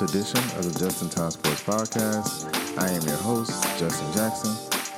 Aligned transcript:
Newest 0.00 0.14
edition 0.14 0.58
of 0.58 0.72
the 0.72 0.78
Justin 0.78 1.08
Time 1.08 1.30
Sports 1.30 1.62
Podcast. 1.64 2.46
I 2.78 2.88
am 2.90 3.02
your 3.02 3.16
host, 3.16 3.50
Justin 3.80 4.06
Jackson. 4.12 4.54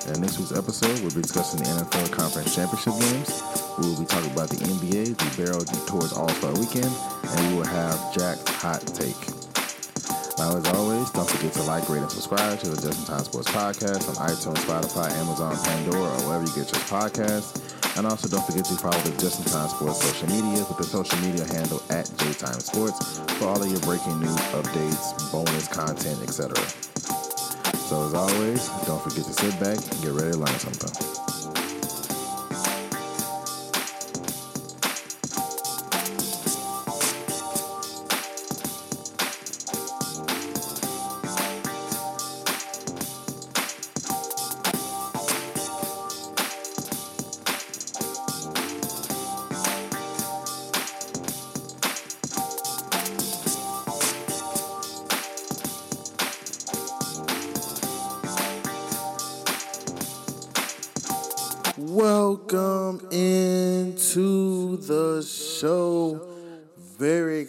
And 0.06 0.16
in 0.16 0.22
this 0.22 0.38
week's 0.38 0.52
episode, 0.52 0.92
we'll 1.00 1.14
be 1.14 1.22
discussing 1.22 1.62
the 1.62 1.70
NFL 1.70 2.12
Conference 2.12 2.54
Championship 2.54 2.92
games. 3.00 3.42
We 3.78 3.88
will 3.88 4.00
be 4.00 4.04
talking 4.04 4.30
about 4.32 4.50
the 4.50 4.60
NBA, 4.60 5.16
the 5.16 5.30
barrel 5.40 5.64
towards 5.88 6.12
All 6.12 6.28
Star 6.28 6.52
Weekend, 6.52 6.92
and 6.92 7.40
we 7.48 7.56
will 7.56 7.70
have 7.70 7.96
Jack's 8.12 8.44
hot 8.60 8.84
take. 8.92 9.16
Now, 10.36 10.58
as 10.58 10.68
always, 10.76 11.08
don't 11.16 11.28
forget 11.28 11.52
to 11.54 11.62
like, 11.62 11.88
rate, 11.88 12.04
and 12.04 12.10
subscribe 12.10 12.58
to 12.60 12.68
the 12.68 12.76
Justin 12.76 13.06
Time 13.06 13.24
Sports 13.24 13.48
Podcast 13.48 14.04
on 14.04 14.28
iTunes, 14.28 14.60
Spotify, 14.68 15.08
Amazon, 15.16 15.56
Pandora, 15.64 16.12
or 16.12 16.20
wherever 16.28 16.44
you 16.44 16.52
get 16.52 16.68
your 16.68 16.84
podcasts. 16.92 17.79
And 17.96 18.06
also, 18.06 18.28
don't 18.28 18.44
forget 18.46 18.64
to 18.66 18.74
follow 18.74 18.98
the 19.00 19.10
Justin 19.20 19.44
Time 19.46 19.68
Sports 19.68 20.02
social 20.02 20.28
media 20.28 20.64
with 20.64 20.78
the 20.78 20.84
social 20.84 21.18
media 21.18 21.44
handle 21.52 21.82
at 21.90 22.06
JTime 22.06 22.62
Sports 22.62 23.18
for 23.38 23.48
all 23.48 23.62
of 23.62 23.70
your 23.70 23.80
breaking 23.80 24.20
news, 24.20 24.36
updates, 24.54 25.32
bonus 25.32 25.68
content, 25.68 26.22
etc. 26.22 26.56
So, 27.90 28.06
as 28.06 28.14
always, 28.14 28.68
don't 28.86 29.02
forget 29.02 29.24
to 29.24 29.32
sit 29.32 29.58
back 29.60 29.76
and 29.76 30.02
get 30.02 30.12
ready 30.12 30.32
to 30.32 30.38
learn 30.38 30.58
something. 30.58 31.29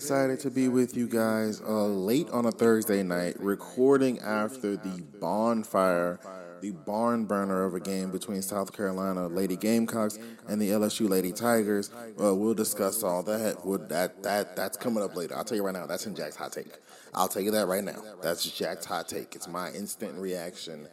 Excited 0.02 0.40
to 0.40 0.50
be 0.50 0.68
with 0.68 0.98
you 0.98 1.08
guys 1.08 1.62
uh, 1.62 1.86
late 1.86 2.28
on 2.32 2.48
a 2.48 2.52
Thursday 2.52 3.04
night, 3.04 3.40
recording 3.40 4.18
after 4.18 4.76
the 4.76 5.06
bonfire, 5.20 6.20
the 6.60 6.72
barn 6.72 7.26
burner 7.26 7.64
of 7.66 7.76
a 7.76 7.80
game 7.80 8.10
between 8.10 8.42
South 8.42 8.76
Carolina 8.76 9.28
Lady 9.28 9.56
Gamecocks 9.56 10.18
and 10.50 10.60
the 10.60 10.72
LSU 10.72 11.08
Lady 11.08 11.32
Tigers. 11.32 11.92
Uh, 12.20 12.34
we'll 12.34 12.56
discuss 12.56 13.04
all 13.04 13.22
that. 13.22 13.64
We'll, 13.64 13.78
that 13.90 14.24
that 14.24 14.56
that's 14.56 14.76
coming 14.76 15.04
up 15.04 15.16
later. 15.16 15.38
I'll 15.38 15.44
tell 15.44 15.56
you 15.56 15.64
right 15.64 15.72
now. 15.72 15.86
That's 15.86 16.08
in 16.08 16.16
Jack's 16.16 16.36
hot 16.36 16.54
take. 16.54 16.74
I'll 17.14 17.28
tell 17.28 17.44
you 17.44 17.52
that 17.52 17.68
right 17.68 17.84
now. 17.84 18.02
That's 18.24 18.50
Jack's 18.50 18.86
hot 18.86 19.08
take. 19.08 19.36
It's 19.36 19.48
my 19.48 19.70
instant 19.70 20.18
reaction 20.18 20.88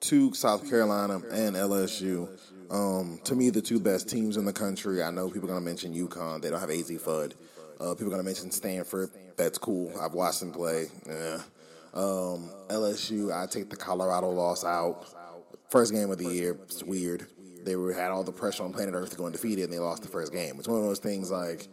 to 0.00 0.34
South 0.34 0.68
Carolina 0.68 1.20
and 1.30 1.54
LSU. 1.54 2.28
Um, 2.68 3.20
to 3.22 3.36
me, 3.36 3.50
the 3.50 3.62
two 3.62 3.78
best 3.78 4.08
teams 4.08 4.36
in 4.36 4.44
the 4.44 4.52
country. 4.52 5.04
I 5.04 5.12
know 5.12 5.28
people 5.28 5.48
are 5.48 5.52
going 5.52 5.62
to 5.62 5.64
mention 5.64 5.94
UConn. 5.94 6.42
They 6.42 6.50
don't 6.50 6.58
have 6.58 6.68
Azzi 6.68 7.00
Fudd. 7.00 7.34
Uh, 7.80 7.94
people 7.94 8.06
are 8.06 8.10
going 8.10 8.18
to 8.18 8.24
mention 8.24 8.50
Stanford. 8.50 9.10
That's 9.36 9.58
cool. 9.58 9.92
I've 10.00 10.14
watched 10.14 10.40
them 10.40 10.52
play. 10.52 10.86
Yeah. 11.06 11.40
Um, 11.92 12.50
LSU, 12.68 13.32
I 13.34 13.46
take 13.46 13.70
the 13.70 13.76
Colorado 13.76 14.30
loss 14.30 14.64
out. 14.64 15.06
First 15.68 15.92
game 15.92 16.10
of 16.10 16.18
the 16.18 16.28
year. 16.28 16.58
It's 16.64 16.82
weird. 16.82 17.26
They 17.64 17.74
were 17.74 17.92
had 17.92 18.10
all 18.12 18.22
the 18.22 18.32
pressure 18.32 18.62
on 18.62 18.72
planet 18.72 18.94
Earth 18.94 19.10
to 19.10 19.16
go 19.16 19.26
undefeated, 19.26 19.64
and 19.64 19.72
they 19.72 19.78
lost 19.78 20.02
the 20.02 20.08
first 20.08 20.32
game. 20.32 20.54
It's 20.58 20.68
one 20.68 20.78
of 20.78 20.84
those 20.84 21.00
things 21.00 21.30
like. 21.30 21.66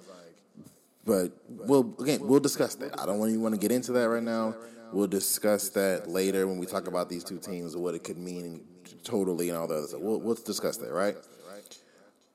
But 1.05 1.33
we'll 1.49 1.93
again 1.99 2.25
we'll 2.25 2.39
discuss 2.39 2.75
that. 2.75 2.99
I 2.99 3.05
don't 3.05 3.29
you 3.29 3.39
want 3.39 3.53
to 3.53 3.59
get 3.59 3.71
into 3.71 3.91
that 3.91 4.09
right 4.09 4.23
now. 4.23 4.55
We'll 4.93 5.07
discuss 5.07 5.69
that 5.69 6.07
later 6.07 6.47
when 6.47 6.57
we 6.57 6.65
talk 6.65 6.87
about 6.87 7.09
these 7.09 7.23
two 7.23 7.37
teams, 7.37 7.73
and 7.73 7.83
what 7.83 7.93
it 7.93 8.03
could 8.03 8.17
mean 8.17 8.61
totally, 9.03 9.49
and 9.49 9.57
all 9.57 9.67
the 9.67 9.75
other 9.75 9.87
stuff. 9.87 10.01
We'll, 10.01 10.19
we'll 10.19 10.35
discuss 10.35 10.77
that, 10.77 10.91
right? 10.91 11.15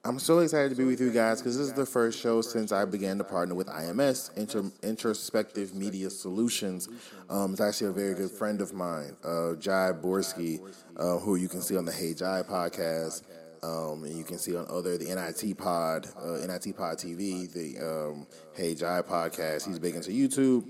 I'm 0.04 0.18
so 0.18 0.38
excited 0.38 0.70
to 0.70 0.76
be 0.76 0.84
with 0.84 1.00
you 1.00 1.10
guys 1.10 1.40
because 1.40 1.58
this 1.58 1.66
is 1.66 1.72
the 1.72 1.84
first 1.84 2.18
show 2.20 2.40
since 2.40 2.70
I 2.70 2.84
began 2.84 3.18
to 3.18 3.24
partner 3.24 3.54
with 3.54 3.66
IMS, 3.66 4.34
Inter- 4.36 4.70
Introspective 4.82 5.74
Media 5.74 6.08
Solutions. 6.08 6.88
Um, 7.28 7.52
it's 7.52 7.60
actually 7.60 7.88
a 7.88 7.92
very 7.92 8.14
good 8.14 8.30
friend 8.30 8.60
of 8.60 8.72
mine, 8.72 9.16
uh, 9.24 9.54
Jai 9.56 9.92
Borski, 9.92 10.60
uh, 10.96 11.18
who 11.18 11.34
you 11.34 11.48
can 11.48 11.60
see 11.60 11.76
on 11.76 11.84
the 11.84 11.92
Hey 11.92 12.14
Jai 12.14 12.42
podcast. 12.42 13.22
Um, 13.60 14.04
and 14.04 14.16
you 14.16 14.22
can 14.22 14.38
see 14.38 14.56
on 14.56 14.66
other 14.70 14.96
the 14.96 15.06
NIT 15.06 15.58
Pod, 15.58 16.06
uh, 16.16 16.46
NIT 16.46 16.76
Pod 16.76 16.96
TV, 16.96 17.52
the 17.52 17.78
um, 17.84 18.26
Hey 18.54 18.76
Jai 18.76 19.02
podcast. 19.02 19.66
He's 19.66 19.80
big 19.80 19.96
into 19.96 20.10
YouTube 20.10 20.64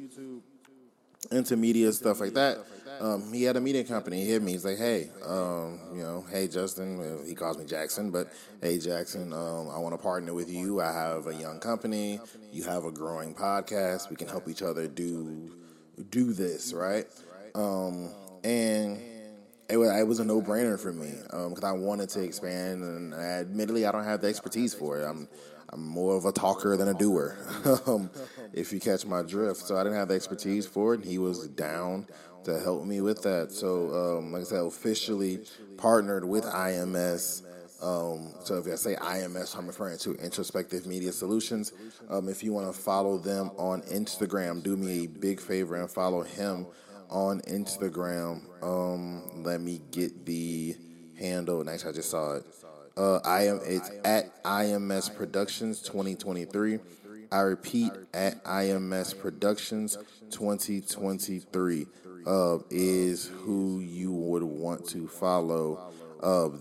into 1.30 1.56
media 1.56 1.92
stuff 1.92 2.20
like 2.20 2.34
that. 2.34 2.58
Um, 3.00 3.32
he 3.32 3.44
had 3.44 3.56
a 3.56 3.60
media 3.60 3.84
company. 3.84 4.24
He 4.24 4.30
hit 4.30 4.42
me. 4.42 4.52
He's 4.52 4.64
like, 4.64 4.78
"Hey, 4.78 5.10
um, 5.24 5.78
you 5.94 6.02
know, 6.02 6.24
hey 6.30 6.48
Justin." 6.48 7.22
He 7.26 7.34
calls 7.34 7.58
me 7.58 7.64
Jackson, 7.64 8.10
but 8.10 8.32
hey 8.60 8.78
Jackson, 8.78 9.32
um, 9.32 9.68
I 9.70 9.78
want 9.78 9.94
to 9.94 10.02
partner 10.02 10.34
with 10.34 10.50
you. 10.50 10.80
I 10.80 10.92
have 10.92 11.26
a 11.26 11.34
young 11.34 11.60
company. 11.60 12.20
You 12.52 12.64
have 12.64 12.84
a 12.84 12.90
growing 12.90 13.34
podcast. 13.34 14.10
We 14.10 14.16
can 14.16 14.28
help 14.28 14.48
each 14.48 14.62
other 14.62 14.88
do 14.88 15.50
do 16.10 16.32
this, 16.32 16.72
right? 16.72 17.06
Um, 17.54 18.10
and 18.44 19.00
it 19.68 19.76
was, 19.76 19.90
it 19.90 20.06
was 20.06 20.20
a 20.20 20.24
no 20.24 20.40
brainer 20.40 20.80
for 20.80 20.92
me 20.92 21.12
because 21.22 21.64
um, 21.64 21.64
I 21.64 21.72
wanted 21.72 22.08
to 22.10 22.22
expand, 22.22 22.82
and 22.82 23.14
I, 23.14 23.40
admittedly, 23.40 23.86
I 23.86 23.92
don't 23.92 24.04
have 24.04 24.20
the 24.20 24.28
expertise 24.28 24.74
for 24.74 25.00
it. 25.00 25.04
I'm 25.04 25.28
I'm 25.70 25.86
more 25.86 26.16
of 26.16 26.24
a 26.24 26.32
talker 26.32 26.76
than 26.78 26.88
a 26.88 26.94
doer, 26.94 27.36
um, 27.86 28.10
if 28.54 28.72
you 28.72 28.80
catch 28.80 29.04
my 29.04 29.22
drift. 29.22 29.60
So 29.60 29.76
I 29.76 29.82
didn't 29.82 29.98
have 29.98 30.08
the 30.08 30.14
expertise 30.14 30.66
for 30.66 30.94
it, 30.94 31.00
and 31.00 31.08
he 31.08 31.18
was 31.18 31.46
down 31.48 32.06
to 32.48 32.58
help 32.60 32.84
me 32.84 33.00
with 33.00 33.22
that. 33.22 33.52
So, 33.52 34.18
um, 34.18 34.32
like 34.32 34.42
I 34.42 34.44
said, 34.44 34.64
officially 34.64 35.40
partnered 35.76 36.24
with 36.24 36.44
IMS. 36.44 37.42
Um, 37.82 38.32
so 38.42 38.58
if 38.58 38.66
I 38.66 38.74
say 38.74 38.96
IMS, 38.96 39.56
I'm 39.56 39.66
referring 39.66 39.98
to 39.98 40.14
Introspective 40.14 40.86
Media 40.86 41.12
Solutions. 41.12 41.72
Um, 42.10 42.28
if 42.28 42.42
you 42.42 42.52
want 42.52 42.66
to 42.66 42.78
follow 42.78 43.18
them 43.18 43.50
on 43.56 43.82
Instagram, 43.82 44.62
do 44.62 44.76
me 44.76 45.04
a 45.04 45.06
big 45.06 45.40
favor 45.40 45.76
and 45.76 45.88
follow 45.88 46.22
him 46.22 46.66
on 47.08 47.40
Instagram. 47.42 48.42
Um, 48.62 49.44
let 49.44 49.60
me 49.60 49.80
get 49.92 50.26
the 50.26 50.74
handle. 51.18 51.62
Next, 51.62 51.86
I 51.86 51.92
just 51.92 52.10
saw 52.10 52.36
it. 52.36 52.44
Uh, 52.96 53.20
I 53.24 53.46
am 53.46 53.60
it's 53.64 53.90
at 54.04 54.42
IMS 54.42 55.14
Productions 55.14 55.80
2023. 55.82 56.80
I 57.30 57.40
repeat, 57.40 57.92
at 58.14 58.42
IMS 58.44 59.16
Productions 59.16 59.98
2023 60.30 61.86
uh, 62.28 62.58
is 62.70 63.26
who 63.26 63.80
you 63.80 64.12
would 64.12 64.42
want 64.42 64.86
to 64.90 65.08
follow 65.08 65.92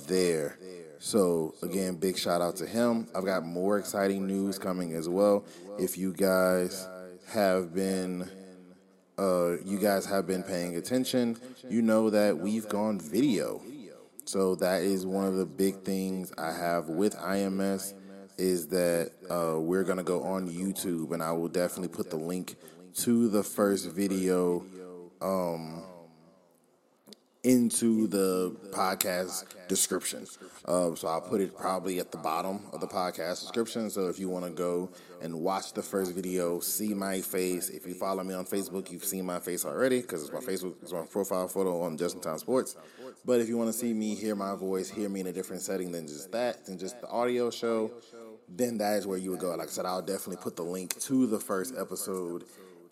there. 0.08 0.58
So 1.00 1.54
again, 1.62 1.96
big 1.96 2.18
shout 2.18 2.42
out 2.42 2.56
to 2.58 2.66
him. 2.66 3.08
I've 3.14 3.26
got 3.26 3.46
more 3.46 3.78
exciting 3.78 4.26
news 4.26 4.58
coming 4.58 4.94
as 4.94 5.08
well. 5.08 5.46
If 5.78 5.98
you 5.98 6.14
guys 6.14 6.88
have 7.30 7.74
been 7.74 8.30
uh, 9.20 9.58
you 9.66 9.80
guys 9.80 10.06
have 10.06 10.28
been 10.28 10.44
paying 10.44 10.76
attention, 10.76 11.38
you 11.68 11.82
know 11.82 12.10
that 12.12 12.38
we've 12.38 12.70
gone 12.70 13.00
video. 13.00 13.62
So 14.26 14.56
that 14.56 14.84
is 14.84 15.06
one 15.06 15.26
of 15.26 15.36
the 15.36 15.46
big 15.46 15.84
things 15.84 16.32
I 16.38 16.52
have 16.52 16.90
with 16.90 17.16
IMS 17.16 17.94
is 18.38 18.68
that 18.68 19.12
uh, 19.30 19.60
we're 19.60 19.84
gonna 19.84 20.04
go 20.04 20.22
on 20.24 20.50
YouTube, 20.50 21.12
and 21.12 21.24
I 21.24 21.32
will 21.32 21.48
definitely 21.48 21.88
put 21.88 22.10
the 22.10 22.18
link 22.18 22.56
to 22.98 23.30
the 23.30 23.44
first 23.44 23.90
video 23.92 24.64
um, 25.22 25.84
into 27.44 28.08
the 28.08 28.56
podcast 28.72 29.46
description. 29.68 30.26
Uh, 30.66 30.94
so 30.96 31.08
I'll 31.08 31.22
put 31.22 31.40
it 31.40 31.56
probably 31.56 32.00
at 32.00 32.12
the 32.12 32.18
bottom 32.18 32.60
of 32.74 32.82
the 32.82 32.88
podcast 32.88 33.42
description. 33.42 33.90
So 33.90 34.08
if 34.08 34.20
you 34.20 34.28
want 34.28 34.46
to 34.46 34.52
go 34.52 34.90
and 35.22 35.34
watch 35.42 35.74
the 35.74 35.82
first 35.82 36.14
video, 36.14 36.60
see 36.60 36.94
my 36.94 37.22
face. 37.22 37.70
If 37.70 37.88
you 37.88 37.94
follow 37.94 38.24
me 38.24 38.34
on 38.34 38.46
Facebook, 38.46 38.92
you've 38.92 39.06
seen 39.06 39.26
my 39.26 39.40
face 39.40 39.66
already 39.66 40.02
because 40.02 40.24
it's 40.24 40.34
my 40.34 40.40
Facebook, 40.40 40.76
it's 40.82 40.92
my 40.92 41.04
profile 41.04 41.48
photo 41.48 41.82
on 41.82 41.98
Justin 41.98 42.22
Time 42.22 42.38
Sports. 42.38 42.76
But 43.24 43.40
if 43.40 43.48
you 43.48 43.58
want 43.58 43.72
to 43.72 43.78
see 43.78 43.94
me, 43.94 44.16
hear 44.16 44.36
my 44.36 44.56
voice, 44.56 44.90
hear 44.90 45.10
me 45.10 45.22
in 45.22 45.28
a 45.28 45.34
different 45.34 45.62
setting 45.62 45.92
than 45.92 46.08
just 46.08 46.32
that, 46.32 46.66
than 46.66 46.78
just 46.78 47.00
the 47.02 47.08
audio 47.08 47.50
show, 47.50 47.92
then 48.50 48.78
that 48.80 48.98
is 48.98 49.08
where 49.08 49.18
you 49.18 49.32
would 49.32 49.40
go. 49.40 49.56
Like 49.56 49.68
I 49.68 49.72
said, 49.72 49.86
I'll 49.86 50.02
definitely 50.02 50.42
put 50.42 50.56
the 50.56 50.64
link 50.64 51.00
to 51.02 51.28
the 51.28 51.40
first 51.40 51.76
episode 51.78 52.44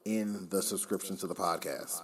in 0.05 0.47
the 0.49 0.61
subscription 0.61 1.17
to 1.17 1.27
the 1.27 1.35
podcast. 1.35 2.01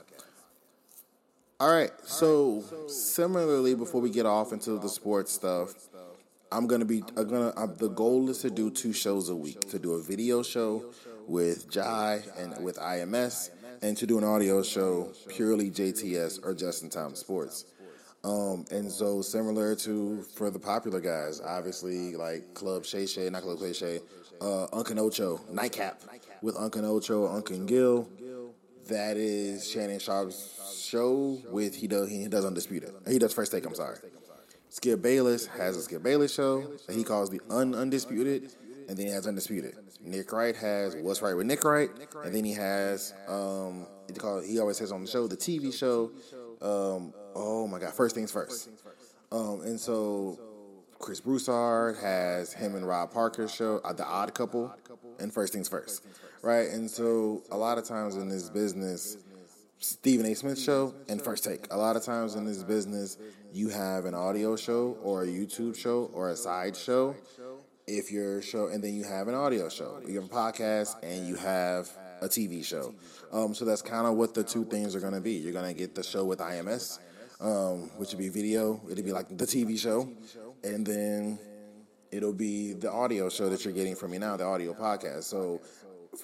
All 1.61 1.71
right. 1.71 1.91
So 2.05 2.63
similarly, 2.87 3.75
before 3.75 4.01
we 4.01 4.09
get 4.09 4.25
off 4.25 4.51
into 4.51 4.79
the 4.79 4.89
sports 4.89 5.31
stuff, 5.31 5.75
I'm 6.51 6.65
gonna 6.65 6.85
be 6.85 7.03
I'm 7.15 7.29
gonna 7.29 7.53
I'm, 7.55 7.75
the 7.75 7.89
goal 7.89 8.31
is 8.31 8.39
to 8.39 8.49
do 8.49 8.71
two 8.71 8.93
shows 8.93 9.29
a 9.29 9.35
week. 9.35 9.69
To 9.69 9.77
do 9.77 9.93
a 9.93 10.01
video 10.01 10.41
show 10.41 10.91
with 11.27 11.69
Jai 11.69 12.23
and 12.35 12.63
with 12.63 12.77
IMS, 12.77 13.51
and 13.83 13.95
to 13.95 14.07
do 14.07 14.17
an 14.17 14.23
audio 14.23 14.63
show 14.63 15.11
purely 15.27 15.69
JTS 15.69 16.43
or 16.43 16.55
Just 16.55 16.81
in 16.81 16.89
Time 16.89 17.13
Sports. 17.13 17.65
Um, 18.23 18.65
and 18.71 18.91
so 18.91 19.21
similar 19.21 19.75
to 19.75 20.23
for 20.33 20.49
the 20.49 20.57
popular 20.57 20.99
guys, 20.99 21.41
obviously 21.41 22.15
like 22.15 22.55
Club 22.55 22.85
Shay 22.85 23.05
Shay, 23.05 23.29
not 23.29 23.43
Club 23.43 23.59
Shay 23.59 23.73
Shay, 23.73 23.99
uh, 24.41 24.65
Uncle 24.73 24.99
Ocho 24.99 25.39
Nightcap 25.51 26.01
with 26.41 26.57
Uncle 26.57 26.87
Ocho, 26.87 27.27
Uncle 27.27 27.59
Gil. 27.65 28.07
That 28.87 29.15
is 29.15 29.69
Shannon 29.69 29.99
Sharpe's 29.99 30.60
show 30.91 31.39
with 31.49 31.75
he 31.75 31.87
does 31.87 32.09
he 32.09 32.27
does 32.27 32.45
Undisputed. 32.45 32.93
He 33.07 33.17
does 33.17 33.33
First 33.33 33.51
Take. 33.51 33.65
I'm 33.65 33.75
sorry. 33.75 33.97
Skip 34.69 35.01
Bayless 35.01 35.47
has 35.47 35.75
a 35.77 35.81
Skip 35.81 36.03
Bayless 36.03 36.33
show 36.33 36.61
that 36.87 36.95
he 36.95 37.03
calls 37.03 37.29
the 37.29 37.41
Un 37.49 37.73
Undisputed, 37.73 38.53
and 38.87 38.97
then 38.97 39.07
he 39.07 39.11
has 39.11 39.27
Undisputed. 39.27 39.75
Nick 40.03 40.31
Wright 40.31 40.55
has 40.55 40.95
What's 40.95 41.21
Right 41.21 41.33
with 41.33 41.45
Nick 41.45 41.63
Wright, 41.63 41.89
and 42.23 42.33
then 42.33 42.43
he 42.43 42.53
has 42.53 43.13
um 43.27 43.85
he, 44.07 44.13
call, 44.13 44.41
he 44.41 44.59
always 44.59 44.77
says 44.77 44.91
on 44.91 45.01
the 45.01 45.07
show 45.07 45.27
the 45.27 45.37
TV 45.37 45.73
show. 45.73 46.11
Um, 46.61 47.13
oh 47.35 47.67
my 47.67 47.79
God, 47.79 47.93
First 47.93 48.15
Things 48.15 48.31
First. 48.31 48.69
Um, 49.31 49.61
and 49.61 49.79
so 49.79 50.37
Chris 50.99 51.19
Broussard 51.19 51.97
has 52.01 52.53
him 52.53 52.75
and 52.75 52.85
Rob 52.85 53.11
Parker's 53.11 53.53
show, 53.53 53.79
uh, 53.83 53.93
The 53.93 54.05
Odd 54.05 54.33
Couple, 54.33 54.73
and 55.19 55.33
First 55.33 55.53
Things 55.53 55.67
First, 55.67 56.05
right? 56.41 56.69
And 56.69 56.89
so 56.89 57.41
a 57.49 57.57
lot 57.57 57.77
of 57.77 57.85
times 57.85 58.15
in 58.15 58.29
this 58.29 58.49
business, 58.49 59.17
Stephen 59.81 60.27
A. 60.27 60.35
Smith 60.35 60.59
show 60.59 60.93
and 61.09 61.19
First 61.19 61.43
Take. 61.43 61.65
A 61.71 61.77
lot 61.77 61.95
of 61.95 62.03
times 62.03 62.35
in 62.35 62.45
this 62.45 62.63
business, 62.63 63.17
you 63.51 63.69
have 63.69 64.05
an 64.05 64.13
audio 64.13 64.55
show 64.55 64.95
or 65.01 65.23
a 65.23 65.27
YouTube 65.27 65.75
show 65.75 66.11
or 66.13 66.29
a 66.29 66.35
side 66.35 66.77
show. 66.77 67.15
If 67.87 68.11
your 68.11 68.43
show, 68.43 68.67
and 68.67 68.83
then 68.83 68.93
you 68.93 69.03
have 69.03 69.27
an 69.27 69.33
audio 69.33 69.69
show, 69.69 69.99
you 70.07 70.21
have 70.21 70.25
a 70.25 70.33
podcast, 70.33 70.97
and 71.01 71.27
you 71.27 71.35
have 71.35 71.89
a 72.21 72.27
TV 72.27 72.63
show. 72.63 72.93
Um, 73.33 73.55
so 73.55 73.65
that's 73.65 73.81
kind 73.81 74.05
of 74.05 74.13
what 74.13 74.35
the 74.35 74.43
two 74.43 74.65
things 74.65 74.95
are 74.95 74.99
going 74.99 75.13
to 75.13 75.19
be. 75.19 75.33
You're 75.33 75.51
going 75.51 75.73
to 75.73 75.77
get 75.77 75.95
the 75.95 76.03
show 76.03 76.25
with 76.25 76.39
IMS, 76.39 76.99
um, 77.41 77.89
which 77.97 78.11
would 78.11 78.19
be 78.19 78.29
video. 78.29 78.79
It'll 78.89 79.03
be 79.03 79.11
like 79.11 79.35
the 79.35 79.47
TV 79.47 79.79
show, 79.79 80.07
and 80.63 80.85
then 80.85 81.39
it'll 82.11 82.33
be 82.33 82.73
the 82.73 82.91
audio 82.91 83.29
show 83.29 83.49
that 83.49 83.65
you're 83.65 83.73
getting 83.73 83.95
from 83.95 84.11
me 84.11 84.19
now, 84.19 84.37
the 84.37 84.45
audio 84.45 84.73
podcast. 84.73 85.23
So 85.23 85.59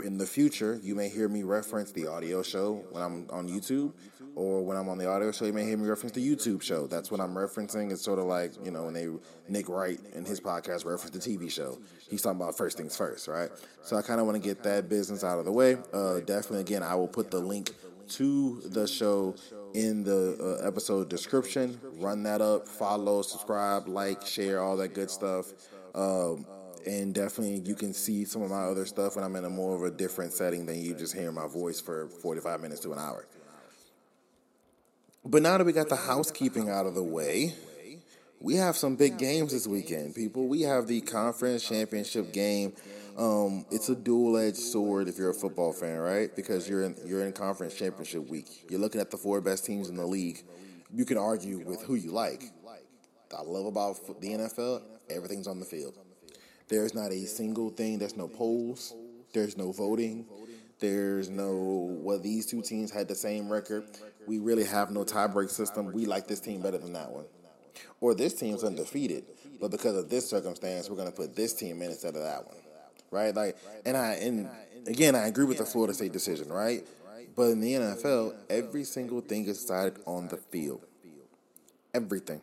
in 0.03 0.17
the 0.17 0.25
future, 0.25 0.79
you 0.83 0.95
may 0.95 1.09
hear 1.09 1.29
me 1.29 1.43
reference 1.43 1.91
the 1.91 2.07
audio 2.07 2.43
show 2.43 2.85
when 2.91 3.01
I'm 3.01 3.27
on 3.29 3.47
YouTube, 3.47 3.93
or 4.35 4.63
when 4.63 4.77
I'm 4.77 4.89
on 4.89 4.97
the 4.97 5.07
audio 5.07 5.31
show, 5.31 5.45
you 5.45 5.53
may 5.53 5.63
hear 5.65 5.77
me 5.77 5.87
reference 5.87 6.13
the 6.13 6.35
YouTube 6.35 6.61
show. 6.61 6.87
That's 6.87 7.09
what 7.09 7.21
I'm 7.21 7.33
referencing. 7.33 7.91
It's 7.91 8.01
sort 8.01 8.19
of 8.19 8.25
like 8.25 8.53
you 8.63 8.71
know 8.71 8.83
when 8.83 8.93
they 8.93 9.07
Nick 9.47 9.69
Wright 9.69 9.99
in 10.13 10.25
his 10.25 10.39
podcast 10.39 10.85
referenced 10.85 11.13
the 11.13 11.19
TV 11.19 11.49
show. 11.49 11.77
He's 12.09 12.21
talking 12.21 12.39
about 12.39 12.57
first 12.57 12.77
things 12.77 12.95
first, 12.95 13.27
right? 13.27 13.49
So 13.81 13.95
I 13.95 14.01
kind 14.01 14.19
of 14.19 14.25
want 14.25 14.41
to 14.41 14.47
get 14.47 14.61
that 14.63 14.89
business 14.89 15.23
out 15.23 15.39
of 15.39 15.45
the 15.45 15.51
way. 15.51 15.77
Uh, 15.93 16.19
definitely, 16.19 16.61
again, 16.61 16.83
I 16.83 16.95
will 16.95 17.07
put 17.07 17.31
the 17.31 17.39
link 17.39 17.71
to 18.09 18.61
the 18.65 18.87
show 18.87 19.35
in 19.73 20.03
the 20.03 20.59
uh, 20.63 20.67
episode 20.67 21.09
description. 21.09 21.79
Run 21.97 22.23
that 22.23 22.41
up, 22.41 22.67
follow, 22.67 23.21
subscribe, 23.21 23.87
like, 23.87 24.25
share, 24.25 24.61
all 24.61 24.77
that 24.77 24.93
good 24.93 25.09
stuff. 25.09 25.51
Um, 25.95 26.45
and 26.87 27.13
definitely 27.13 27.59
you 27.59 27.75
can 27.75 27.93
see 27.93 28.23
some 28.23 28.41
of 28.41 28.49
my 28.49 28.63
other 28.63 28.85
stuff 28.85 29.15
when 29.15 29.25
I'm 29.25 29.35
in 29.35 29.45
a 29.45 29.49
more 29.49 29.75
of 29.75 29.83
a 29.83 29.95
different 29.95 30.31
setting 30.31 30.65
than 30.65 30.81
you 30.81 30.93
just 30.93 31.13
hearing 31.13 31.35
my 31.35 31.47
voice 31.47 31.81
for 31.81 32.07
45 32.07 32.61
minutes 32.61 32.81
to 32.81 32.93
an 32.93 32.99
hour. 32.99 33.25
But 35.25 35.41
now 35.41 35.57
that 35.57 35.65
we 35.65 35.73
got 35.73 35.89
the 35.89 35.97
housekeeping 35.97 36.69
out 36.69 36.85
of 36.85 36.95
the 36.95 37.03
way, 37.03 37.53
we 38.39 38.55
have 38.55 38.77
some 38.77 38.95
big 38.95 39.17
games 39.17 39.51
this 39.51 39.67
weekend, 39.67 40.15
people. 40.15 40.47
We 40.47 40.61
have 40.61 40.87
the 40.87 41.01
conference 41.01 41.67
championship 41.67 42.31
game. 42.31 42.73
Um, 43.17 43.65
it's 43.71 43.89
a 43.89 43.95
dual-edged 43.95 44.57
sword 44.57 45.09
if 45.09 45.17
you're 45.17 45.31
a 45.31 45.33
football 45.33 45.73
fan, 45.73 45.97
right? 45.97 46.33
Because 46.35 46.69
you're 46.69 46.83
in 46.83 46.95
you're 47.03 47.25
in 47.25 47.33
conference 47.33 47.75
championship 47.75 48.29
week. 48.29 48.65
You're 48.69 48.79
looking 48.79 49.01
at 49.01 49.11
the 49.11 49.17
four 49.17 49.41
best 49.41 49.65
teams 49.65 49.89
in 49.89 49.97
the 49.97 50.05
league. 50.05 50.43
You 50.93 51.03
can 51.03 51.17
argue 51.17 51.59
with 51.65 51.81
who 51.81 51.95
you 51.95 52.11
like. 52.11 52.43
I 53.37 53.41
love 53.41 53.65
about 53.65 54.21
the 54.21 54.29
NFL, 54.29 54.83
everything's 55.09 55.47
on 55.47 55.59
the 55.59 55.65
field. 55.65 55.97
There's 56.67 56.93
not 56.93 57.11
a 57.11 57.25
single 57.25 57.69
thing. 57.69 57.97
There's 57.97 58.17
no 58.17 58.27
polls. 58.27 58.93
There's 59.33 59.57
no 59.57 59.71
voting. 59.71 60.25
There's 60.79 61.29
no 61.29 61.97
well. 62.01 62.19
These 62.19 62.45
two 62.45 62.61
teams 62.61 62.91
had 62.91 63.07
the 63.07 63.15
same 63.15 63.49
record. 63.49 63.85
We 64.27 64.39
really 64.39 64.65
have 64.65 64.91
no 64.91 65.03
tiebreak 65.03 65.49
system. 65.49 65.91
We 65.91 66.05
like 66.05 66.27
this 66.27 66.39
team 66.39 66.61
better 66.61 66.77
than 66.77 66.93
that 66.93 67.09
one, 67.09 67.25
or 67.99 68.13
this 68.13 68.33
team's 68.33 68.63
undefeated. 68.63 69.25
But 69.59 69.71
because 69.71 69.95
of 69.97 70.09
this 70.09 70.29
circumstance, 70.29 70.89
we're 70.89 70.97
going 70.97 71.09
to 71.09 71.15
put 71.15 71.35
this 71.35 71.53
team 71.53 71.81
in 71.81 71.89
instead 71.89 72.15
of 72.15 72.21
that 72.21 72.45
one, 72.45 72.57
right? 73.09 73.33
Like, 73.33 73.57
and 73.85 73.97
I 73.97 74.13
and 74.13 74.49
again, 74.85 75.15
I 75.15 75.27
agree 75.27 75.45
with 75.45 75.57
the 75.57 75.65
Florida 75.65 75.93
State 75.93 76.13
decision, 76.13 76.49
right? 76.49 76.85
But 77.35 77.51
in 77.51 77.61
the 77.61 77.73
NFL, 77.73 78.35
every 78.49 78.83
single 78.83 79.21
thing 79.21 79.45
is 79.45 79.61
decided 79.61 79.99
on 80.05 80.27
the 80.27 80.37
field. 80.37 80.81
Everything. 81.93 82.41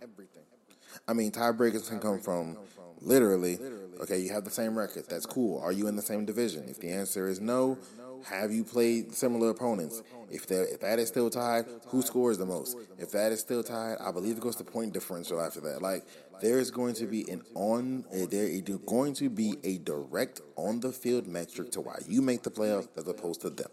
I 1.07 1.13
mean, 1.13 1.31
tiebreakers 1.31 1.89
can 1.89 2.01
come 2.01 2.21
from 2.21 2.57
literally, 3.01 3.59
okay, 4.01 4.19
you 4.19 4.33
have 4.33 4.45
the 4.45 4.51
same 4.51 4.77
record. 4.77 5.05
That's 5.09 5.27
cool. 5.27 5.61
Are 5.61 5.73
you 5.73 5.87
in 5.87 5.97
the 5.97 6.03
same 6.03 6.25
division? 6.25 6.69
If 6.69 6.81
the 6.81 6.91
answer 6.91 7.29
is 7.29 7.41
no, 7.41 7.79
have 8.25 8.53
you 8.53 8.65
played 8.65 9.15
similar 9.15 9.51
opponents? 9.51 10.03
If 10.31 10.47
that 10.49 10.73
if 10.73 10.81
that 10.81 10.99
is 10.99 11.09
still 11.09 11.31
tied, 11.31 11.67
who 11.89 12.03
scores 12.03 12.39
the 12.39 12.47
most? 12.47 12.77
If 12.99 13.11
that 13.13 13.33
is 13.33 13.41
still 13.41 13.63
tied, 13.63 13.99
I 14.01 14.11
believe 14.13 14.37
it 14.37 14.41
goes 14.41 14.57
to 14.57 14.65
point 14.65 14.93
differential 14.93 15.41
after 15.41 15.61
that. 15.63 15.83
Like 15.83 16.05
there 16.41 16.59
is 16.59 16.71
going 16.71 16.95
to 16.95 17.07
be 17.07 17.31
an 17.31 17.43
on 17.55 18.05
eh, 18.13 18.27
there 18.31 18.47
is 18.47 18.63
going 18.87 19.15
to 19.15 19.29
be 19.29 19.57
a 19.63 19.79
direct 19.79 20.41
on 20.57 20.81
the 20.81 20.93
field 20.93 21.27
metric 21.27 21.71
to 21.73 21.81
why 21.81 21.99
you 22.09 22.23
make 22.23 22.43
the 22.43 22.51
playoffs 22.51 22.89
as 22.97 23.07
opposed 23.07 23.43
to 23.43 23.51
them. 23.51 23.71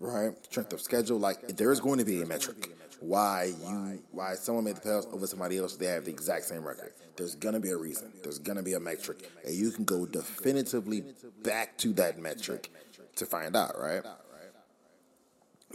Right? 0.00 0.32
Strength 0.44 0.72
of 0.72 0.80
schedule, 0.80 1.18
like 1.18 1.56
there 1.56 1.70
is 1.70 1.80
going 1.80 1.98
to 1.98 2.04
be 2.04 2.20
a 2.22 2.26
metric 2.26 2.70
why 3.04 3.52
you 3.62 4.02
why 4.12 4.34
someone 4.34 4.64
made 4.64 4.76
the 4.76 4.80
playoffs 4.80 5.12
over 5.12 5.26
somebody 5.26 5.58
else. 5.58 5.76
They 5.76 5.86
have 5.86 6.04
the 6.04 6.10
exact 6.10 6.44
same 6.46 6.64
record. 6.64 6.92
There's 7.16 7.34
gonna 7.34 7.60
be 7.60 7.70
a 7.70 7.76
reason. 7.76 8.12
There's 8.22 8.38
gonna 8.38 8.62
be 8.62 8.72
a 8.72 8.80
metric, 8.80 9.30
and 9.44 9.54
you 9.54 9.70
can 9.70 9.84
go 9.84 10.06
definitively 10.06 11.04
back 11.42 11.76
to 11.78 11.92
that 11.94 12.18
metric 12.18 12.70
to 13.16 13.26
find 13.26 13.54
out, 13.56 13.78
right? 13.78 14.02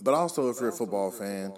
But 0.01 0.13
also, 0.13 0.49
if 0.49 0.59
you're 0.59 0.69
a 0.69 0.73
football 0.73 1.11
fan, 1.11 1.53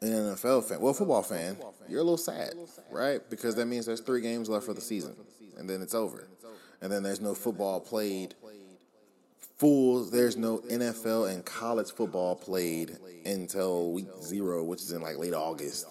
an 0.00 0.08
NFL 0.08 0.64
fan, 0.64 0.80
well, 0.80 0.94
football 0.94 1.22
fan, 1.22 1.56
you're 1.88 2.00
a 2.00 2.04
little 2.04 2.16
sad, 2.16 2.54
right? 2.90 3.20
Because 3.28 3.54
that 3.56 3.66
means 3.66 3.86
there's 3.86 4.00
three 4.00 4.20
games 4.20 4.48
left 4.48 4.66
for 4.66 4.74
the 4.74 4.80
season, 4.80 5.16
and 5.58 5.68
then 5.68 5.82
it's 5.82 5.94
over, 5.94 6.28
and 6.80 6.92
then 6.92 7.02
there's 7.02 7.20
no 7.20 7.34
football 7.34 7.80
played. 7.80 8.34
Full, 9.58 10.04
there's 10.04 10.36
no 10.36 10.58
NFL 10.58 11.32
and 11.32 11.44
college 11.44 11.90
football 11.90 12.36
played 12.36 12.96
until 13.26 13.90
week 13.90 14.06
zero, 14.22 14.62
which 14.62 14.80
is 14.80 14.92
in 14.92 15.02
like 15.02 15.18
late 15.18 15.34
August, 15.34 15.86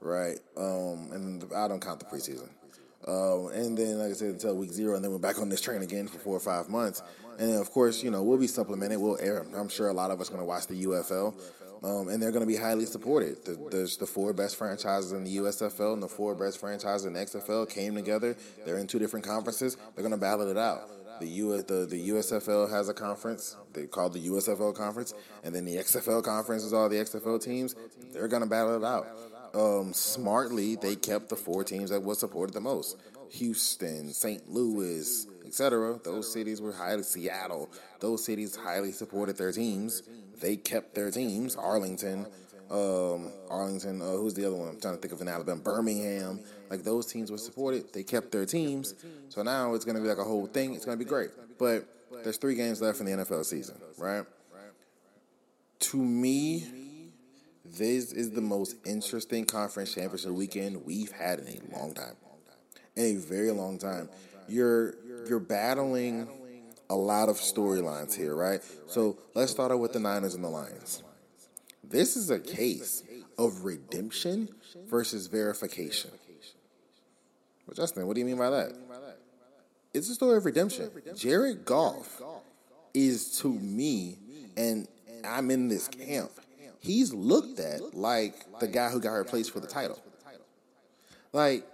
right? 0.00 0.38
Um, 0.56 1.10
and 1.12 1.44
I 1.56 1.66
don't 1.66 1.80
count 1.80 1.98
the 1.98 2.06
preseason. 2.06 2.48
Um, 3.08 3.48
and 3.52 3.76
then, 3.76 3.98
like 3.98 4.10
I 4.10 4.12
said, 4.12 4.28
until 4.28 4.54
week 4.54 4.70
zero, 4.70 4.94
and 4.94 5.04
then 5.04 5.10
we're 5.10 5.18
back 5.18 5.40
on 5.40 5.48
this 5.48 5.60
train 5.60 5.82
again 5.82 6.06
for 6.06 6.18
four 6.18 6.36
or 6.36 6.40
five 6.40 6.68
months. 6.68 7.02
And 7.40 7.54
of 7.54 7.72
course, 7.72 8.02
you 8.02 8.12
know, 8.12 8.22
we'll 8.22 8.38
be 8.38 8.46
supplemented. 8.46 9.00
We'll 9.00 9.18
air. 9.18 9.44
I'm 9.56 9.68
sure 9.68 9.88
a 9.88 9.92
lot 9.92 10.12
of 10.12 10.20
us 10.20 10.28
are 10.28 10.32
going 10.32 10.42
to 10.42 10.46
watch 10.46 10.68
the 10.68 10.84
UFL, 10.84 11.34
um, 11.82 12.08
and 12.08 12.22
they're 12.22 12.30
going 12.30 12.46
to 12.46 12.46
be 12.46 12.56
highly 12.56 12.84
supported. 12.84 13.44
The, 13.44 13.58
there's 13.72 13.96
the 13.96 14.06
four 14.06 14.32
best 14.32 14.54
franchises 14.54 15.10
in 15.10 15.24
the 15.24 15.38
USFL 15.38 15.94
and 15.94 16.02
the 16.02 16.08
four 16.08 16.36
best 16.36 16.58
franchises 16.58 17.06
in 17.06 17.14
the 17.14 17.20
XFL 17.20 17.68
came 17.68 17.96
together. 17.96 18.36
They're 18.64 18.78
in 18.78 18.86
two 18.86 19.00
different 19.00 19.26
conferences. 19.26 19.76
They're 19.96 20.04
going 20.04 20.12
to 20.12 20.20
battle 20.20 20.48
it 20.48 20.58
out. 20.58 20.88
The, 21.20 21.28
U, 21.28 21.62
the 21.62 21.86
the 21.86 22.08
USFL 22.08 22.70
has 22.70 22.88
a 22.88 22.94
conference. 22.94 23.56
They 23.74 23.86
call 23.86 24.08
the 24.08 24.26
USFL 24.28 24.74
conference, 24.74 25.12
and 25.44 25.54
then 25.54 25.66
the 25.66 25.76
XFL 25.76 26.24
conference 26.24 26.64
is 26.64 26.72
all 26.72 26.88
the 26.88 26.96
XFL 26.96 27.42
teams. 27.42 27.76
They're 28.12 28.26
to 28.26 28.46
battle 28.46 28.76
it 28.76 28.84
out. 28.84 29.06
Um, 29.54 29.92
smartly, 29.92 30.76
they 30.76 30.96
kept 30.96 31.28
the 31.28 31.36
four 31.36 31.62
teams 31.62 31.90
that 31.90 32.02
was 32.02 32.18
supported 32.18 32.54
the 32.54 32.60
most: 32.60 32.96
Houston, 33.32 34.12
St. 34.14 34.48
Louis, 34.48 35.26
etc. 35.44 36.00
Those 36.02 36.32
cities 36.32 36.62
were 36.62 36.72
highly 36.72 37.02
Seattle. 37.02 37.70
Those 38.00 38.24
cities 38.24 38.56
highly 38.56 38.92
supported 38.92 39.36
their 39.36 39.52
teams. 39.52 40.02
They 40.40 40.56
kept 40.56 40.94
their 40.94 41.10
teams. 41.10 41.54
Arlington, 41.54 42.26
um, 42.70 43.30
Arlington. 43.50 44.00
Uh, 44.00 44.12
who's 44.12 44.32
the 44.32 44.46
other 44.46 44.56
one? 44.56 44.68
I'm 44.68 44.80
trying 44.80 44.94
to 44.94 45.00
think 45.00 45.12
of 45.12 45.20
in 45.20 45.28
Alabama. 45.28 45.60
Birmingham. 45.60 46.40
Like 46.70 46.84
those 46.84 47.06
teams 47.06 47.30
were 47.30 47.38
supported. 47.38 47.92
They 47.92 48.04
kept 48.04 48.30
their 48.30 48.46
teams. 48.46 48.94
So 49.28 49.42
now 49.42 49.74
it's 49.74 49.84
going 49.84 49.96
to 49.96 50.02
be 50.02 50.08
like 50.08 50.18
a 50.18 50.24
whole 50.24 50.46
thing. 50.46 50.74
It's 50.74 50.84
going 50.84 50.96
to 50.96 51.04
be 51.04 51.08
great. 51.08 51.30
But 51.58 51.86
there's 52.22 52.36
three 52.36 52.54
games 52.54 52.80
left 52.80 53.00
in 53.00 53.06
the 53.06 53.12
NFL 53.12 53.44
season, 53.44 53.76
right? 53.98 54.24
To 55.80 55.96
me, 55.96 56.66
this 57.64 58.12
is 58.12 58.30
the 58.30 58.40
most 58.40 58.76
interesting 58.84 59.44
conference 59.44 59.94
championship 59.94 60.32
weekend 60.32 60.84
we've 60.84 61.12
had 61.12 61.40
in 61.40 61.48
a 61.48 61.78
long 61.78 61.92
time. 61.92 62.14
In 62.96 63.16
a 63.16 63.20
very 63.20 63.50
long 63.50 63.78
time. 63.78 64.08
You're 64.48 64.94
you're 65.28 65.40
battling 65.40 66.28
a 66.88 66.96
lot 66.96 67.28
of 67.28 67.36
storylines 67.36 68.16
here, 68.16 68.34
right? 68.34 68.60
So 68.88 69.18
let's 69.34 69.52
start 69.52 69.70
out 69.70 69.78
with 69.78 69.92
the 69.92 70.00
Niners 70.00 70.34
and 70.34 70.42
the 70.42 70.48
Lions. 70.48 71.02
This 71.84 72.16
is 72.16 72.30
a 72.30 72.38
case 72.38 73.02
of 73.38 73.64
redemption 73.64 74.48
versus 74.88 75.28
verification. 75.28 76.10
Well, 77.70 77.76
Justin, 77.76 78.04
what 78.08 78.14
do 78.14 78.20
you 78.20 78.26
mean 78.26 78.36
by 78.36 78.50
that? 78.50 78.72
It's 79.94 80.10
a 80.10 80.14
story 80.14 80.36
of 80.36 80.44
redemption. 80.44 80.90
Jared 81.14 81.64
Goff 81.64 82.20
is 82.92 83.38
to 83.38 83.48
me, 83.48 84.18
and 84.56 84.88
I'm 85.24 85.52
in 85.52 85.68
this 85.68 85.86
camp. 85.86 86.32
He's 86.80 87.14
looked 87.14 87.60
at 87.60 87.94
like 87.94 88.34
the 88.58 88.66
guy 88.66 88.88
who 88.88 88.98
got 88.98 89.12
replaced 89.12 89.52
for 89.52 89.60
the 89.60 89.68
title. 89.68 90.02
Like, 91.32 91.64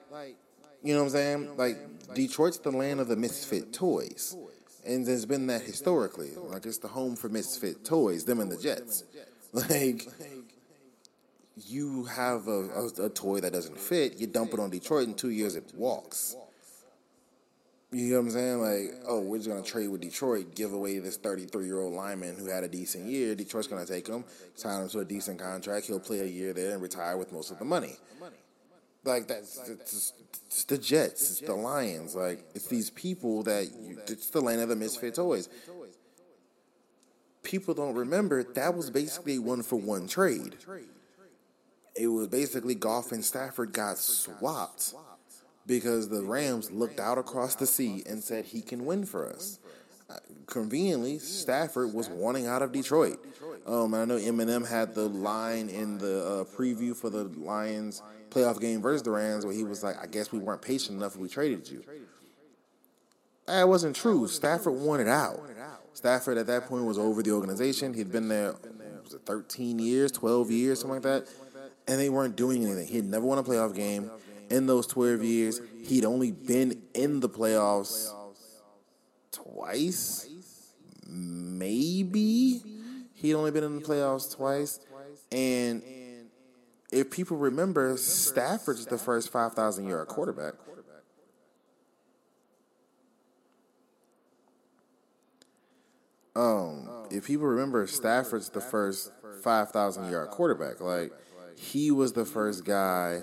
you 0.83 0.93
know 0.93 0.99
what 1.01 1.07
I'm 1.07 1.11
saying? 1.13 1.57
Like 1.57 1.79
Detroit's 2.15 2.59
the 2.59 2.73
land 2.73 3.01
of 3.01 3.09
the 3.09 3.17
misfit 3.17 3.73
toys. 3.73 4.37
and 4.85 5.07
there's 5.07 5.25
been 5.25 5.47
that 5.47 5.63
historically. 5.63 6.33
Like 6.37 6.67
it's 6.67 6.77
the 6.77 6.89
home 6.89 7.17
for 7.17 7.31
misfit 7.31 7.87
toys, 7.87 8.27
them 8.27 8.41
and 8.41 8.53
the 8.53 8.59
Jets. 8.59 9.05
Like 9.53 10.07
you 11.57 12.05
have 12.05 12.49
a, 12.49 12.69
a, 13.01 13.07
a 13.07 13.09
toy 13.09 13.41
that 13.41 13.53
doesn't 13.53 13.79
fit, 13.79 14.19
you 14.19 14.27
dump 14.27 14.53
it 14.53 14.61
on 14.61 14.71
Detroit. 14.71 15.09
In 15.09 15.15
two 15.15 15.31
years, 15.31 15.57
it 15.57 15.73
walks. 15.75 16.37
You 17.93 18.11
know 18.11 18.17
what 18.17 18.27
I'm 18.27 18.31
saying? 18.31 18.61
Like, 18.61 19.03
oh, 19.07 19.21
we're 19.21 19.39
just 19.39 19.49
gonna 19.49 19.63
trade 19.63 19.89
with 19.89 20.01
Detroit, 20.01 20.55
give 20.55 20.73
away 20.73 20.99
this 20.99 21.17
33 21.17 21.65
year 21.65 21.81
old 21.81 21.95
lineman 21.95 22.37
who 22.37 22.47
had 22.47 22.65
a 22.65 22.69
decent 22.69 23.07
year. 23.07 23.35
Detroit's 23.35 23.69
gonna 23.69 23.87
take 23.87 24.09
him, 24.09 24.25
sign 24.55 24.83
him 24.83 24.89
to 24.91 24.99
a 24.99 25.05
decent 25.05 25.39
contract. 25.39 25.87
He'll 25.87 26.01
play 26.01 26.21
a 26.21 26.27
year 26.27 26.53
there 26.53 26.73
and 26.73 26.83
retire 26.83 27.17
with 27.17 27.33
most 27.33 27.51
of 27.51 27.59
the 27.59 27.65
money. 27.65 27.97
Like 29.05 29.29
that's 29.29 29.69
it's, 29.69 30.65
the 30.65 30.77
Jets, 30.77 31.31
it's 31.31 31.41
the 31.41 31.55
Lions. 31.55 32.17
Like 32.17 32.45
it's 32.55 32.67
these 32.67 32.91
people 32.91 33.45
that 33.45 33.71
you, 33.81 33.99
it's 34.09 34.31
the 34.31 34.41
land 34.41 34.61
of 34.61 34.69
the 34.69 34.77
misfit 34.77 35.15
toys. 35.15 35.49
People 37.45 37.73
don't 37.73 37.95
remember 37.95 38.43
that 38.43 38.75
was 38.75 38.91
basically 38.91 39.39
one 39.39 39.63
for 39.63 39.77
one 39.77 40.09
trade. 40.09 40.57
It 41.99 42.09
was 42.09 42.29
basically 42.29 42.75
Goff 42.75 43.13
and 43.13 43.25
Stafford 43.25 43.73
got 43.73 43.99
swapped 43.99 44.95
because 45.67 46.09
the 46.09 46.23
Rams 46.23 46.71
looked 46.71 47.01
out 47.01 47.19
across 47.19 47.55
the 47.55 47.67
sea 47.67 48.03
and 48.09 48.23
said 48.23 48.45
he 48.45 48.61
can 48.61 48.85
win 48.85 49.05
for 49.05 49.29
us. 49.29 49.59
Uh, 50.09 50.17
conveniently, 50.47 51.19
Stafford 51.19 51.93
was 51.93 52.09
wanting 52.09 52.47
out 52.47 52.63
of 52.63 52.71
Detroit. 52.71 53.19
Um, 53.67 53.95
I 53.95 54.05
know 54.05 54.17
Eminem 54.17 54.69
had 54.69 54.95
the 54.95 55.09
line 55.09 55.69
in 55.69 55.99
the 55.99 56.25
uh, 56.25 56.45
preview 56.57 56.95
for 56.95 57.11
the 57.11 57.25
Lions 57.25 58.03
playoff 58.31 58.61
game 58.61 58.81
versus 58.81 59.03
the 59.03 59.11
Rams 59.11 59.45
where 59.45 59.55
he 59.55 59.65
was 59.65 59.83
like, 59.83 59.97
"I 60.01 60.07
guess 60.07 60.31
we 60.31 60.39
weren't 60.39 60.63
patient 60.63 60.99
enough. 60.99 61.17
We 61.17 61.29
traded 61.29 61.69
you." 61.69 61.83
That 63.47 63.69
wasn't 63.69 63.97
true. 63.97 64.29
Stafford 64.29 64.75
wanted 64.75 65.09
out. 65.09 65.41
Stafford 65.95 66.37
at 66.37 66.47
that 66.47 66.67
point 66.67 66.85
was 66.85 66.99
over 66.99 67.23
the 67.23 67.33
organization. 67.33 67.95
He'd 67.95 68.13
been 68.13 68.29
there 68.29 68.55
was 69.07 69.15
it 69.15 69.23
13 69.25 69.79
years, 69.79 70.13
12 70.13 70.51
years, 70.51 70.81
something 70.81 70.97
like 70.97 71.03
that, 71.03 71.27
and 71.87 72.01
they 72.01 72.09
weren't 72.09 72.37
doing 72.37 72.65
anything. 72.65 72.87
He'd 72.87 73.05
never 73.05 73.25
won 73.25 73.39
a 73.39 73.43
playoff 73.43 73.75
game 73.75 74.11
in 74.51 74.67
those 74.67 74.87
12 74.87 75.23
years. 75.23 75.61
He'd 75.85 76.05
only 76.05 76.33
been 76.33 76.83
in 76.95 77.21
the 77.21 77.29
playoffs 77.29 78.13
twice, 79.33 80.29
maybe. 81.07 82.63
He'd 83.15 83.35
only 83.35 83.51
been 83.51 83.65
in 83.65 83.77
the 83.77 83.83
playoffs 83.83 84.35
twice, 84.35 84.81
and 85.33 85.83
if 86.93 87.11
people 87.11 87.37
remember, 87.37 87.97
Stafford's 87.97 88.87
the 88.87 88.99
first 88.99 89.31
5,000 89.31 89.89
yard 89.89 90.09
quarterback. 90.09 90.55
Um, 96.35 96.89
if 97.11 97.27
people 97.27 97.47
remember, 97.47 97.87
Stafford's 97.87 98.51
the 98.51 98.61
first 98.61 99.11
5,000 99.43 100.11
yard 100.11 100.29
quarterback. 100.29 100.81
Like, 100.81 101.13
he 101.57 101.91
was 101.91 102.13
the 102.13 102.25
first 102.25 102.65
guy 102.65 103.23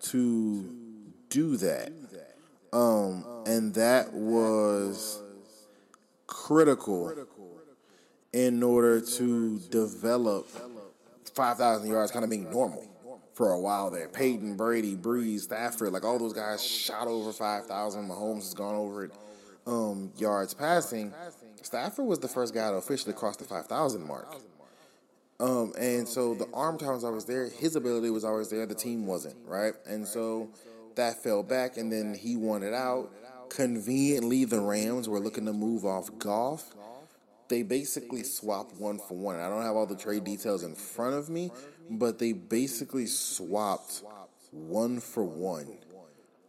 to 0.00 0.74
do 1.28 1.56
that. 1.58 1.92
Um, 2.72 3.24
and 3.46 3.74
that 3.74 4.12
was 4.12 5.22
critical 6.26 7.14
in 8.32 8.62
order 8.62 9.00
to 9.00 9.60
develop 9.70 10.48
5,000 11.34 11.88
yards 11.88 12.10
kind 12.10 12.24
of 12.24 12.30
being 12.30 12.50
normal 12.50 12.84
for 13.34 13.52
a 13.52 13.60
while 13.60 13.90
there. 13.90 14.08
Peyton, 14.08 14.56
Brady, 14.56 14.96
Brees, 14.96 15.40
Stafford, 15.40 15.92
like 15.92 16.04
all 16.04 16.18
those 16.18 16.32
guys 16.32 16.64
shot 16.64 17.06
over 17.06 17.32
5,000. 17.32 18.08
Mahomes 18.08 18.36
has 18.36 18.54
gone 18.54 18.74
over 18.74 19.04
it 19.04 19.12
um, 19.66 20.12
yards 20.16 20.54
passing. 20.54 21.12
Stafford 21.62 22.06
was 22.06 22.18
the 22.18 22.28
first 22.28 22.54
guy 22.54 22.70
to 22.70 22.76
officially 22.76 23.14
cross 23.14 23.36
the 23.36 23.44
5,000 23.44 24.06
mark. 24.06 24.34
Um, 25.40 25.72
and 25.78 26.08
so 26.08 26.34
the 26.34 26.48
arm 26.54 26.78
talent 26.78 26.96
was 26.96 27.04
always 27.04 27.24
there. 27.24 27.48
His 27.48 27.76
ability 27.76 28.10
was 28.10 28.24
always 28.24 28.50
there. 28.50 28.66
The 28.66 28.74
team 28.74 29.06
wasn't, 29.06 29.36
right? 29.46 29.74
And 29.86 30.06
so 30.06 30.50
that 30.94 31.22
fell 31.22 31.42
back, 31.42 31.76
and 31.76 31.90
then 31.92 32.14
he 32.14 32.36
wanted 32.36 32.74
out. 32.74 33.10
Conveniently, 33.48 34.44
the 34.44 34.60
Rams 34.60 35.08
were 35.08 35.20
looking 35.20 35.46
to 35.46 35.52
move 35.52 35.84
off 35.84 36.10
Goff. 36.18 36.74
They 37.48 37.62
basically 37.62 38.22
swapped 38.22 38.76
one 38.76 38.98
for 38.98 39.14
one. 39.14 39.38
I 39.38 39.48
don't 39.48 39.62
have 39.62 39.76
all 39.76 39.86
the 39.86 39.96
trade 39.96 40.24
details 40.24 40.62
in 40.62 40.74
front 40.74 41.14
of 41.14 41.28
me, 41.28 41.50
but 41.90 42.18
they 42.18 42.32
basically 42.32 43.06
swapped 43.06 44.02
one 44.50 45.00
for 45.00 45.24
one 45.24 45.78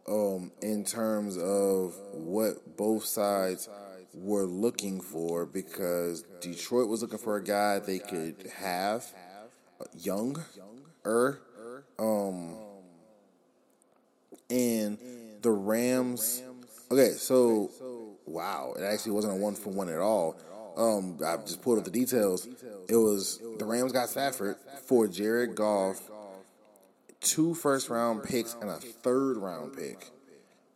um, 0.08 0.52
in 0.62 0.84
terms 0.84 1.36
of 1.36 1.94
what 2.12 2.76
both 2.76 3.04
sides 3.04 3.68
were 4.16 4.46
looking 4.46 5.00
for 5.00 5.44
because 5.44 6.24
Detroit 6.40 6.88
was 6.88 7.02
looking 7.02 7.18
for 7.18 7.36
a 7.36 7.44
guy 7.44 7.78
they 7.78 7.98
could 7.98 8.50
have 8.56 9.04
young, 9.98 10.42
er, 11.04 11.40
um, 11.98 12.56
and 14.50 14.98
the 15.42 15.50
Rams. 15.50 16.42
Okay, 16.90 17.10
so 17.10 17.70
wow, 18.26 18.74
it 18.78 18.82
actually 18.82 19.12
wasn't 19.12 19.34
a 19.34 19.36
one 19.36 19.54
for 19.54 19.70
one 19.70 19.88
at 19.88 19.98
all. 19.98 20.36
Um, 20.76 21.18
I 21.24 21.36
just 21.38 21.62
pulled 21.62 21.78
up 21.78 21.84
the 21.84 21.90
details. 21.90 22.46
It 22.88 22.96
was 22.96 23.40
the 23.58 23.64
Rams 23.64 23.92
got 23.92 24.08
Stafford 24.08 24.56
for 24.84 25.08
Jared 25.08 25.54
Goff, 25.54 26.00
two 27.20 27.54
first 27.54 27.88
round 27.90 28.24
picks 28.24 28.54
and 28.60 28.70
a 28.70 28.76
third 28.76 29.36
round 29.36 29.76
pick. 29.76 30.10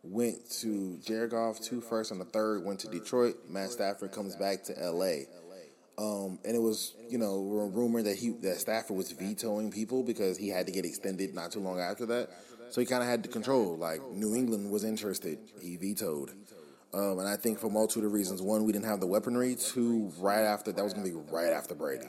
Went 0.03 0.49
to 0.61 0.97
Jared 1.05 1.31
two 1.61 1.81
first 1.81 2.11
and 2.11 2.19
the 2.19 2.25
third. 2.25 2.63
Went 2.65 2.79
to 2.81 2.87
Detroit. 2.87 3.35
Matt 3.47 3.71
Stafford 3.71 4.11
comes 4.11 4.35
back 4.35 4.63
to 4.63 4.81
L.A. 4.81 5.27
Um, 5.97 6.39
and 6.43 6.55
it 6.55 6.61
was, 6.61 6.95
you 7.09 7.19
know, 7.19 7.35
a 7.35 7.67
rumor 7.67 8.01
that 8.01 8.17
he 8.17 8.29
that 8.41 8.57
Stafford 8.57 8.97
was 8.97 9.11
vetoing 9.11 9.71
people 9.71 10.03
because 10.03 10.37
he 10.37 10.49
had 10.49 10.65
to 10.65 10.71
get 10.71 10.85
extended 10.85 11.35
not 11.35 11.51
too 11.51 11.59
long 11.59 11.79
after 11.79 12.05
that. 12.07 12.29
So 12.71 12.81
he 12.81 12.87
kind 12.87 13.03
of 13.03 13.09
had 13.09 13.23
to 13.23 13.29
control. 13.29 13.77
Like 13.77 14.01
New 14.11 14.33
England 14.33 14.71
was 14.71 14.83
interested, 14.83 15.37
he 15.61 15.75
vetoed. 15.75 16.31
Um, 16.93 17.19
and 17.19 17.27
I 17.27 17.35
think 17.35 17.59
for 17.59 17.69
multitude 17.69 18.05
of 18.05 18.11
reasons. 18.11 18.41
One, 18.41 18.65
we 18.65 18.73
didn't 18.73 18.85
have 18.85 18.99
the 18.99 19.07
weaponry. 19.07 19.55
Two, 19.55 20.11
right 20.17 20.41
after 20.41 20.71
that 20.71 20.83
was 20.83 20.93
going 20.93 21.05
to 21.05 21.11
be 21.11 21.17
right 21.31 21.53
after 21.53 21.75
Brady. 21.75 22.07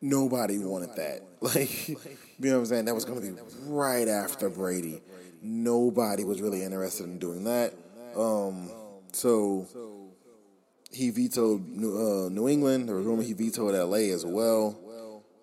Nobody 0.00 0.58
wanted 0.58 0.94
that. 0.96 1.22
Like, 1.40 1.88
you 1.88 1.96
know 2.38 2.54
what 2.54 2.58
I'm 2.58 2.66
saying? 2.66 2.84
That 2.86 2.96
was 2.96 3.04
going 3.04 3.20
to 3.20 3.26
be 3.32 3.40
right 3.66 4.08
after 4.08 4.50
Brady. 4.50 5.00
Nobody 5.42 6.24
was 6.24 6.40
really 6.40 6.62
interested 6.62 7.04
in 7.04 7.18
doing 7.18 7.44
that. 7.44 7.74
Um, 8.16 8.70
so 9.12 9.66
he 10.90 11.10
vetoed 11.10 11.66
New, 11.68 11.96
uh, 11.96 12.28
New 12.28 12.48
England. 12.48 12.88
There 12.88 12.96
was 12.96 13.06
rumor 13.06 13.22
he 13.22 13.32
vetoed 13.32 13.74
LA 13.74 14.12
as 14.12 14.24
well. 14.24 14.78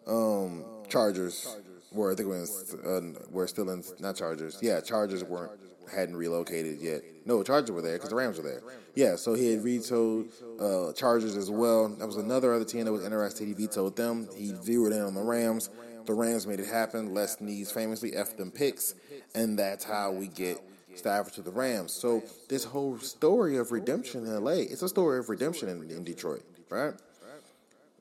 Um, 0.07 0.63
Chargers 0.89 1.57
were 1.91 2.11
I 2.11 2.15
think 2.15 2.29
we're, 2.29 2.97
uh, 2.97 3.01
we're 3.31 3.47
still 3.47 3.69
in 3.69 3.83
not 3.99 4.15
Chargers. 4.15 4.59
Yeah, 4.61 4.81
Chargers 4.81 5.23
weren't 5.23 5.51
hadn't 5.93 6.15
relocated 6.15 6.79
yet. 6.79 7.01
No, 7.25 7.43
Chargers 7.43 7.71
were 7.71 7.81
there 7.81 7.93
because 7.93 8.09
the 8.09 8.15
Rams 8.15 8.37
were 8.37 8.43
there. 8.43 8.61
Yeah, 8.95 9.15
so 9.15 9.33
he 9.33 9.51
had 9.51 9.61
vetoed 9.61 10.29
uh, 10.59 10.93
Chargers 10.93 11.35
as 11.35 11.49
well. 11.49 11.89
That 11.89 12.07
was 12.07 12.17
another 12.17 12.53
other 12.53 12.65
team 12.65 12.85
that 12.85 12.91
was 12.91 13.05
interested. 13.05 13.47
He 13.47 13.53
vetoed 13.53 13.95
them. 13.95 14.27
He 14.35 14.53
zeroed 14.63 14.93
in 14.93 15.01
on 15.01 15.13
the 15.13 15.21
Rams. 15.21 15.69
The 16.05 16.13
Rams 16.13 16.45
made 16.45 16.59
it 16.59 16.67
happen. 16.67 17.13
Les 17.13 17.37
Snead 17.37 17.67
famously 17.67 18.15
f 18.15 18.37
them 18.37 18.51
picks, 18.51 18.95
and 19.33 19.57
that's 19.57 19.83
how 19.83 20.11
we 20.11 20.27
get 20.27 20.61
Stafford 20.95 21.33
to 21.33 21.41
the 21.41 21.51
Rams. 21.51 21.91
So 21.91 22.23
this 22.49 22.63
whole 22.63 22.97
story 22.99 23.57
of 23.57 23.71
redemption 23.71 24.25
in 24.25 24.43
LA, 24.43 24.51
it's 24.51 24.81
a 24.81 24.89
story 24.89 25.19
of 25.19 25.29
redemption 25.29 25.69
in, 25.69 25.89
in 25.89 26.03
Detroit, 26.03 26.43
right? 26.69 26.93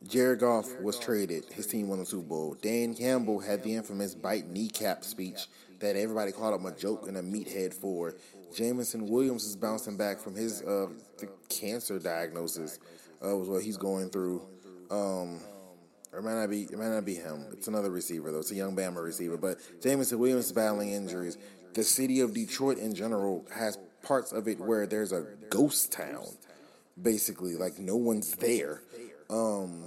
Jared 0.08 0.40
Goff 0.40 0.80
was 0.80 0.98
traded. 0.98 1.44
His 1.52 1.66
team 1.66 1.88
won 1.88 1.98
the 1.98 2.04
Super 2.04 2.28
Bowl. 2.28 2.56
Dan 2.60 2.94
Campbell 2.94 3.40
had 3.40 3.62
the 3.62 3.74
infamous 3.74 4.14
bite 4.14 4.46
kneecap 4.46 5.02
speech 5.02 5.46
that 5.80 5.96
everybody 5.96 6.30
called 6.30 6.60
him 6.60 6.66
a 6.66 6.72
joke 6.72 7.08
and 7.08 7.16
a 7.16 7.22
meathead 7.22 7.72
for. 7.72 8.14
Jameson 8.54 9.08
Williams 9.08 9.44
is 9.44 9.56
bouncing 9.56 9.96
back 9.96 10.20
from 10.20 10.34
his 10.34 10.62
uh, 10.62 10.88
cancer 11.48 11.98
diagnosis. 11.98 12.78
Uh, 13.24 13.36
was 13.36 13.48
what 13.48 13.62
he's 13.62 13.78
going 13.78 14.10
through. 14.10 14.42
Um, 14.90 15.40
or 16.14 16.18
it 16.18 16.22
might 16.22 16.34
not 16.34 16.50
be. 16.50 16.62
It 16.62 16.78
might 16.78 16.90
not 16.90 17.04
be 17.04 17.14
him. 17.14 17.46
It's 17.52 17.68
another 17.68 17.90
receiver 17.90 18.30
though. 18.30 18.38
It's 18.38 18.52
a 18.52 18.54
young 18.54 18.76
Bama 18.76 19.02
receiver. 19.02 19.36
But 19.36 19.58
Jameson 19.82 20.18
Williams 20.18 20.46
is 20.46 20.52
battling 20.52 20.92
injuries. 20.92 21.36
The 21.74 21.82
city 21.82 22.20
of 22.20 22.32
Detroit 22.32 22.78
in 22.78 22.94
general 22.94 23.44
has 23.54 23.78
parts 24.02 24.32
of 24.32 24.46
it 24.46 24.60
where 24.60 24.86
there's 24.86 25.12
a 25.12 25.26
ghost 25.50 25.92
town, 25.92 26.26
basically. 27.00 27.56
Like 27.56 27.78
no 27.78 27.96
one's 27.96 28.32
there. 28.36 28.82
Um, 29.28 29.84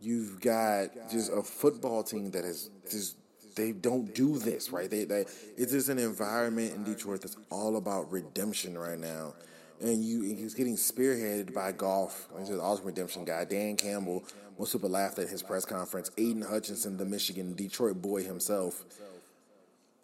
you've 0.00 0.40
got 0.40 0.88
just 1.10 1.30
a 1.32 1.42
football 1.42 2.02
team 2.02 2.32
that 2.32 2.44
is 2.44 2.70
just 2.90 3.16
they 3.54 3.72
don't 3.72 4.12
do 4.14 4.38
this 4.38 4.70
right. 4.70 4.90
They, 4.90 5.04
they 5.04 5.26
it's 5.56 5.72
just 5.72 5.88
an 5.88 5.98
environment 5.98 6.74
in 6.74 6.82
Detroit 6.82 7.20
that's 7.20 7.36
all 7.50 7.76
about 7.76 8.10
redemption 8.10 8.76
right 8.76 8.98
now, 8.98 9.34
and 9.80 10.04
you 10.04 10.22
he's 10.22 10.54
getting 10.54 10.76
spearheaded 10.76 11.54
by 11.54 11.70
Goff. 11.70 12.26
He's 12.38 12.50
an 12.50 12.58
awesome 12.58 12.86
redemption 12.86 13.24
guy. 13.24 13.44
Dan 13.44 13.76
Campbell 13.76 14.24
was 14.60 14.70
super 14.70 14.88
laughed 14.88 15.18
at 15.18 15.28
his 15.28 15.42
press 15.42 15.64
conference. 15.64 16.10
Aidan 16.18 16.42
Hutchinson, 16.42 16.98
the 16.98 17.06
Michigan 17.06 17.54
Detroit 17.54 18.02
boy 18.02 18.22
himself. 18.22 18.84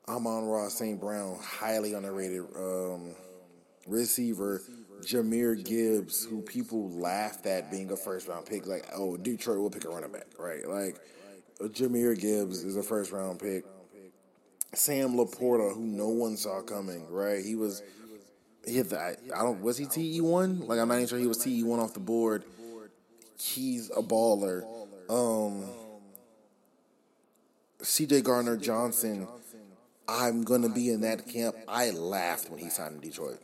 Amon-Ra 0.09 0.69
St. 0.69 0.99
Brown, 0.99 1.39
highly 1.43 1.93
underrated 1.93 2.43
um, 2.57 3.15
receiver 3.87 4.63
Jahmyr 5.03 5.63
Gibbs, 5.63 6.25
who 6.25 6.41
people 6.41 6.91
laughed 6.91 7.45
at 7.45 7.71
being 7.71 7.91
a 7.91 7.97
first 7.97 8.29
round 8.29 8.47
pick, 8.47 8.67
like, 8.67 8.87
oh, 8.95 9.19
Detroit 9.19 9.59
will 9.59 9.69
pick 9.69 9.85
a 9.85 9.91
running 9.91 10.13
back, 10.13 10.27
right? 10.39 10.67
Like, 10.67 10.97
Jahmyr 11.61 12.19
Gibbs 12.19 12.65
is 12.65 12.77
a 12.77 12.83
first 12.83 13.13
round 13.13 13.41
pick. 13.41 13.65
Sam 14.73 15.17
LaPorta, 15.17 15.75
who 15.75 15.83
no 15.83 16.09
one 16.09 16.37
saw 16.37 16.63
coming, 16.63 17.07
right? 17.11 17.45
He 17.45 17.57
was, 17.57 17.83
he 18.67 18.79
had 18.79 18.89
the, 18.89 18.99
I, 18.99 19.43
don't, 19.43 19.61
was 19.61 19.77
he 19.77 19.85
TE 19.85 20.23
one? 20.23 20.61
Like, 20.67 20.79
I'm 20.79 20.89
not 20.89 20.95
even 20.95 21.09
sure 21.09 21.19
he 21.19 21.27
was 21.27 21.39
TE 21.39 21.63
one 21.63 21.79
off 21.79 21.93
the 21.93 22.01
board. 22.01 22.45
He's 23.39 23.91
a 23.91 24.03
baller. 24.03 24.65
Um, 25.09 25.65
CJ 27.81 28.25
Gardner 28.25 28.57
Johnson, 28.57 29.29
I'm 30.09 30.43
gonna 30.43 30.69
be 30.69 30.91
in 30.91 31.03
that 31.03 31.29
camp. 31.29 31.57
I 31.69 31.91
laughed 31.91 32.51
when 32.51 32.59
he 32.59 32.71
signed 32.71 32.95
in 32.95 33.01
Detroit. 33.01 33.39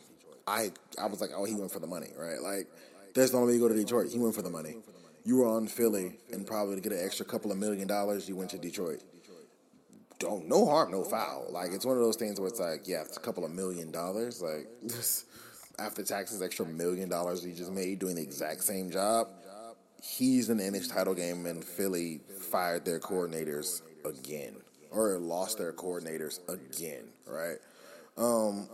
I 0.47 0.73
I 1.01 1.07
was 1.07 1.21
like, 1.21 1.31
oh, 1.35 1.45
he 1.45 1.55
went 1.55 1.71
for 1.71 1.79
the 1.79 1.87
money, 1.87 2.09
right? 2.17 2.41
Like, 2.41 2.67
there's 3.15 3.33
no 3.33 3.45
way 3.45 3.55
you 3.55 3.61
go 3.61 3.69
to 3.69 3.75
Detroit. 3.75 4.11
He 4.11 4.19
went 4.19 4.35
for 4.35 4.43
the 4.43 4.51
money. 4.51 4.77
You 5.25 5.37
were 5.37 5.47
on 5.47 5.69
Philly, 5.69 6.19
and 6.33 6.47
probably 6.47 6.77
to 6.77 6.81
get 6.81 6.93
an 6.93 7.05
extra 7.05 7.25
couple 7.25 7.53
of 7.53 7.59
million 7.59 7.87
dollars, 7.87 8.29
you 8.29 8.35
went 8.37 8.51
to 8.51 8.59
Detroit. 8.59 9.03
Don't 10.19 10.49
no 10.49 10.67
harm, 10.67 10.91
no 10.91 11.05
foul. 11.05 11.47
Like 11.51 11.73
it's 11.73 11.85
one 11.85 11.97
of 11.97 12.03
those 12.03 12.17
things 12.17 12.41
where 12.41 12.49
it's 12.49 12.61
like, 12.61 12.87
yeah, 12.87 13.03
it's 13.03 13.17
a 13.17 13.21
couple 13.21 13.45
of 13.45 13.53
million 13.53 13.91
dollars. 13.91 14.43
Like 14.43 14.69
after 15.79 16.03
taxes, 16.03 16.43
extra 16.43 16.67
million 16.67 17.09
dollars 17.09 17.45
you 17.45 17.53
just 17.53 17.73
made 17.73 17.99
doing 17.99 18.17
the 18.17 18.23
exact 18.23 18.63
same 18.65 18.91
job. 18.91 19.29
He's 20.03 20.51
in 20.51 20.57
the 20.57 20.65
NH 20.65 20.93
title 20.93 21.15
game, 21.15 21.47
and 21.47 21.65
Philly 21.65 22.21
fired 22.51 22.85
their 22.85 22.99
coordinators 22.99 23.83
again, 24.05 24.57
or 24.91 25.17
lost 25.19 25.59
their 25.59 25.73
coordinators 25.73 26.41
again, 26.49 27.05
right? 27.27 27.59
Um, 28.17 28.69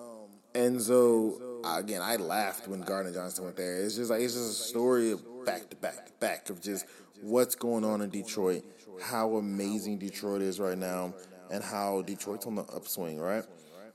and 0.55 0.81
so 0.81 1.61
again, 1.77 2.01
I 2.03 2.17
laughed 2.17 2.67
when 2.67 2.81
Gardner 2.81 3.13
Johnson 3.13 3.45
went 3.45 3.57
there. 3.57 3.85
It's 3.85 3.97
just 3.97 4.11
like 4.11 4.23
it's 4.23 4.35
just 4.35 4.51
a 4.51 4.65
story 4.65 5.13
of 5.13 5.45
back 5.45 5.69
to 5.71 5.77
back 5.77 6.07
to 6.07 6.13
back 6.19 6.51
of 6.51 6.63
just 6.63 6.87
what's 7.21 7.55
going 7.55 7.85
on 7.85 8.01
in 8.01 8.09
Detroit, 8.09 8.65
how 9.03 9.37
amazing 9.37 9.99
Detroit 9.99 10.41
is 10.41 10.59
right 10.59 10.79
now, 10.79 11.13
and 11.51 11.63
how 11.63 12.03
Detroit's 12.03 12.47
on 12.47 12.55
the 12.55 12.63
upswing, 12.63 13.21
right? 13.21 13.45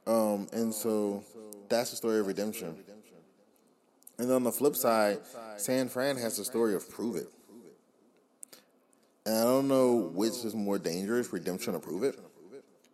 Um, 0.05 0.47
and 0.53 0.73
so 0.73 1.23
that's 1.67 1.89
the 1.89 1.95
story 1.95 2.19
of 2.19 2.27
redemption. 2.27 2.75
And 4.23 4.29
then 4.29 4.37
on 4.37 4.43
the 4.45 4.53
flip 4.53 4.77
side, 4.77 5.19
San 5.57 5.89
Fran 5.89 6.15
has 6.15 6.37
the 6.37 6.45
story 6.45 6.75
of 6.75 6.89
prove 6.89 7.17
it. 7.17 7.27
And 9.25 9.35
I 9.35 9.43
don't 9.43 9.67
know 9.67 10.11
which 10.13 10.45
is 10.45 10.55
more 10.55 10.79
dangerous, 10.79 11.33
redemption 11.33 11.75
or 11.75 11.79
prove 11.79 12.03
it. 12.03 12.17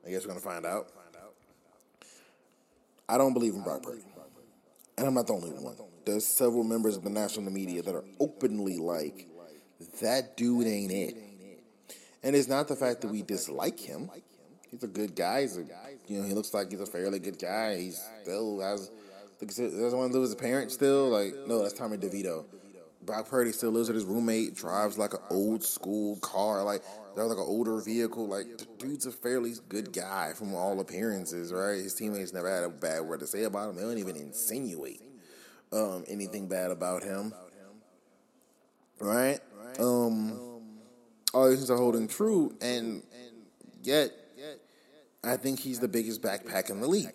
I 0.03 0.09
guess 0.09 0.23
we're 0.23 0.29
gonna 0.29 0.39
find 0.39 0.65
out. 0.65 0.87
I 3.07 3.19
don't 3.19 3.35
believe 3.35 3.53
in 3.53 3.61
Brock 3.61 3.83
Purdy. 3.83 4.01
And 4.97 5.05
I'm 5.05 5.13
not 5.13 5.27
the 5.27 5.33
only 5.33 5.51
one. 5.51 5.75
There's 6.03 6.25
several 6.25 6.63
members 6.63 6.97
of 6.97 7.03
the 7.03 7.11
national 7.11 7.51
media 7.51 7.83
that 7.83 7.93
are 7.93 8.05
openly 8.19 8.77
like, 8.77 9.27
that 10.01 10.35
dude 10.35 10.65
ain't 10.65 10.91
it. 10.91 11.15
And 12.23 12.35
it's 12.35 12.47
not 12.47 12.67
the 12.67 12.75
fact 12.75 13.01
that 13.01 13.09
we 13.09 13.21
dislike 13.21 13.79
him. 13.79 14.09
He's 14.71 14.81
a 14.81 14.87
good 14.87 15.15
guy. 15.15 15.41
He's 15.41 15.57
a, 15.57 15.65
you 16.07 16.21
know, 16.21 16.27
he 16.27 16.33
looks 16.33 16.55
like 16.55 16.71
he's 16.71 16.81
a 16.81 16.87
fairly 16.87 17.19
good 17.19 17.37
guy. 17.37 17.77
He 17.77 17.91
still 18.23 18.61
has, 18.61 18.89
want 19.41 20.11
to 20.11 20.17
lose 20.17 20.29
his 20.29 20.35
parents 20.35 20.73
still. 20.73 21.09
Like, 21.09 21.33
no, 21.47 21.61
that's 21.61 21.73
Tommy 21.73 21.97
DeVito. 21.97 22.45
Brock 23.01 23.29
Purdy 23.29 23.51
still 23.51 23.71
lives 23.71 23.87
with 23.87 23.95
his 23.95 24.05
roommate, 24.05 24.55
drives 24.55 24.97
like 24.97 25.13
an 25.13 25.21
old 25.31 25.63
school 25.63 26.17
car, 26.17 26.63
like 26.63 26.83
that 27.15 27.23
was 27.23 27.29
like 27.29 27.39
an 27.39 27.49
older 27.49 27.81
vehicle. 27.81 28.27
Like 28.27 28.57
the 28.57 28.67
dude's 28.77 29.05
a 29.05 29.11
fairly 29.11 29.53
good 29.67 29.91
guy 29.93 30.33
from 30.33 30.53
all 30.53 30.79
appearances, 30.79 31.51
right? 31.51 31.77
His 31.77 31.95
teammates 31.95 32.33
never 32.33 32.53
had 32.53 32.63
a 32.63 32.69
bad 32.69 33.01
word 33.01 33.21
to 33.21 33.27
say 33.27 33.43
about 33.45 33.69
him. 33.69 33.77
They 33.77 33.81
don't 33.81 33.97
even 33.97 34.15
insinuate 34.15 35.01
um, 35.71 36.03
anything 36.07 36.47
bad 36.47 36.71
about 36.71 37.03
him, 37.03 37.33
right? 38.99 39.39
Um, 39.79 40.61
all 41.33 41.49
these 41.49 41.59
things 41.59 41.71
are 41.71 41.77
holding 41.77 42.07
true, 42.07 42.55
and 42.61 43.01
yet 43.81 44.11
I 45.23 45.37
think 45.37 45.59
he's 45.59 45.79
the 45.79 45.87
biggest 45.87 46.21
backpack 46.21 46.69
in 46.69 46.79
the 46.79 46.87
league. 46.87 47.13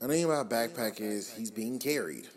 The 0.00 0.08
thing 0.08 0.24
about 0.24 0.48
backpack 0.48 1.00
is 1.00 1.32
he's 1.32 1.50
being 1.50 1.78
carried. 1.78 2.28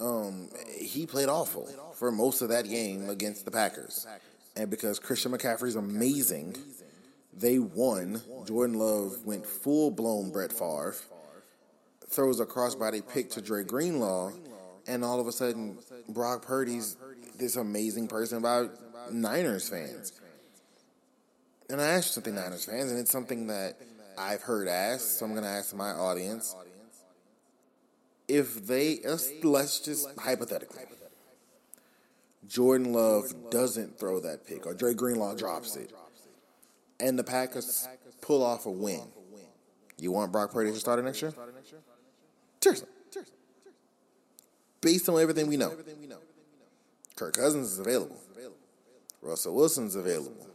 Um, 0.00 0.48
he 0.78 1.06
played 1.06 1.28
awful 1.28 1.68
for 1.94 2.10
most 2.10 2.42
of 2.42 2.48
that 2.50 2.68
game 2.68 3.08
against 3.08 3.44
the 3.44 3.50
Packers. 3.50 4.06
And 4.56 4.70
because 4.70 4.98
Christian 4.98 5.32
McCaffrey's 5.32 5.76
amazing, 5.76 6.56
they 7.32 7.58
won. 7.58 8.22
Jordan 8.46 8.78
Love 8.78 9.24
went 9.24 9.44
full 9.44 9.90
blown 9.90 10.30
Brett 10.30 10.52
Favre, 10.52 10.94
throws 12.08 12.38
a 12.38 12.46
crossbody 12.46 13.02
pick 13.06 13.30
to 13.30 13.40
Dre 13.40 13.64
Greenlaw, 13.64 14.32
and 14.86 15.04
all 15.04 15.18
of 15.18 15.26
a 15.26 15.32
sudden, 15.32 15.78
Brock 16.08 16.42
Purdy's 16.42 16.96
this 17.38 17.56
amazing 17.56 18.06
person 18.06 18.38
about 18.38 18.70
Niners 19.12 19.68
fans. 19.68 20.12
And 21.68 21.80
I 21.80 21.86
asked 21.86 22.12
something 22.14 22.34
Niners 22.34 22.66
fans, 22.66 22.90
and 22.90 23.00
it's 23.00 23.10
something 23.10 23.48
that 23.48 23.78
I've 24.16 24.42
heard 24.42 24.68
asked, 24.68 25.18
so 25.18 25.24
I'm 25.24 25.32
going 25.32 25.44
to 25.44 25.50
ask 25.50 25.74
my 25.74 25.90
audience. 25.90 26.54
If 28.26 28.66
they, 28.66 29.00
let's, 29.04 29.30
let's 29.42 29.80
just 29.80 30.08
hypothetically, 30.18 30.82
Jordan 32.48 32.92
Love 32.92 33.50
doesn't 33.50 33.98
throw 33.98 34.20
that 34.20 34.46
pick, 34.46 34.66
or 34.66 34.74
Dre 34.74 34.94
Greenlaw 34.94 35.34
drops 35.34 35.76
it, 35.76 35.92
and 37.00 37.18
the 37.18 37.24
Packers 37.24 37.86
pull 38.20 38.42
off 38.42 38.66
a 38.66 38.70
win, 38.70 39.02
you 39.98 40.10
want 40.12 40.32
Brock 40.32 40.52
Purdy 40.52 40.72
to 40.72 40.78
start 40.78 41.02
next 41.04 41.22
year? 41.22 41.32
Seriously. 42.60 42.88
Based 44.80 45.08
on 45.08 45.20
everything 45.20 45.46
we 45.46 45.56
know, 45.56 45.72
Kirk 47.16 47.34
Cousins 47.34 47.72
is 47.72 47.78
available. 47.78 48.20
Russell 49.22 49.54
Wilson's 49.54 49.94
available. 49.94 50.46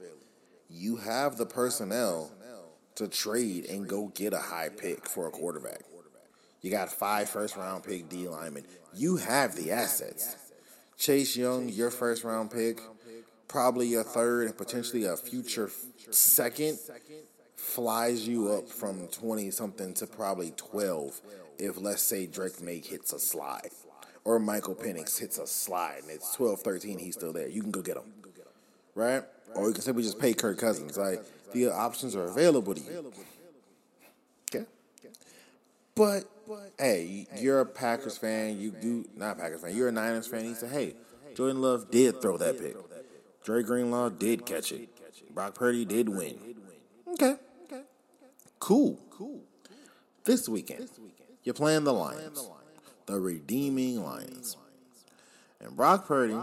You 0.69 0.97
have 0.97 1.37
the 1.37 1.45
personnel 1.45 2.31
to 2.95 3.07
trade 3.07 3.65
and 3.65 3.87
go 3.87 4.07
get 4.13 4.33
a 4.33 4.39
high 4.39 4.69
pick 4.69 5.07
for 5.07 5.27
a 5.27 5.31
quarterback. 5.31 5.81
You 6.61 6.71
got 6.71 6.91
five 6.91 7.29
first 7.29 7.55
round 7.55 7.83
pick 7.83 8.09
D 8.09 8.27
linemen. 8.27 8.65
You 8.93 9.17
have 9.17 9.55
the 9.55 9.71
assets. 9.71 10.35
Chase 10.97 11.37
Young, 11.37 11.69
your 11.69 11.91
first 11.91 12.25
round 12.25 12.51
pick, 12.51 12.81
probably 13.47 13.87
your 13.87 14.03
third 14.03 14.47
and 14.47 14.57
potentially 14.57 15.05
a 15.05 15.15
future 15.15 15.69
second, 16.11 16.77
flies 17.55 18.27
you 18.27 18.51
up 18.51 18.67
from 18.67 19.07
20 19.07 19.51
something 19.51 19.93
to 19.93 20.07
probably 20.07 20.51
12 20.57 21.21
if, 21.57 21.79
let's 21.79 22.01
say, 22.01 22.25
Drake 22.25 22.61
Maye 22.61 22.79
hits 22.79 23.13
a 23.13 23.19
slide 23.19 23.69
or 24.25 24.39
Michael 24.39 24.75
Penix 24.75 25.19
hits 25.19 25.37
a 25.37 25.47
slide 25.47 25.99
and 26.03 26.11
it's 26.11 26.35
12 26.35 26.61
13, 26.61 26.99
he's 26.99 27.15
still 27.15 27.33
there. 27.33 27.47
You 27.47 27.61
can 27.61 27.71
go 27.71 27.81
get 27.81 27.97
him. 27.97 28.13
Right? 28.95 29.23
Or 29.55 29.67
you 29.67 29.73
can 29.73 29.81
simply 29.81 30.03
just 30.03 30.19
pay 30.19 30.33
Kirk 30.33 30.57
Cousins. 30.57 30.97
Like, 30.97 31.23
the 31.53 31.71
options 31.71 32.15
are 32.15 32.25
available 32.25 32.75
to 32.75 32.81
you. 32.81 33.13
Okay? 34.53 34.65
But 35.95 36.25
hey, 36.77 37.27
you're 37.37 37.61
a 37.61 37.65
Packers 37.65 38.17
fan. 38.17 38.59
You 38.59 38.71
do 38.71 39.05
not 39.15 39.37
Packers 39.37 39.61
fan. 39.61 39.75
You're 39.75 39.89
a 39.89 39.91
Niners 39.91 40.27
fan. 40.27 40.45
He 40.45 40.53
said, 40.53 40.71
"Hey, 40.71 40.95
Jordan 41.35 41.61
Love 41.61 41.91
did 41.91 42.21
throw 42.21 42.37
that 42.37 42.59
pick. 42.59 42.75
Dre 43.43 43.63
Greenlaw 43.63 44.09
did 44.09 44.45
catch 44.45 44.71
it. 44.71 44.89
Brock 45.33 45.55
Purdy 45.55 45.85
did 45.85 46.09
win. 46.09 46.37
Okay, 47.07 47.35
okay, 47.63 47.81
cool. 48.59 48.99
Cool. 49.09 49.41
This 50.25 50.47
weekend, 50.49 50.89
you're 51.43 51.53
playing 51.53 51.83
the 51.83 51.93
Lions, 51.93 52.49
the 53.05 53.19
redeeming 53.19 54.03
Lions, 54.03 54.57
and 55.59 55.75
Brock 55.75 56.07
Purdy 56.07 56.37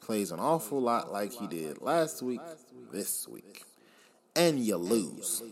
plays 0.00 0.32
an 0.32 0.40
awful 0.40 0.80
lot 0.80 1.12
like 1.12 1.32
he 1.32 1.46
did 1.46 1.80
last 1.82 2.22
week. 2.22 2.40
This 2.90 3.28
week, 3.28 3.64
and 4.34 4.58
you 4.58 4.76
lose. 4.76 5.42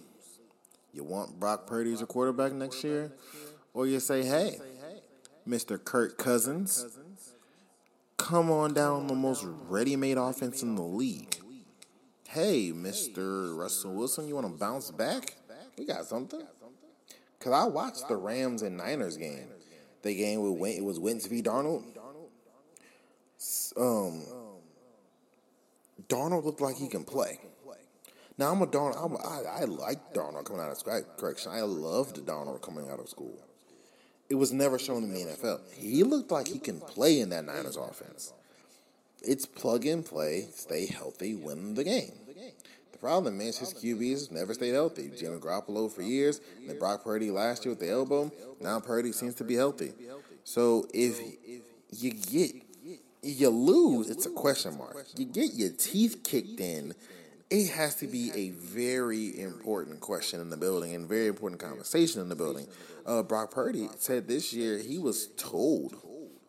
You 0.92 1.05
want 1.05 1.38
Brock 1.38 1.66
Purdy 1.66 1.92
as 1.92 2.00
a 2.00 2.07
quarterback 2.07 2.52
next 2.52 2.83
year? 2.83 3.12
Or 3.76 3.86
you 3.86 4.00
say, 4.00 4.24
hey, 4.24 4.58
Mr. 5.46 5.78
Kirk 5.78 6.16
Cousins, 6.16 6.86
come 8.16 8.50
on 8.50 8.72
down 8.72 9.06
the 9.06 9.14
most 9.14 9.44
ready 9.68 9.96
made 9.96 10.16
offense 10.16 10.62
in 10.62 10.76
the 10.76 10.82
league. 10.82 11.36
Hey, 12.26 12.72
Mr. 12.74 13.54
Russell 13.54 13.92
Wilson, 13.92 14.28
you 14.28 14.34
want 14.34 14.46
to 14.46 14.58
bounce 14.58 14.90
back? 14.90 15.34
We 15.76 15.84
got 15.84 16.06
something. 16.06 16.40
Because 17.38 17.52
I 17.52 17.64
watched 17.66 18.08
the 18.08 18.16
Rams 18.16 18.62
and 18.62 18.78
Niners 18.78 19.18
game. 19.18 19.48
The 20.00 20.14
game 20.14 20.40
with 20.40 20.70
it 20.70 20.82
was 20.82 20.98
Wentz 20.98 21.26
v. 21.26 21.42
Darnold. 21.42 21.84
Um, 23.76 24.22
Darnold 26.08 26.44
looked 26.46 26.62
like 26.62 26.76
he 26.76 26.88
can 26.88 27.04
play. 27.04 27.40
Now 28.38 28.52
I'm 28.52 28.62
a 28.62 28.66
Darnold. 28.66 29.04
I'm 29.04 29.12
a, 29.12 29.18
I, 29.18 29.60
I 29.60 29.64
like 29.64 30.14
Darnold 30.14 30.46
coming 30.46 30.62
out 30.62 30.70
of 30.70 30.78
school. 30.78 31.04
Correction, 31.18 31.52
I 31.52 31.60
loved 31.60 32.24
Darnold 32.24 32.62
coming 32.62 32.88
out 32.88 33.00
of 33.00 33.10
school. 33.10 33.45
It 34.28 34.34
was 34.34 34.52
never 34.52 34.78
shown 34.78 35.04
in 35.04 35.12
the 35.12 35.20
NFL. 35.20 35.60
He 35.74 36.02
looked 36.02 36.30
like 36.30 36.48
he 36.48 36.58
can 36.58 36.80
play 36.80 37.20
in 37.20 37.30
that 37.30 37.44
Niners 37.44 37.76
offense. 37.76 38.32
It's 39.22 39.46
plug 39.46 39.86
and 39.86 40.04
play, 40.04 40.48
stay 40.52 40.86
healthy, 40.86 41.34
win 41.34 41.74
the 41.74 41.84
game. 41.84 42.12
The 42.92 42.98
problem 42.98 43.40
is 43.40 43.58
his 43.58 43.74
QBs 43.74 44.32
never 44.32 44.54
stayed 44.54 44.72
healthy. 44.72 45.10
Jimmy 45.16 45.38
Garoppolo 45.38 45.92
for 45.92 46.02
years, 46.02 46.40
and 46.58 46.70
then 46.70 46.78
Brock 46.78 47.04
Purdy 47.04 47.30
last 47.30 47.64
year 47.64 47.72
with 47.72 47.80
the 47.80 47.90
elbow. 47.90 48.32
Now 48.60 48.80
Purdy 48.80 49.12
seems 49.12 49.34
to 49.34 49.44
be 49.44 49.54
healthy. 49.54 49.92
So 50.44 50.86
if 50.94 51.20
you 51.90 52.12
get 52.12 52.52
you 53.22 53.48
lose, 53.50 54.08
it's 54.08 54.26
a 54.26 54.30
question 54.30 54.78
mark. 54.78 55.06
You 55.16 55.24
get 55.24 55.54
your 55.54 55.70
teeth 55.70 56.22
kicked 56.24 56.60
in. 56.60 56.94
It 57.48 57.70
has 57.70 57.94
to 57.96 58.09
be 58.09 58.32
a 58.35 58.50
very 58.50 59.40
important 59.40 60.00
question 60.00 60.40
in 60.40 60.50
the 60.50 60.56
building 60.56 60.94
and 60.94 61.09
very 61.09 61.28
important 61.28 61.61
conversation 61.61 62.20
in 62.20 62.28
the 62.28 62.35
building. 62.35 62.66
Uh, 63.06 63.22
Brock 63.22 63.52
Purdy 63.52 63.88
said 63.98 64.26
this 64.26 64.52
year 64.52 64.78
he 64.78 64.98
was 64.98 65.28
told 65.37 65.94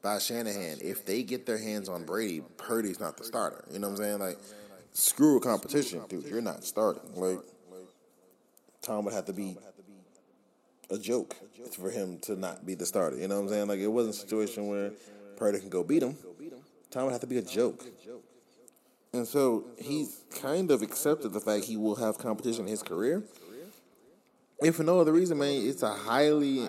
by 0.01 0.17
Shanahan 0.17 0.79
if 0.81 1.05
they 1.05 1.21
get 1.21 1.45
their 1.45 1.59
hands 1.59 1.87
on 1.87 2.03
Brady, 2.03 2.41
Purdy's 2.57 2.99
not 2.99 3.15
the 3.15 3.23
starter. 3.23 3.63
You 3.71 3.77
know 3.77 3.89
what 3.89 3.99
I'm 3.99 4.03
saying? 4.03 4.19
Like, 4.19 4.37
screw 4.93 5.37
a 5.37 5.39
competition, 5.39 6.01
dude. 6.09 6.25
You're 6.25 6.41
not 6.41 6.63
starting. 6.63 7.03
Like, 7.15 7.39
Tom 8.81 9.05
would 9.05 9.13
have 9.13 9.25
to 9.25 9.33
be 9.33 9.55
a 10.89 10.97
joke 10.97 11.35
for 11.73 11.91
him 11.91 12.17
to 12.19 12.35
not 12.35 12.65
be 12.65 12.73
the 12.73 12.85
starter. 12.87 13.17
You 13.17 13.27
know 13.27 13.35
what 13.35 13.43
I'm 13.43 13.49
saying? 13.49 13.67
Like, 13.67 13.79
it 13.79 13.87
wasn't 13.87 14.15
a 14.15 14.17
situation 14.17 14.67
where 14.67 14.91
Purdy 15.35 15.59
can 15.59 15.69
go 15.69 15.83
beat 15.83 16.01
him. 16.01 16.17
Tom 16.89 17.03
would 17.03 17.11
have 17.11 17.21
to 17.21 17.27
be 17.27 17.37
a 17.37 17.43
joke. 17.43 17.85
And 19.13 19.27
so 19.27 19.65
he's 19.77 20.23
kind 20.39 20.69
of 20.69 20.81
accepted 20.81 21.33
the 21.33 21.39
fact 21.39 21.65
he 21.65 21.77
will 21.77 21.95
have 21.95 22.17
competition 22.17 22.65
in 22.65 22.67
his 22.67 22.83
career. 22.83 23.23
If 24.61 24.75
for 24.75 24.83
no 24.83 24.99
other 24.99 25.13
reason, 25.13 25.37
man, 25.37 25.67
it's 25.67 25.83
a 25.83 25.93
highly. 25.93 26.67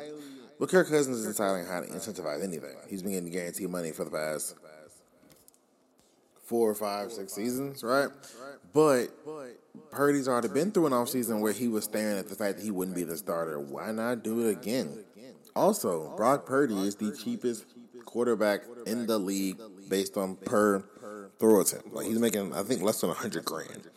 Well, 0.58 0.68
Kirk 0.68 0.88
Cousins 0.88 1.18
is 1.18 1.26
deciding 1.26 1.66
how 1.66 1.80
to 1.80 1.86
incentivize 1.86 2.42
anything. 2.42 2.76
He's 2.88 3.02
been 3.02 3.12
getting 3.12 3.30
guaranteed 3.30 3.70
money 3.70 3.92
for 3.92 4.04
the 4.04 4.10
past 4.10 4.54
four 6.48 6.70
or 6.70 6.74
five, 6.74 7.12
six 7.12 7.34
seasons, 7.34 7.84
right? 7.84 8.08
But 8.72 9.08
Purdy's 9.90 10.28
already 10.28 10.48
been 10.48 10.72
through 10.72 10.86
an 10.86 10.92
offseason 10.92 11.40
where 11.40 11.52
he 11.52 11.68
was 11.68 11.84
staring 11.84 12.18
at 12.18 12.28
the 12.28 12.34
fact 12.34 12.56
that 12.56 12.64
he 12.64 12.70
wouldn't 12.70 12.96
be 12.96 13.04
the 13.04 13.16
starter. 13.16 13.60
Why 13.60 13.92
not 13.92 14.24
do 14.24 14.46
it 14.46 14.52
again? 14.52 15.04
Also, 15.54 16.14
Brock 16.16 16.46
Purdy 16.46 16.76
is 16.86 16.96
the 16.96 17.14
cheapest 17.16 17.66
quarterback 18.04 18.62
in 18.86 19.06
the 19.06 19.18
league 19.18 19.58
based 19.88 20.16
on 20.16 20.36
per 20.36 20.80
throw 21.38 21.60
attempt. 21.60 21.92
Like 21.92 22.06
he's 22.06 22.18
making, 22.18 22.52
I 22.54 22.62
think, 22.62 22.82
less 22.82 23.00
than 23.00 23.10
a 23.10 23.14
hundred 23.14 23.44
grand. 23.44 23.88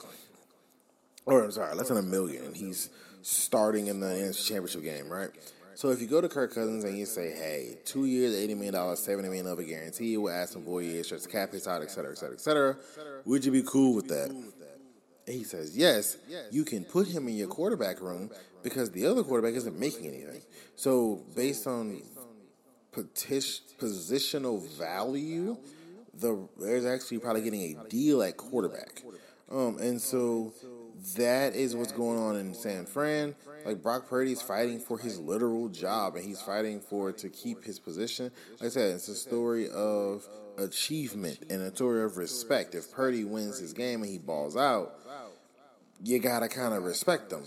Or 1.25 1.43
I'm 1.43 1.51
sorry, 1.51 1.75
less 1.75 1.88
than 1.89 1.97
a 1.97 2.01
million, 2.01 2.45
and 2.45 2.56
he's 2.56 2.89
starting 3.21 3.88
in 3.88 3.99
the 3.99 4.08
NFC 4.08 4.47
Championship 4.47 4.84
game, 4.84 5.08
right? 5.10 5.30
So 5.75 5.89
if 5.89 6.01
you 6.01 6.08
go 6.08 6.19
to 6.21 6.27
Kirk 6.30 6.54
Cousins 6.54 6.84
and 6.84 6.97
you 6.97 7.06
say, 7.06 7.32
"Hey, 7.32 7.77
two 7.86 8.06
years, 8.06 8.36
eighty 8.36 8.54
million 8.56 8.73
dollars, 8.73 8.99
seventy 8.99 9.30
million 9.30 9.47
of 9.47 9.60
a 9.60 9.63
guarantee, 9.63 10.17
we'll 10.17 10.34
add 10.34 10.49
some 10.49 10.63
four 10.63 10.82
years, 10.82 11.06
stretch 11.08 11.23
the 11.23 11.30
cap 11.30 11.54
hits 11.54 11.67
out, 11.67 11.82
et 11.82 11.91
cetera, 11.91 12.12
et 12.12 12.17
cetera, 12.17 12.36
et 12.36 12.41
cetera," 12.41 12.75
would 13.25 13.45
you 13.45 13.51
be 13.51 13.63
cool 13.63 13.95
with 13.95 14.08
that? 14.08 14.30
And 14.30 15.36
he 15.38 15.43
says, 15.43 15.77
"Yes, 15.77 16.17
you 16.51 16.63
can 16.65 16.84
put 16.84 17.08
him 17.08 17.27
in 17.27 17.36
your 17.36 17.47
quarterback 17.47 18.01
room 18.01 18.32
because 18.63 18.91
the 18.91 19.06
other 19.06 19.23
quarterback 19.23 19.56
isn't 19.56 19.80
making 19.80 20.08
anything. 20.08 20.41
So 20.75 21.23
based 21.36 21.67
on 21.67 22.01
positional 22.93 24.67
value, 24.77 25.58
the 26.13 26.47
there's 26.60 26.86
actually 26.86 27.19
probably 27.19 27.41
getting 27.41 27.62
a 27.62 27.89
deal 27.89 28.21
at 28.24 28.38
quarterback. 28.38 29.04
Um, 29.50 29.78
and 29.80 30.02
so 30.02 30.54
that 31.17 31.56
is 31.56 31.76
what's 31.76 31.91
going 31.91 32.19
on 32.19 32.38
in 32.38 32.54
San 32.54 32.86
Fran. 32.86 33.36
Like 33.65 33.82
Brock 33.82 34.08
Purdy's 34.08 34.41
fighting 34.41 34.80
for 34.80 34.97
his 34.97 35.19
literal 35.19 35.67
job, 35.69 36.15
and 36.15 36.26
he's 36.26 36.41
fighting 36.41 36.80
for 36.80 37.12
to 37.12 37.30
keep 37.30 37.63
his 37.63 37.80
position. 37.80 38.32
Like 38.54 38.67
I 38.67 38.69
said, 38.69 38.95
it's 38.95 39.08
a 39.08 39.15
story 39.15 39.69
of 39.69 40.28
achievement 40.58 41.39
and 41.50 41.62
a 41.62 41.74
story 41.74 42.04
of 42.04 42.17
respect. 42.17 42.76
If 42.76 42.91
Purdy 42.91 43.24
wins 43.24 43.60
his 43.60 43.74
game 43.74 44.02
and 44.02 44.12
he 44.12 44.17
balls 44.17 44.56
out, 44.58 44.95
you 46.04 46.19
gotta 46.19 46.47
kind 46.47 46.74
of 46.74 46.84
respect 46.84 47.32
him. 47.32 47.43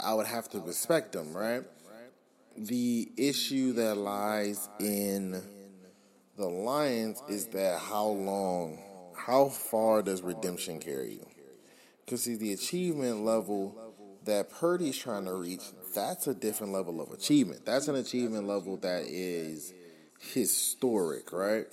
I 0.00 0.14
would 0.14 0.26
have 0.26 0.48
to 0.50 0.60
respect 0.60 1.14
him, 1.14 1.32
right? 1.32 1.62
The 2.56 3.10
issue 3.16 3.72
that 3.74 3.96
lies 3.96 4.68
in 4.80 5.40
the 6.42 6.48
Lions 6.48 7.22
is 7.28 7.46
that 7.48 7.78
how 7.78 8.06
long, 8.06 8.78
how 9.16 9.46
far 9.46 10.02
does 10.02 10.22
redemption 10.22 10.80
carry 10.80 11.12
you? 11.12 11.26
Because 12.04 12.24
see, 12.24 12.34
the 12.34 12.52
achievement 12.52 13.24
level 13.24 13.76
that 14.24 14.50
Purdy's 14.50 14.98
trying 14.98 15.24
to 15.26 15.34
reach, 15.34 15.62
that's 15.94 16.26
a 16.26 16.34
different 16.34 16.72
level 16.72 17.00
of 17.00 17.12
achievement. 17.12 17.64
That's 17.64 17.86
an 17.86 17.94
achievement 17.94 18.48
level 18.48 18.76
that 18.78 19.04
is 19.06 19.72
historic, 20.18 21.32
right? 21.32 21.66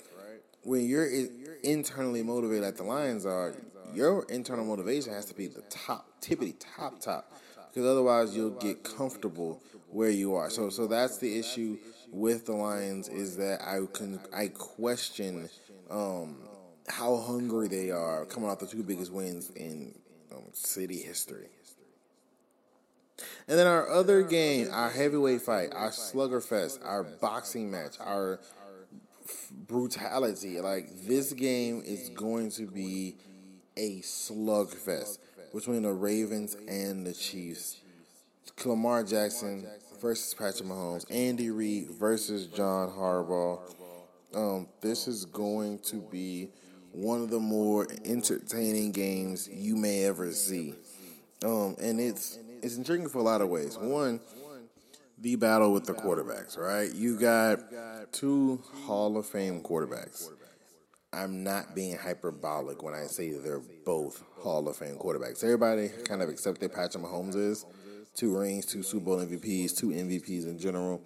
When 0.62 0.86
you're 0.86 1.08
internally 1.64 2.22
motivated 2.22 2.64
like 2.64 2.76
the 2.76 2.84
Lions 2.84 3.26
are, 3.26 3.54
your 3.92 4.24
internal 4.28 4.64
motivation 4.64 5.12
has 5.12 5.24
to 5.26 5.34
be 5.34 5.48
the 5.48 5.62
top, 5.62 6.06
tippity 6.22 6.54
top, 6.76 7.00
top, 7.00 7.32
because 7.68 7.86
otherwise 7.88 8.36
you'll 8.36 8.50
get 8.50 8.84
comfortable 8.84 9.60
where 9.88 10.10
you 10.10 10.34
are. 10.36 10.48
So, 10.48 10.70
so 10.70 10.86
that's 10.86 11.18
the 11.18 11.38
issue 11.38 11.76
with 12.12 12.46
the 12.46 12.52
Lions 12.52 13.08
is 13.08 13.36
that 13.36 13.60
I 13.62 13.80
can 13.92 14.20
I 14.34 14.48
question 14.48 15.48
um, 15.90 16.36
how 16.88 17.16
hungry 17.16 17.68
they 17.68 17.90
are 17.90 18.24
coming 18.26 18.48
off 18.48 18.58
the 18.58 18.66
two 18.66 18.82
biggest 18.82 19.12
wins 19.12 19.50
in 19.50 19.94
um, 20.32 20.44
city 20.52 20.98
history. 20.98 21.46
And 23.48 23.58
then 23.58 23.66
our 23.66 23.88
other 23.90 24.22
game, 24.22 24.68
our 24.72 24.90
heavyweight 24.90 25.42
fight, 25.42 25.70
our 25.74 25.90
sluggerfest, 25.90 26.84
our 26.84 27.04
boxing 27.04 27.70
match, 27.70 27.96
our 28.00 28.40
brutality. 29.66 30.60
Like 30.60 30.88
this 31.06 31.32
game 31.32 31.82
is 31.84 32.10
going 32.10 32.50
to 32.52 32.66
be 32.66 33.16
a 33.76 34.00
slugfest 34.00 35.18
between 35.52 35.82
the 35.82 35.92
Ravens 35.92 36.56
and 36.68 37.06
the 37.06 37.12
Chiefs. 37.12 37.80
Lamar 38.64 39.04
Jackson 39.04 39.66
versus 40.00 40.34
Patrick 40.34 40.68
Mahomes, 40.68 41.04
Andy 41.10 41.50
Reid 41.50 41.90
versus 41.90 42.46
John 42.46 42.90
Harbaugh. 42.90 43.60
Um, 44.34 44.68
this 44.80 45.08
is 45.08 45.24
going 45.24 45.80
to 45.80 45.96
be 45.96 46.50
one 46.92 47.22
of 47.22 47.30
the 47.30 47.40
more 47.40 47.86
entertaining 48.04 48.92
games 48.92 49.48
you 49.48 49.76
may 49.76 50.04
ever 50.04 50.32
see. 50.32 50.74
Um, 51.44 51.76
and 51.80 52.00
it's 52.00 52.38
it's 52.62 52.76
intriguing 52.76 53.08
for 53.08 53.18
a 53.18 53.22
lot 53.22 53.40
of 53.40 53.48
ways. 53.48 53.78
One, 53.78 54.20
the 55.18 55.36
battle 55.36 55.72
with 55.72 55.84
the 55.84 55.94
quarterbacks, 55.94 56.58
right? 56.58 56.92
You 56.94 57.18
got 57.18 57.60
two 58.12 58.62
Hall 58.84 59.16
of 59.16 59.26
Fame 59.26 59.62
quarterbacks. 59.62 60.28
I'm 61.12 61.42
not 61.42 61.74
being 61.74 61.96
hyperbolic 61.96 62.84
when 62.84 62.94
I 62.94 63.06
say 63.06 63.32
they're 63.32 63.62
both 63.84 64.22
Hall 64.38 64.68
of 64.68 64.76
Fame 64.76 64.96
quarterbacks. 64.96 65.42
Everybody 65.42 65.88
kind 66.04 66.22
of 66.22 66.28
accepted 66.28 66.72
Patrick 66.72 67.02
Mahomes 67.02 67.34
is 67.34 67.66
two 68.14 68.36
rings, 68.36 68.66
two 68.66 68.82
Super 68.82 69.04
Bowl 69.04 69.18
MVPs, 69.18 69.76
two 69.76 69.88
MVPs 69.88 70.46
in 70.46 70.58
general. 70.58 71.02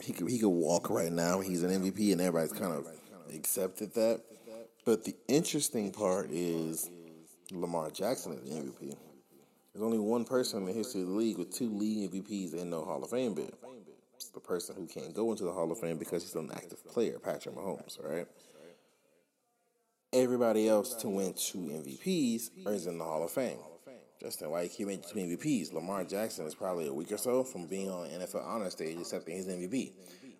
He 0.00 0.12
could 0.12 0.28
he 0.28 0.38
could 0.38 0.48
walk 0.48 0.90
right 0.90 1.12
now. 1.12 1.40
He's 1.40 1.62
an 1.62 1.70
MVP, 1.70 2.12
and 2.12 2.20
everybody's 2.20 2.52
kind 2.52 2.72
of 2.72 2.86
accepted 3.34 3.94
that. 3.94 4.22
But 4.84 5.04
the 5.04 5.16
interesting 5.28 5.92
part 5.92 6.30
is 6.30 6.90
Lamar 7.52 7.90
Jackson 7.90 8.32
is 8.32 8.42
the 8.42 8.56
MVP. 8.56 8.96
There's 9.72 9.82
only 9.82 9.98
one 9.98 10.24
person 10.24 10.60
in 10.60 10.66
the 10.66 10.72
history 10.72 11.00
of 11.00 11.08
the 11.08 11.14
league 11.14 11.38
with 11.38 11.52
two 11.52 11.70
league 11.70 12.10
MVPs 12.10 12.52
and 12.52 12.70
no 12.70 12.84
Hall 12.84 13.02
of 13.02 13.10
Fame 13.10 13.34
bid. 13.34 13.52
It's 14.14 14.28
the 14.28 14.40
person 14.40 14.76
who 14.76 14.86
can't 14.86 15.14
go 15.14 15.30
into 15.32 15.44
the 15.44 15.52
Hall 15.52 15.70
of 15.72 15.78
Fame 15.78 15.98
because 15.98 16.22
he's 16.22 16.34
an 16.34 16.50
active 16.54 16.86
player, 16.86 17.18
Patrick 17.18 17.56
Mahomes, 17.56 17.98
right? 18.02 18.26
Everybody 20.12 20.68
else 20.68 20.94
to 20.96 21.08
win 21.08 21.34
two 21.34 21.58
MVPs 21.58 22.50
is 22.68 22.86
in 22.86 22.98
the 22.98 23.04
Hall 23.04 23.24
of 23.24 23.32
Fame. 23.32 23.58
Justin 24.20 24.50
White, 24.50 24.70
he 24.70 24.84
made 24.84 25.02
two 25.02 25.18
MVPs. 25.18 25.72
Lamar 25.72 26.04
Jackson 26.04 26.46
is 26.46 26.54
probably 26.54 26.86
a 26.86 26.92
week 26.92 27.12
or 27.12 27.18
so 27.18 27.44
from 27.44 27.66
being 27.66 27.90
on 27.90 28.08
the 28.08 28.18
NFL 28.18 28.46
honor 28.46 28.70
stage 28.70 28.98
accepting 28.98 29.36
his 29.36 29.48
MVP, 29.48 29.92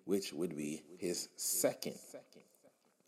which 0.05 0.33
would 0.33 0.55
be 0.55 0.83
his 0.97 1.29
second. 1.35 1.95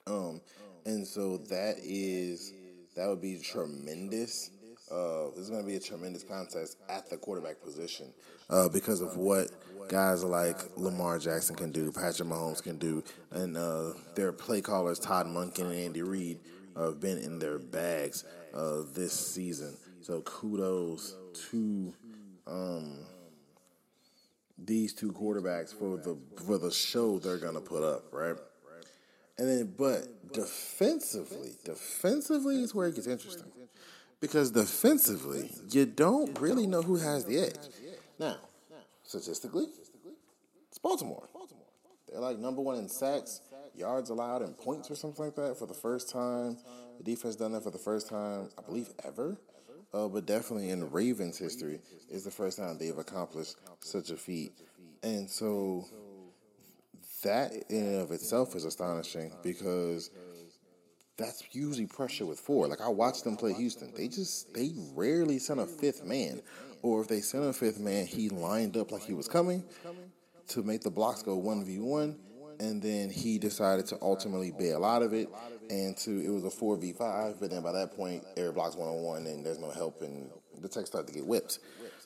Um, 0.06 0.41
and 0.86 1.06
so 1.06 1.38
that 1.49 1.75
is 1.84 2.53
that 2.95 3.08
would 3.08 3.21
be 3.21 3.38
tremendous. 3.39 4.51
Uh, 4.91 5.30
this 5.36 5.43
is 5.43 5.49
going 5.49 5.62
to 5.62 5.67
be 5.67 5.75
a 5.75 5.80
tremendous 5.80 6.23
contest 6.23 6.77
at 6.89 7.10
the 7.10 7.17
quarterback 7.17 7.62
position 7.62 8.08
uh, 8.49 8.69
because 8.69 9.01
of 9.01 9.17
what 9.17 9.51
guys 9.89 10.23
like 10.23 10.58
Lamar 10.77 11.19
Jackson 11.19 11.56
can 11.58 11.71
do, 11.73 11.91
Patrick 11.91 12.30
Mahomes 12.30 12.63
can 12.63 12.77
do, 12.77 13.03
and 13.32 13.58
uh, 13.58 13.91
their 14.15 14.32
play 14.32 14.62
callers 14.62 14.97
Todd 14.97 15.27
Monken 15.27 15.65
and 15.65 15.73
Andy 15.73 16.01
Reid 16.01 16.39
have 16.77 17.01
been 17.01 17.17
in 17.17 17.38
their 17.38 17.60
bags 17.60 18.23
uh, 18.53 18.84
this 18.93 19.13
season. 19.13 19.75
So 20.01 20.21
kudos 20.21 21.15
to 21.49 21.93
um, 22.45 22.99
these 24.57 24.93
two 24.93 25.12
quarterbacks 25.12 25.73
for 25.73 25.97
the 25.97 26.17
for 26.45 26.57
the 26.57 26.71
show 26.71 27.19
they're 27.19 27.38
gonna 27.38 27.62
put 27.62 27.83
up, 27.83 28.05
right? 28.12 28.36
And 29.38 29.47
then, 29.47 29.73
but 29.77 30.33
defensively, 30.33 31.57
defensively 31.63 32.63
is 32.63 32.73
where 32.73 32.88
it 32.88 32.95
gets 32.95 33.05
interesting 33.05 33.51
because 34.19 34.49
defensively, 34.51 35.51
you 35.69 35.86
don't 35.86 36.39
really 36.39 36.65
know 36.65 36.81
who 36.81 36.95
has 36.95 37.25
the 37.25 37.38
edge. 37.39 37.69
Now, 38.19 38.38
statistically, 39.03 39.67
it's 40.69 40.79
Baltimore. 40.79 41.27
They're 42.10 42.19
like 42.19 42.39
number 42.39 42.62
one 42.62 42.77
in 42.77 42.89
sacks, 42.89 43.41
yards 43.75 44.10
allowed, 44.10 44.41
and 44.41 44.57
points 44.57 44.89
or 44.89 44.95
something 44.95 45.25
like 45.25 45.36
that 45.36 45.60
for 45.60 45.67
the 45.67 45.73
first 45.73 46.10
time. 46.10 46.57
The 46.97 47.03
defense 47.03 47.36
done 47.36 47.51
that 47.51 47.63
for 47.63 47.69
the 47.69 47.77
first 47.77 48.10
time, 48.10 48.49
I 48.57 48.62
believe, 48.63 48.89
ever 49.05 49.38
uh, 49.93 50.08
but 50.08 50.26
definitely 50.26 50.69
in 50.69 50.89
Ravens 50.91 51.38
history 51.38 51.80
it's 52.10 52.23
the 52.23 52.32
first 52.32 52.58
time 52.58 52.78
they've 52.78 52.97
accomplished 52.97 53.56
such 53.82 54.10
a 54.10 54.15
feat. 54.15 54.54
And 55.04 55.30
so 55.30 55.86
that 57.23 57.52
in 57.69 57.86
and 57.86 58.02
of 58.02 58.12
itself 58.12 58.56
is 58.56 58.65
astonishing 58.65 59.34
because 59.43 60.10
that's 61.17 61.43
usually 61.52 61.88
pressure 61.88 62.26
with 62.26 62.39
four. 62.39 62.67
Like 62.67 62.82
I 62.82 62.88
watched 62.88 63.23
them 63.23 63.36
play 63.36 63.54
Houston. 63.54 63.93
They 63.95 64.08
just 64.08 64.54
they 64.54 64.71
rarely 64.93 65.39
sent 65.39 65.60
a 65.60 65.65
fifth 65.65 66.06
man. 66.06 66.41
Or 66.84 67.02
if 67.02 67.08
they 67.08 67.21
sent 67.21 67.43
a 67.43 67.54
fifth 67.54 67.80
man, 67.80 68.06
he 68.06 68.30
lined 68.30 68.78
up 68.78 68.91
like 68.91 69.02
he 69.02 69.13
was 69.13 69.28
coming 69.28 69.63
to 70.50 70.63
make 70.63 70.82
the 70.82 70.91
blocks 70.91 71.23
go 71.23 71.36
one 71.36 71.65
v 71.65 71.80
one. 71.80 72.17
And 72.60 72.82
then 72.82 73.10
he 73.10 73.38
decided 73.38 73.86
to 73.88 73.98
ultimately 74.02 74.52
bail 74.52 74.84
out 74.84 75.04
of 75.04 75.13
it, 75.13 75.30
and 75.70 75.96
to 75.98 76.20
it 76.20 76.30
was 76.30 76.43
a 76.43 76.50
four 76.50 76.76
v 76.78 76.93
five. 76.93 77.39
But 77.39 77.52
then 77.52 77.62
by 77.62 77.72
that 77.74 77.96
point, 77.96 78.24
air 78.36 78.52
blocks 78.52 78.76
one 78.76 78.89
on 78.89 79.02
one, 79.02 79.28
and 79.28 79.46
there's 79.46 79.60
no 79.60 79.70
help, 79.70 80.02
and 80.02 80.30
the 80.60 80.67
Tech 80.67 80.88
start 80.88 81.08
to 81.08 81.13
get 81.13 81.26
whipped. 81.26 81.60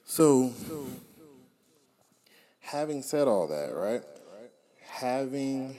So, 0.06 0.54
having 2.60 3.02
said 3.02 3.28
all 3.28 3.48
that, 3.48 3.74
right? 3.74 4.04
Having 4.86 5.78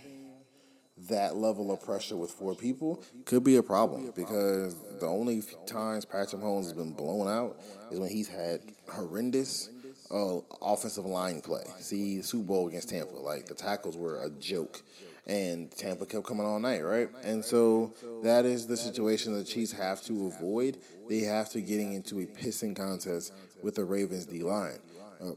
that 1.08 1.36
level 1.36 1.72
of 1.72 1.82
pressure 1.82 2.16
with 2.16 2.30
four 2.30 2.54
people 2.54 3.02
could 3.24 3.42
be 3.42 3.56
a 3.56 3.62
problem 3.62 4.12
because 4.14 4.76
the 5.00 5.06
only 5.06 5.42
times 5.66 6.04
Patrick 6.04 6.40
Mahomes 6.40 6.64
has 6.64 6.72
been 6.72 6.92
blown 6.92 7.28
out 7.28 7.60
is 7.90 7.98
when 7.98 8.08
he's 8.08 8.28
had 8.28 8.60
horrendous 8.88 9.68
uh, 10.12 10.40
offensive 10.60 11.06
line 11.06 11.40
play. 11.40 11.64
See, 11.80 12.22
Super 12.22 12.44
Bowl 12.44 12.68
against 12.68 12.90
Tampa, 12.90 13.14
like 13.14 13.46
the 13.46 13.54
tackles 13.54 13.96
were 13.96 14.22
a 14.22 14.30
joke. 14.30 14.82
And 15.24 15.70
Tampa 15.70 16.04
kept 16.04 16.24
coming 16.24 16.44
all 16.44 16.58
night, 16.58 16.80
right? 16.80 17.08
And 17.22 17.44
so 17.44 17.94
that 18.24 18.44
is 18.44 18.66
the 18.66 18.76
situation 18.76 19.34
the 19.34 19.44
Chiefs 19.44 19.70
have 19.70 20.02
to 20.02 20.26
avoid. 20.26 20.78
They 21.08 21.20
have 21.20 21.48
to 21.50 21.60
getting 21.60 21.92
into 21.92 22.18
a 22.18 22.26
pissing 22.26 22.74
contest 22.74 23.32
with 23.62 23.76
the 23.76 23.84
Ravens 23.84 24.26
D 24.26 24.42
line. 24.42 24.80
Uh, 25.20 25.32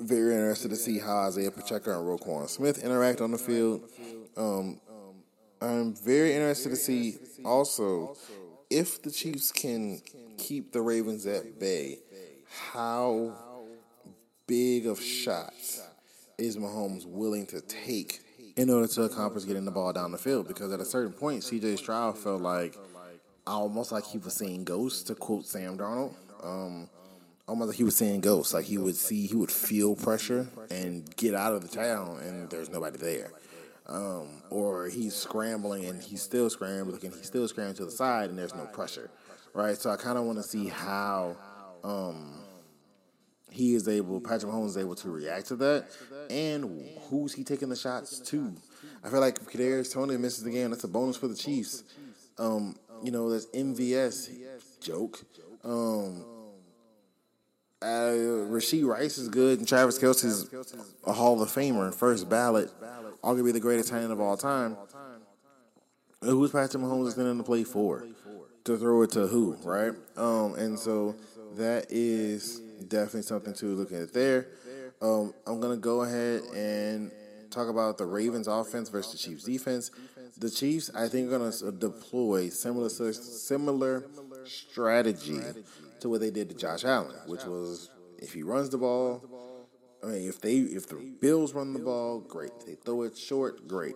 very 0.00 0.34
interested 0.34 0.70
to 0.70 0.76
see 0.76 0.98
how 0.98 1.18
Isaiah 1.18 1.50
Pacheco 1.50 1.98
and 1.98 2.20
Roquan 2.20 2.48
Smith 2.48 2.82
interact 2.82 3.20
on 3.20 3.30
the 3.30 3.38
field. 3.38 3.82
Um, 4.38 4.80
I'm 5.60 5.94
very 5.94 6.32
interested 6.32 6.70
to 6.70 6.76
see 6.76 7.18
also 7.44 8.16
if 8.70 9.02
the 9.02 9.10
Chiefs 9.10 9.52
can 9.52 10.00
keep 10.38 10.72
the 10.72 10.80
Ravens 10.80 11.26
at 11.26 11.60
bay, 11.60 11.98
how 12.72 13.53
big 14.46 14.86
of 14.86 15.00
shots 15.00 15.82
is 16.38 16.56
Mahomes 16.56 17.06
willing 17.06 17.46
to 17.46 17.60
take 17.62 18.20
in 18.56 18.70
order 18.70 18.86
to 18.86 19.02
accomplish 19.02 19.44
getting 19.44 19.64
the 19.64 19.70
ball 19.70 19.92
down 19.92 20.12
the 20.12 20.18
field? 20.18 20.48
Because 20.48 20.72
at 20.72 20.80
a 20.80 20.84
certain 20.84 21.12
point, 21.12 21.42
CJ 21.42 21.78
Stroud 21.78 22.18
felt 22.18 22.42
like 22.42 22.76
almost 23.46 23.92
like 23.92 24.04
he 24.04 24.18
was 24.18 24.34
seeing 24.34 24.64
ghosts, 24.64 25.02
to 25.04 25.14
quote 25.14 25.46
Sam 25.46 25.78
Darnold. 25.78 26.14
Um, 26.42 26.88
almost 27.46 27.68
like 27.68 27.76
he 27.76 27.84
was 27.84 27.96
seeing 27.96 28.20
ghosts. 28.20 28.54
Like 28.54 28.64
he 28.64 28.78
would 28.78 28.96
see, 28.96 29.26
he 29.26 29.34
would 29.34 29.50
feel 29.50 29.94
pressure 29.94 30.48
and 30.70 31.14
get 31.16 31.34
out 31.34 31.52
of 31.52 31.62
the 31.62 31.74
town, 31.74 32.20
and 32.22 32.48
there's 32.50 32.70
nobody 32.70 32.98
there. 32.98 33.30
Um, 33.86 34.42
or 34.48 34.88
he's 34.88 35.14
scrambling 35.14 35.84
and 35.84 36.02
he's 36.02 36.22
still 36.22 36.48
scrambling 36.48 37.04
and 37.04 37.12
he's 37.12 37.26
still 37.26 37.46
scrambling 37.46 37.76
to 37.76 37.84
the 37.84 37.90
side, 37.90 38.30
and 38.30 38.38
there's 38.38 38.54
no 38.54 38.64
pressure, 38.66 39.10
right? 39.52 39.76
So 39.76 39.90
I 39.90 39.96
kind 39.96 40.16
of 40.16 40.24
want 40.24 40.38
to 40.38 40.42
see 40.42 40.68
how 40.68 41.36
um, 41.82 42.43
he 43.54 43.74
is 43.74 43.86
able, 43.86 44.20
Patrick 44.20 44.50
Mahomes 44.50 44.70
is 44.70 44.76
able 44.76 44.96
to 44.96 45.10
react 45.10 45.46
to 45.46 45.56
that, 45.56 45.86
and 46.28 46.88
who's 47.08 47.32
he 47.32 47.44
taking 47.44 47.68
the 47.68 47.76
shots 47.76 48.18
to? 48.18 48.52
I 49.04 49.08
feel 49.08 49.20
like 49.20 49.38
if 49.38 49.48
Kadarius 49.48 49.92
Toney 49.92 50.16
misses 50.16 50.42
the 50.42 50.50
game, 50.50 50.70
that's 50.70 50.82
a 50.82 50.88
bonus 50.88 51.16
for 51.16 51.28
the 51.28 51.36
Chiefs. 51.36 51.84
Um, 52.36 52.76
you 53.02 53.12
know, 53.12 53.30
that's 53.30 53.46
MVS 53.46 54.80
joke. 54.80 55.20
Um, 55.62 56.24
uh, 57.80 58.10
Rashee 58.50 58.84
Rice 58.84 59.18
is 59.18 59.28
good, 59.28 59.60
and 59.60 59.68
Travis 59.68 59.98
Kelce's 59.98 60.50
a 61.04 61.12
Hall 61.12 61.40
of 61.40 61.48
Famer, 61.48 61.94
first 61.94 62.28
ballot, 62.28 62.72
arguably 63.22 63.52
the 63.52 63.60
greatest 63.60 63.90
talent 63.90 64.10
of 64.10 64.20
all 64.20 64.36
time. 64.36 64.76
Who's 66.22 66.50
Patrick 66.50 66.82
Mahomes 66.82 67.08
is 67.08 67.14
going 67.14 67.36
to 67.36 67.44
play 67.44 67.62
for? 67.62 68.04
To 68.64 68.78
throw 68.78 69.02
it 69.02 69.10
to 69.10 69.26
who, 69.26 69.56
right? 69.62 69.92
Um, 70.16 70.54
and 70.54 70.78
so 70.78 71.14
that 71.56 71.86
is 71.90 72.62
definitely 72.84 73.22
something 73.22 73.54
to 73.54 73.66
look 73.66 73.92
at 73.92 74.12
there. 74.12 74.48
Um, 75.02 75.34
I'm 75.46 75.60
to 75.60 75.76
go 75.76 76.02
ahead 76.02 76.42
and 76.54 77.10
talk 77.50 77.68
about 77.68 77.98
the 77.98 78.06
Ravens 78.06 78.48
offense 78.48 78.88
versus 78.88 79.12
the 79.12 79.18
Chiefs 79.18 79.44
defense. 79.44 79.90
The 80.38 80.50
Chiefs, 80.50 80.90
I 80.94 81.08
think, 81.08 81.32
are 81.32 81.50
to 81.50 81.72
deploy 81.72 82.48
similar 82.48 82.88
similar 82.88 84.04
strategy 84.44 85.40
to 86.00 86.08
what 86.08 86.20
they 86.20 86.30
did 86.30 86.48
to 86.48 86.54
Josh 86.54 86.84
Allen, 86.84 87.14
which 87.26 87.44
was 87.44 87.90
if 88.18 88.32
he 88.32 88.42
runs 88.42 88.70
the 88.70 88.78
ball, 88.78 89.22
I 90.02 90.06
mean, 90.06 90.28
if 90.28 90.40
they 90.40 90.56
if 90.56 90.88
the 90.88 90.96
Bills 91.20 91.54
run 91.54 91.72
the 91.72 91.78
ball, 91.78 92.20
great. 92.20 92.52
They 92.66 92.74
throw 92.74 93.02
it 93.02 93.16
short, 93.16 93.68
great. 93.68 93.94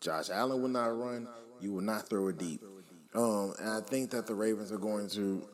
Josh 0.00 0.30
Allen 0.30 0.60
will 0.60 0.68
not 0.68 0.96
run. 0.98 1.28
You 1.60 1.72
will 1.72 1.82
not 1.82 2.08
throw 2.08 2.28
it 2.28 2.38
deep. 2.38 2.60
Um, 3.14 3.54
and 3.58 3.68
I 3.68 3.80
think 3.80 4.10
that 4.10 4.26
the 4.26 4.34
Ravens 4.34 4.72
are 4.72 4.78
going 4.78 5.08
to 5.10 5.46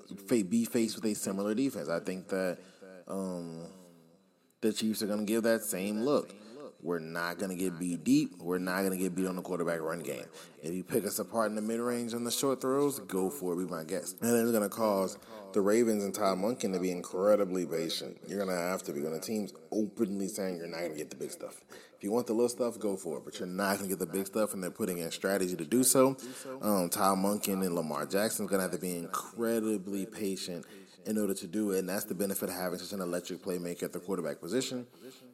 be 0.44 0.64
faced 0.64 0.96
with 0.96 1.04
a 1.06 1.14
similar 1.14 1.54
defense. 1.54 1.88
I 1.88 2.00
think 2.00 2.28
that 2.28 2.58
um, 3.08 3.66
the 4.60 4.72
Chiefs 4.72 5.02
are 5.02 5.06
going 5.06 5.20
to 5.20 5.24
give 5.24 5.42
that 5.42 5.62
same 5.62 6.02
look. 6.02 6.34
We're 6.80 7.00
not 7.00 7.38
going 7.38 7.50
to 7.50 7.56
get 7.56 7.78
beat 7.78 8.04
deep. 8.04 8.34
We're 8.38 8.58
not 8.58 8.80
going 8.80 8.92
to 8.92 8.96
get 8.96 9.14
beat 9.14 9.26
on 9.26 9.34
the 9.34 9.42
quarterback 9.42 9.80
run 9.80 9.98
game. 9.98 10.24
If 10.62 10.72
you 10.72 10.84
pick 10.84 11.04
us 11.04 11.18
apart 11.18 11.50
in 11.50 11.56
the 11.56 11.62
mid 11.62 11.80
range 11.80 12.14
on 12.14 12.22
the 12.22 12.30
short 12.30 12.60
throws, 12.60 13.00
go 13.00 13.30
for 13.30 13.52
it, 13.52 13.56
be 13.56 13.64
my 13.64 13.82
guess. 13.82 14.14
And 14.20 14.36
it's 14.36 14.52
going 14.52 14.62
to 14.62 14.68
cause 14.68 15.18
the 15.52 15.60
Ravens 15.60 16.04
and 16.04 16.14
Todd 16.14 16.38
Monken 16.38 16.72
to 16.72 16.78
be 16.78 16.92
incredibly 16.92 17.66
patient. 17.66 18.18
You're 18.28 18.44
going 18.44 18.56
to 18.56 18.62
have 18.62 18.84
to 18.84 18.92
be. 18.92 19.02
When 19.02 19.12
the 19.12 19.20
team's 19.20 19.52
openly 19.72 20.28
saying 20.28 20.58
you're 20.58 20.68
not 20.68 20.78
going 20.78 20.92
to 20.92 20.98
get 20.98 21.10
the 21.10 21.16
big 21.16 21.32
stuff. 21.32 21.60
If 21.96 22.04
you 22.04 22.12
want 22.12 22.28
the 22.28 22.32
little 22.32 22.48
stuff, 22.48 22.78
go 22.78 22.96
for 22.96 23.18
it. 23.18 23.24
But 23.24 23.40
you're 23.40 23.48
not 23.48 23.78
going 23.78 23.90
to 23.90 23.96
get 23.96 23.98
the 23.98 24.06
big 24.06 24.26
stuff, 24.26 24.54
and 24.54 24.62
they're 24.62 24.70
putting 24.70 24.98
in 24.98 25.10
strategy 25.10 25.56
to 25.56 25.64
do 25.64 25.82
so. 25.82 26.16
Um, 26.62 26.90
Todd 26.90 27.18
Monken 27.18 27.66
and 27.66 27.74
Lamar 27.74 28.06
Jackson's 28.06 28.48
going 28.48 28.60
to 28.60 28.62
have 28.62 28.70
to 28.70 28.78
be 28.78 28.96
incredibly 28.96 30.06
patient 30.06 30.64
in 31.06 31.18
order 31.18 31.34
to 31.34 31.46
do 31.48 31.72
it. 31.72 31.80
And 31.80 31.88
that's 31.88 32.04
the 32.04 32.14
benefit 32.14 32.50
of 32.50 32.54
having 32.54 32.78
such 32.78 32.92
an 32.92 33.00
electric 33.00 33.42
playmaker 33.42 33.82
at 33.84 33.92
the 33.92 33.98
quarterback 33.98 34.40
position 34.40 34.86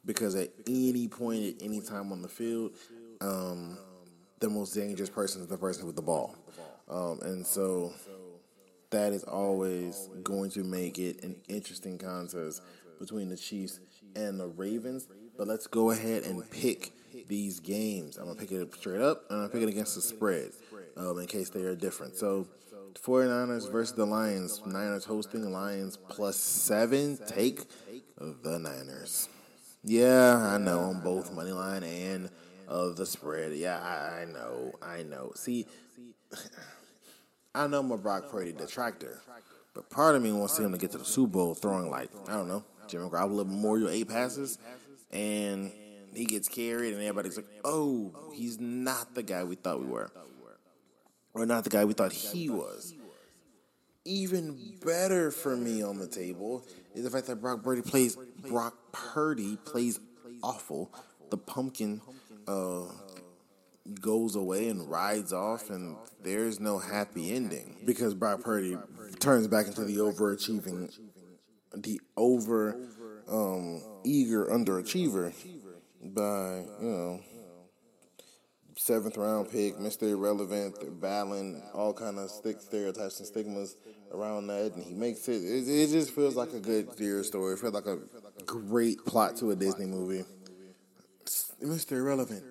because 0.07 0.35
at 0.35 0.51
any 0.67 1.09
point, 1.09 1.57
at 1.57 1.63
any 1.63 1.81
time 1.81 2.13
on 2.13 2.23
the 2.23 2.29
field, 2.29 2.73
um, 3.21 3.79
the 4.41 4.49
most 4.49 4.75
dangerous 4.75 5.11
person 5.11 5.41
is 5.43 5.49
the 5.49 5.57
person 5.57 5.87
with 5.87 5.97
the 5.97 6.03
ball. 6.03 6.37
Um, 6.89 7.21
and 7.23 7.47
so 7.47 7.93
that 8.91 9.13
is 9.13 9.25
always 9.25 10.09
going 10.23 10.51
to 10.51 10.65
make 10.65 10.99
it 10.99 11.23
an 11.25 11.37
interesting 11.49 11.99
contest 11.99 12.63
between 12.99 13.29
the 13.29 13.37
Chiefs 13.37 13.81
and 14.15 14.39
the 14.39 14.47
Ravens. 14.47 15.09
But 15.37 15.49
let's 15.49 15.67
go 15.67 15.91
ahead 15.91 16.25
and 16.25 16.49
pick 16.51 16.93
these 17.27 17.59
games. 17.61 18.19
I'm 18.19 18.25
going 18.25 18.37
to 18.37 18.41
pick 18.41 18.53
it 18.53 18.75
straight 18.75 19.01
up, 19.01 19.25
and 19.31 19.41
I'm 19.41 19.49
going 19.49 19.51
to 19.51 19.55
pick 19.59 19.63
it 19.63 19.69
against 19.71 19.95
the 19.95 20.03
spread 20.03 20.51
um, 20.97 21.19
in 21.19 21.27
case 21.27 21.51
they 21.51 21.63
are 21.63 21.75
different. 21.75 22.17
So 22.17 22.47
49ers 23.03 23.71
versus 23.71 23.97
the 23.97 24.05
Lions. 24.05 24.63
Niners 24.65 25.05
hosting 25.05 25.51
Lions 25.51 25.97
plus 25.97 26.37
seven. 26.37 27.19
Take 27.27 27.63
the 28.19 28.59
Niners. 28.59 29.29
Yeah, 29.85 30.37
I 30.37 30.59
know. 30.59 30.81
On 30.81 31.01
both 31.01 31.33
money 31.33 31.53
line 31.53 31.83
and 31.83 32.31
of 32.69 32.97
the 32.97 33.07
spread. 33.07 33.53
Yeah, 33.53 33.79
I, 33.79 34.23
I 34.23 34.25
know. 34.25 34.73
I 34.83 35.03
know. 35.03 35.33
See, 35.35 35.67
I 37.55 37.67
know 37.67 37.81
I'm 37.81 37.91
a 37.93 37.99
Brock 37.99 38.31
Purdy 38.31 38.53
detractor, 38.53 39.21
but 39.75 39.91
part 39.91 40.17
of 40.17 40.23
me 40.23 40.33
wants 40.33 40.55
to 40.55 40.59
see 40.59 40.65
him 40.65 40.73
to 40.73 40.79
get 40.79 40.91
to 40.93 40.99
the 40.99 41.05
Super 41.05 41.33
Bowl 41.33 41.55
throwing 41.55 41.91
like 41.91 42.11
I 42.29 42.33
don't 42.33 42.49
know 42.49 42.65
Jimmy 42.89 43.09
Garoppolo 43.09 43.47
Memorial 43.47 43.91
eight 43.91 44.09
passes, 44.09 44.59
and 45.13 45.71
he 46.15 46.25
gets 46.25 46.49
carried, 46.49 46.95
and 46.95 47.03
everybody's 47.03 47.37
like, 47.37 47.47
"Oh, 47.65 48.13
he's 48.35 48.59
not 48.59 49.15
the 49.15 49.23
guy 49.23 49.45
we 49.45 49.55
thought 49.55 49.81
we 49.81 49.87
were." 49.87 50.11
or 51.35 51.45
not 51.45 51.65
the 51.65 51.71
guy 51.71 51.85
we 51.85 51.93
thought 51.93 52.13
he 52.13 52.49
was. 52.49 52.95
Even 54.05 54.77
better 54.85 55.31
for 55.31 55.57
me 55.57 55.83
on 55.83 55.99
the 55.99 56.07
table 56.07 56.65
is 56.95 57.05
the 57.05 57.11
fact 57.11 57.27
that 57.27 57.41
Brock 57.41 57.63
Purdy 57.63 57.83
plays 57.83 58.17
Brock 58.49 58.75
Purdy 58.93 59.57
plays 59.65 59.99
awful. 60.43 60.93
The 61.31 61.39
pumpkin 61.39 62.03
uh, 62.47 62.83
goes 64.01 64.37
away 64.37 64.69
and 64.69 64.89
rides 64.91 65.33
off, 65.33 65.71
and 65.71 65.97
there's 66.23 66.61
no 66.61 66.79
happy 66.79 67.35
ending 67.35 67.77
because 67.87 68.15
Brock 68.15 68.43
Purdy 68.43 68.77
turns 69.21 69.49
back 69.49 69.67
into 69.67 69.85
the 69.85 69.97
overachieving, 69.97 70.95
the 71.75 72.01
over 72.17 72.77
um, 73.29 73.83
eager 74.05 74.47
underachiever 74.47 75.33
by 76.03 76.65
you 76.81 76.89
know 76.89 77.21
seventh 78.77 79.17
round 79.17 79.51
pick, 79.51 79.77
Mr. 79.77 80.11
Irrelevant, 80.11 81.01
battling 81.01 81.63
all 81.75 81.93
kind 81.93 82.19
of 82.19 82.31
stick 82.31 82.61
stereotypes 82.61 83.19
and 83.19 83.27
stigmas 83.27 83.77
around 84.13 84.47
that, 84.49 84.73
and 84.75 84.85
he 84.85 84.95
makes 84.95 85.29
it, 85.29 85.43
it. 85.43 85.69
It, 85.69 85.91
just 85.91 86.15
feels 86.15 86.37
like 86.37 86.53
a 86.53 86.61
good 86.61 86.95
deer 86.97 87.23
story. 87.25 87.55
It 87.55 87.59
feels 87.61 87.75
like 87.75 87.87
a 87.87 87.99
great 88.45 89.05
plot 89.05 89.37
to 89.39 89.51
a 89.51 89.57
Disney 89.57 89.87
movie. 89.87 90.25
Mr. 91.63 91.93
Irrelevant 91.93 92.45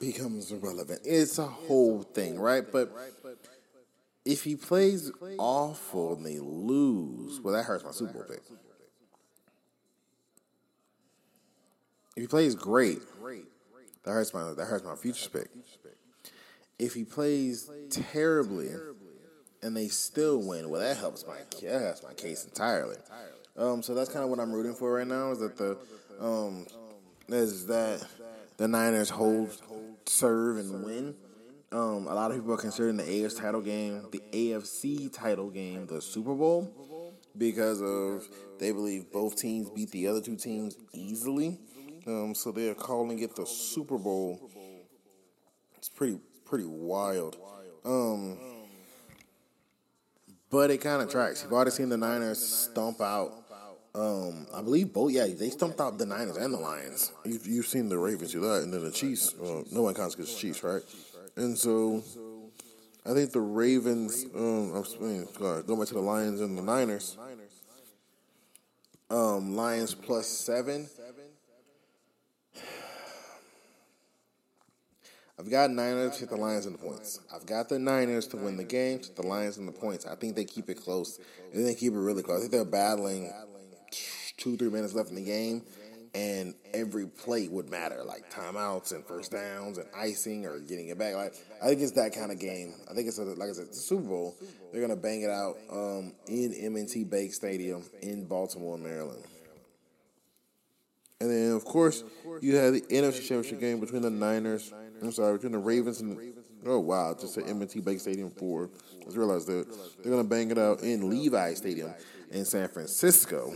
becomes 0.00 0.50
irrelevant. 0.50 1.00
It's 1.04 1.38
a 1.38 1.46
whole 1.46 2.02
thing, 2.02 2.38
right? 2.38 2.64
But 2.70 2.92
if 4.24 4.44
he 4.44 4.56
plays 4.56 5.10
awful 5.38 6.14
and 6.14 6.26
they 6.26 6.38
lose, 6.38 7.40
well, 7.40 7.54
that 7.54 7.64
hurts 7.64 7.84
my 7.84 7.90
Super 7.92 8.12
Bowl 8.12 8.24
pick. 8.28 8.42
If 12.16 12.22
he 12.22 12.26
plays 12.26 12.54
great, 12.54 12.98
That 14.04 14.12
hurts 14.12 14.32
my 14.32 14.52
that 14.54 14.64
hurts 14.64 14.84
my 14.84 14.96
future 14.96 15.28
pick. 15.30 15.48
If 16.78 16.94
he 16.94 17.04
plays 17.04 17.70
terribly 17.90 18.70
and 19.62 19.76
they 19.76 19.88
still 19.88 20.38
win, 20.38 20.70
well, 20.70 20.80
that 20.80 20.96
helps 20.96 21.26
my 21.26 21.36
that 21.62 21.82
helps 21.82 22.02
my 22.02 22.14
case 22.14 22.44
entirely. 22.44 22.96
Um, 23.56 23.82
so 23.82 23.94
that's 23.94 24.10
kind 24.10 24.24
of 24.24 24.30
what 24.30 24.40
I'm 24.40 24.52
rooting 24.52 24.74
for 24.74 24.94
right 24.94 25.06
now. 25.06 25.32
Is 25.32 25.40
that 25.40 25.56
the 25.58 25.76
um, 26.20 26.66
is 27.28 27.66
that 27.66 28.06
the 28.56 28.68
Niners 28.68 29.10
hold, 29.10 29.60
serve, 30.06 30.58
and 30.58 30.84
win. 30.84 31.14
Um, 31.72 32.08
a 32.08 32.14
lot 32.14 32.30
of 32.30 32.36
people 32.36 32.52
are 32.52 32.58
considering 32.58 32.96
the 32.96 33.04
AFC 33.04 33.40
title 33.40 33.60
game, 33.60 34.04
the 34.10 34.22
AFC 34.32 35.12
title 35.12 35.50
game, 35.50 35.86
the 35.86 36.02
Super 36.02 36.34
Bowl, 36.34 36.68
because 37.38 37.80
of 37.80 38.26
they 38.58 38.72
believe 38.72 39.12
both 39.12 39.36
teams 39.36 39.70
beat 39.70 39.90
the 39.90 40.08
other 40.08 40.20
two 40.20 40.36
teams 40.36 40.76
easily. 40.92 41.58
Um, 42.06 42.34
so 42.34 42.52
they're 42.52 42.74
calling 42.74 43.18
it 43.20 43.36
the 43.36 43.46
Super 43.46 43.98
Bowl. 43.98 44.50
It's 45.76 45.88
pretty 45.88 46.18
pretty 46.44 46.66
wild. 46.66 47.36
Um, 47.84 48.36
but 50.50 50.70
it 50.70 50.78
kind 50.78 51.00
of 51.00 51.10
tracks. 51.10 51.42
You've 51.42 51.52
already 51.52 51.70
seen 51.70 51.88
the 51.88 51.96
Niners 51.96 52.38
stomp 52.38 53.00
out. 53.00 53.32
Um, 53.94 54.46
I 54.54 54.62
believe 54.62 54.92
both. 54.92 55.12
Yeah, 55.12 55.26
they 55.26 55.50
stumped 55.50 55.80
out 55.80 55.98
the 55.98 56.06
Niners 56.06 56.36
and 56.36 56.52
the 56.54 56.58
Lions. 56.58 57.12
You've, 57.24 57.46
you've 57.46 57.66
seen 57.66 57.88
the 57.88 57.98
Ravens 57.98 58.32
do 58.32 58.40
that, 58.40 58.62
and 58.62 58.72
then 58.72 58.84
the 58.84 58.90
Chiefs. 58.90 59.34
Well, 59.38 59.64
no 59.72 59.82
one 59.82 59.94
counts 59.94 60.14
against 60.14 60.34
the 60.34 60.40
Chiefs, 60.40 60.62
right? 60.62 60.82
And 61.36 61.58
so, 61.58 62.02
I 63.04 63.14
think 63.14 63.32
the 63.32 63.40
Ravens. 63.40 64.26
Um, 64.34 64.74
I'm 64.74 64.84
going 65.66 65.80
back 65.80 65.88
to 65.88 65.94
the 65.94 66.00
Lions 66.00 66.40
and 66.40 66.56
the 66.56 66.62
Niners. 66.62 67.16
Um, 69.10 69.56
Lions 69.56 69.94
plus 69.94 70.28
seven. 70.28 70.88
I've 75.40 75.50
got 75.50 75.70
Niners 75.70 76.18
hit 76.18 76.28
the 76.28 76.36
Lions 76.36 76.66
in 76.66 76.72
the 76.72 76.78
points. 76.78 77.18
I've 77.34 77.46
got 77.46 77.70
the 77.70 77.78
Niners 77.78 78.26
to 78.28 78.36
win 78.36 78.58
the 78.58 78.64
game, 78.64 79.00
the 79.16 79.26
Lions 79.26 79.56
in 79.56 79.64
the 79.64 79.72
points. 79.72 80.04
I 80.04 80.14
think 80.14 80.36
they 80.36 80.44
keep 80.44 80.68
it 80.68 80.74
close. 80.74 81.18
And 81.54 81.66
they 81.66 81.74
keep 81.74 81.94
it 81.94 81.98
really 81.98 82.22
close. 82.22 82.38
I 82.38 82.40
think 82.40 82.52
they're 82.52 82.64
battling 82.66 83.32
two, 84.36 84.58
three 84.58 84.68
minutes 84.68 84.92
left 84.92 85.08
in 85.08 85.14
the 85.14 85.24
game, 85.24 85.62
and 86.14 86.54
every 86.74 87.06
play 87.06 87.48
would 87.48 87.70
matter, 87.70 88.02
like 88.04 88.30
timeouts 88.30 88.92
and 88.92 89.02
first 89.06 89.32
downs 89.32 89.78
and 89.78 89.88
icing 89.96 90.44
or 90.44 90.58
getting 90.58 90.88
it 90.88 90.98
back. 90.98 91.14
Like 91.14 91.34
I 91.62 91.68
think 91.68 91.80
it's 91.80 91.92
that 91.92 92.14
kind 92.14 92.30
of 92.30 92.38
game. 92.38 92.74
I 92.90 92.94
think 92.94 93.08
it's 93.08 93.18
a, 93.18 93.22
like 93.22 93.48
I 93.48 93.52
said, 93.52 93.68
a 93.68 93.74
Super 93.74 94.08
Bowl. 94.08 94.36
They're 94.72 94.82
gonna 94.82 94.94
bang 94.94 95.22
it 95.22 95.30
out 95.30 95.56
um, 95.70 96.12
in 96.26 96.52
M&T 96.52 97.04
Bank 97.04 97.32
Stadium 97.32 97.84
in 98.02 98.26
Baltimore, 98.26 98.76
Maryland. 98.76 99.24
And 101.20 101.30
then, 101.30 101.52
of 101.52 101.64
course, 101.64 102.02
you 102.40 102.56
had 102.56 102.74
the 102.74 102.80
NFC 102.80 103.20
Championship 103.20 103.60
game 103.60 103.78
between 103.78 104.02
the 104.02 104.10
Niners. 104.10 104.72
I'm 105.02 105.12
sorry, 105.12 105.34
between 105.34 105.52
the 105.52 105.58
Ravens 105.58 106.00
and 106.00 106.18
oh 106.66 106.78
wow, 106.78 107.14
just 107.18 107.36
at 107.38 107.48
M&T 107.48 107.80
Bank 107.80 108.00
Stadium 108.00 108.30
for. 108.30 108.70
Let's 109.00 109.16
realize 109.16 109.44
that 109.46 109.66
they're 110.02 110.10
gonna 110.10 110.24
bang 110.24 110.50
it 110.50 110.58
out 110.58 110.82
in 110.82 111.10
Levi 111.10 111.54
Stadium 111.54 111.92
in 112.30 112.44
San 112.44 112.68
Francisco. 112.68 113.52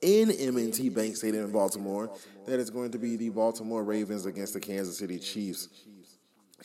In 0.00 0.30
M&T 0.30 0.88
Bank 0.90 1.16
Stadium 1.16 1.46
in 1.46 1.52
Baltimore, 1.52 2.10
that 2.46 2.60
is 2.60 2.70
going 2.70 2.92
to 2.92 2.98
be 2.98 3.16
the 3.16 3.30
Baltimore 3.30 3.82
Ravens 3.82 4.26
against 4.26 4.54
the 4.54 4.60
Kansas 4.60 4.98
City 4.98 5.18
Chiefs. 5.18 5.68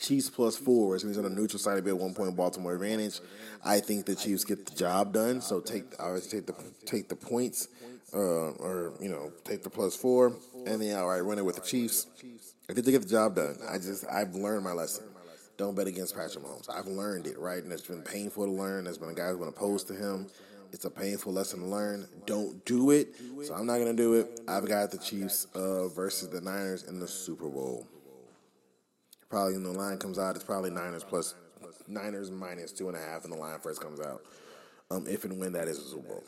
Chiefs 0.00 0.30
plus 0.30 0.56
four, 0.56 0.90
which 0.90 1.04
means 1.04 1.18
on 1.18 1.24
a 1.24 1.28
neutral 1.28 1.58
side 1.58 1.76
to 1.76 1.82
be 1.82 1.90
a 1.90 1.96
one 1.96 2.14
point 2.14 2.34
Baltimore 2.34 2.74
advantage. 2.74 3.20
I 3.64 3.80
think 3.80 4.06
the 4.06 4.14
Chiefs 4.14 4.44
get 4.44 4.66
the 4.66 4.74
job 4.74 5.12
done. 5.12 5.40
So 5.40 5.60
take 5.60 5.84
always 6.00 6.26
take 6.26 6.46
the 6.46 6.54
take 6.86 7.08
the 7.08 7.16
points 7.16 7.68
uh, 8.14 8.18
or 8.18 8.94
you 9.00 9.08
know 9.08 9.32
take 9.44 9.62
the 9.62 9.70
plus 9.70 9.94
four, 9.94 10.36
and 10.66 10.80
then 10.80 10.96
outright 10.96 11.24
run 11.24 11.38
it 11.38 11.44
with 11.44 11.56
the 11.56 11.62
Chiefs. 11.62 12.06
I 12.68 12.72
think 12.72 12.86
they 12.86 12.92
get 12.92 13.02
the 13.02 13.08
job 13.08 13.36
done. 13.36 13.56
I 13.68 13.76
just 13.76 14.04
I've 14.10 14.34
learned 14.34 14.64
my 14.64 14.72
lesson. 14.72 15.04
Don't 15.58 15.76
bet 15.76 15.86
against 15.86 16.16
Patrick 16.16 16.44
Mahomes. 16.44 16.68
I've 16.70 16.86
learned 16.86 17.26
it, 17.26 17.38
right? 17.38 17.62
And 17.62 17.70
it's 17.72 17.86
been 17.86 18.02
painful 18.02 18.46
to 18.46 18.50
learn. 18.50 18.84
There's 18.84 18.98
been 18.98 19.10
a 19.10 19.14
guy 19.14 19.28
who's 19.28 19.38
been 19.38 19.48
opposed 19.48 19.86
to 19.88 19.94
him. 19.94 20.26
It's 20.72 20.86
a 20.86 20.90
painful 20.90 21.34
lesson 21.34 21.60
to 21.60 21.66
learn. 21.66 22.08
Don't 22.24 22.64
do 22.64 22.90
it. 22.90 23.14
So 23.44 23.54
I'm 23.54 23.66
not 23.66 23.78
gonna 23.78 23.92
do 23.92 24.14
it. 24.14 24.40
I've 24.48 24.66
got 24.66 24.90
the 24.90 24.98
Chiefs 24.98 25.46
uh, 25.54 25.88
versus 25.88 26.30
the 26.30 26.40
Niners 26.40 26.84
in 26.84 26.98
the 26.98 27.06
Super 27.06 27.48
Bowl. 27.48 27.86
Probably 29.32 29.54
when 29.54 29.62
the 29.62 29.72
line 29.72 29.96
comes 29.96 30.18
out, 30.18 30.36
it's 30.36 30.44
probably 30.44 30.68
Niners 30.68 31.04
plus 31.04 31.34
Niners 31.88 32.30
minus 32.30 32.70
two 32.70 32.88
and 32.88 32.96
a 32.98 33.00
half, 33.00 33.24
and 33.24 33.32
the 33.32 33.36
line 33.38 33.58
first 33.60 33.80
comes 33.80 33.98
out. 33.98 34.20
Um, 34.90 35.06
if 35.08 35.24
and 35.24 35.40
when 35.40 35.54
that 35.54 35.68
is 35.68 35.78
a 35.78 35.88
Super 35.88 36.06
Bowl. 36.06 36.24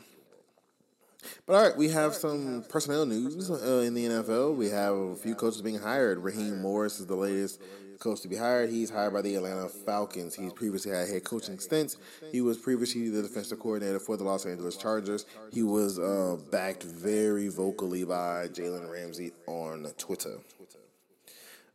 But 1.45 1.53
all 1.55 1.69
right, 1.69 1.77
we 1.77 1.91
have 1.91 2.15
some 2.15 2.65
personnel 2.67 3.05
news 3.05 3.51
uh, 3.51 3.83
in 3.85 3.93
the 3.93 4.07
NFL. 4.07 4.57
We 4.57 4.71
have 4.71 4.95
a 4.95 5.17
few 5.17 5.35
coaches 5.35 5.61
being 5.61 5.79
hired. 5.79 6.21
Raheem 6.21 6.63
Morris 6.63 6.99
is 6.99 7.05
the 7.05 7.15
latest 7.15 7.61
coach 7.99 8.23
to 8.23 8.29
be 8.29 8.37
hired. 8.37 8.71
He's 8.71 8.89
hired 8.89 9.13
by 9.13 9.21
the 9.21 9.35
Atlanta 9.35 9.69
Falcons. 9.69 10.35
He's 10.35 10.55
previously 10.55 10.91
had 10.91 11.07
head 11.07 11.25
coaching 11.25 11.59
stints. 11.59 11.99
He 12.33 12.41
was 12.41 12.57
previously 12.57 13.11
the 13.11 13.21
defensive 13.21 13.61
coordinator 13.61 14.01
for 14.01 14.17
the 14.17 14.25
Los 14.25 14.47
Angeles 14.47 14.79
Chargers. 14.79 15.27
He 15.53 15.63
was 15.63 15.99
uh, 15.99 16.39
backed 16.51 16.85
very 16.85 17.49
vocally 17.49 18.05
by 18.05 18.49
Jalen 18.49 18.91
Ramsey 18.91 19.33
on 19.47 19.93
Twitter. 19.99 20.39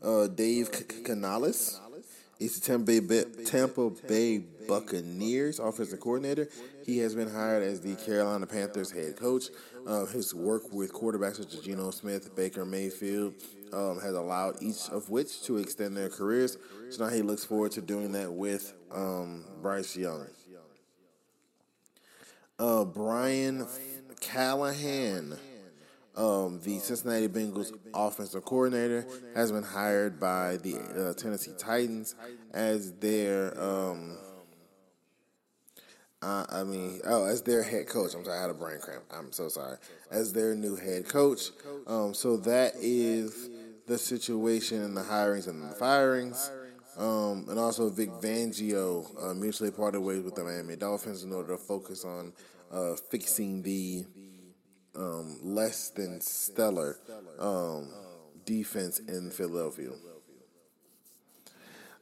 Uh, 0.01 0.27
Dave 0.27 0.71
Canales 1.03 1.79
is 2.39 2.59
the 2.59 2.65
Tampa 2.65 3.01
Bay, 3.01 3.23
Tampa 3.45 3.89
Bay 4.07 4.38
Buccaneers 4.67 5.59
offensive 5.59 5.99
coordinator. 5.99 6.47
He 6.85 6.99
has 6.99 7.13
been 7.15 7.29
hired 7.29 7.63
as 7.63 7.81
the 7.81 7.95
Carolina 7.95 8.47
Panthers 8.47 8.91
head 8.91 9.17
coach. 9.17 9.45
Uh, 9.85 10.05
his 10.05 10.33
work 10.33 10.71
with 10.71 10.93
quarterbacks 10.93 11.38
such 11.38 11.53
as 11.53 11.59
Geno 11.59 11.91
Smith, 11.91 12.33
Baker 12.35 12.65
Mayfield, 12.65 13.33
um, 13.73 13.99
has 13.99 14.13
allowed 14.13 14.62
each 14.62 14.89
of 14.89 15.09
which 15.09 15.43
to 15.43 15.57
extend 15.57 15.97
their 15.97 16.09
careers. 16.09 16.57
So 16.91 17.05
now 17.05 17.12
he 17.12 17.21
looks 17.21 17.43
forward 17.43 17.73
to 17.73 17.81
doing 17.81 18.13
that 18.13 18.31
with 18.31 18.73
um, 18.91 19.43
Bryce 19.62 19.97
Young. 19.97 20.27
Uh, 22.57 22.85
Brian 22.85 23.65
Callahan 24.19 25.38
um, 26.19 26.60
the 26.63 26.79
Cincinnati 26.79 27.29
Bengals 27.29 27.71
offensive 27.93 28.43
coordinator 28.43 29.08
has 29.36 29.53
been 29.53 29.63
hired 29.63 30.19
by 30.19 30.58
the 30.58 30.75
uh, 30.75 31.13
Tennessee 31.13 31.53
Titans 31.58 32.13
as 32.53 32.91
their, 32.93 33.58
um, 33.60 34.17
uh, 36.21 36.45
I 36.49 36.63
mean, 36.63 36.99
oh, 37.05 37.23
as 37.23 37.41
their 37.41 37.63
head 37.63 37.88
coach. 37.88 38.13
I'm 38.15 38.25
sorry, 38.25 38.38
I 38.38 38.41
had 38.41 38.49
a 38.49 38.53
brain 38.53 38.79
cramp. 38.82 39.03
I'm 39.10 39.32
so 39.32 39.47
sorry. 39.47 39.77
As 40.12 40.34
their 40.34 40.55
new 40.55 40.75
head 40.75 41.08
coach. 41.08 41.51
Um, 41.88 42.13
so 42.13 42.36
that 42.38 42.73
is 42.75 43.49
the 43.88 43.97
situation 43.97 44.84
in 44.84 44.93
the 44.93 45.01
hirings 45.01 45.47
and 45.47 45.63
the 45.63 45.73
firings. 45.75 46.51
Um, 46.97 47.45
and 47.47 47.58
also 47.58 47.89
Vic 47.89 48.10
Fangio 48.10 49.05
uh, 49.23 49.34
mutually 49.34 49.71
parted 49.71 50.01
ways 50.01 50.21
with 50.21 50.36
the 50.36 50.43
Miami 50.43 50.75
Dolphins 50.75 51.23
in 51.23 51.32
order 51.32 51.55
to 51.55 51.58
focus 51.58 52.03
on 52.03 52.34
uh, 52.73 52.95
fixing 53.10 53.62
the 53.62 54.05
um, 54.99 55.38
less 55.41 55.89
than 55.89 56.21
stellar 56.21 56.99
um, 57.39 57.89
defense 58.45 58.99
in 58.99 59.31
Philadelphia. 59.31 59.91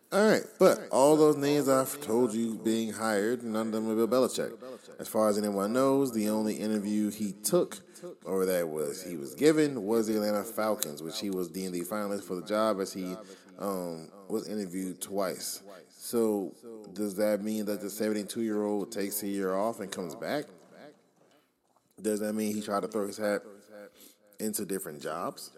All 0.09 0.25
right, 0.25 0.43
but 0.57 0.87
all 0.89 1.17
those 1.17 1.35
names 1.35 1.67
I've 1.67 1.99
told 1.99 2.33
you 2.33 2.55
being 2.63 2.93
hired, 2.93 3.43
none 3.43 3.67
of 3.67 3.73
them 3.73 3.89
are 3.89 3.95
Bill 3.95 4.07
Belichick. 4.07 4.53
As 4.99 5.07
far 5.09 5.27
as 5.27 5.37
anyone 5.37 5.73
knows, 5.73 6.13
the 6.13 6.29
only 6.29 6.55
interview 6.55 7.11
he 7.11 7.33
took, 7.33 7.79
or 8.23 8.45
that 8.45 8.69
was 8.69 9.03
he 9.03 9.17
was 9.17 9.35
given, 9.35 9.83
was 9.83 10.07
the 10.07 10.13
Atlanta 10.15 10.45
Falcons, 10.45 11.03
which 11.03 11.19
he 11.19 11.29
was 11.29 11.49
D&D 11.49 11.81
finalist 11.81 12.23
for 12.23 12.35
the 12.35 12.47
job 12.47 12.79
as 12.79 12.93
he 12.93 13.17
um, 13.59 14.07
was 14.29 14.47
interviewed 14.47 15.01
twice. 15.01 15.61
So 15.89 16.53
does 16.93 17.15
that 17.15 17.43
mean 17.43 17.65
that 17.65 17.81
the 17.81 17.89
72 17.89 18.41
year 18.41 18.63
old 18.63 18.93
takes 18.93 19.23
a 19.23 19.27
year 19.27 19.55
off 19.55 19.81
and 19.81 19.91
comes 19.91 20.15
back? 20.15 20.45
Does 22.01 22.19
that 22.19 22.33
mean 22.33 22.53
he 22.53 22.61
tried 22.61 22.81
to 22.81 22.87
throw 22.87 23.07
his 23.07 23.17
hat 23.17 23.41
into 24.39 24.65
different 24.65 25.01
jobs? 25.01 25.51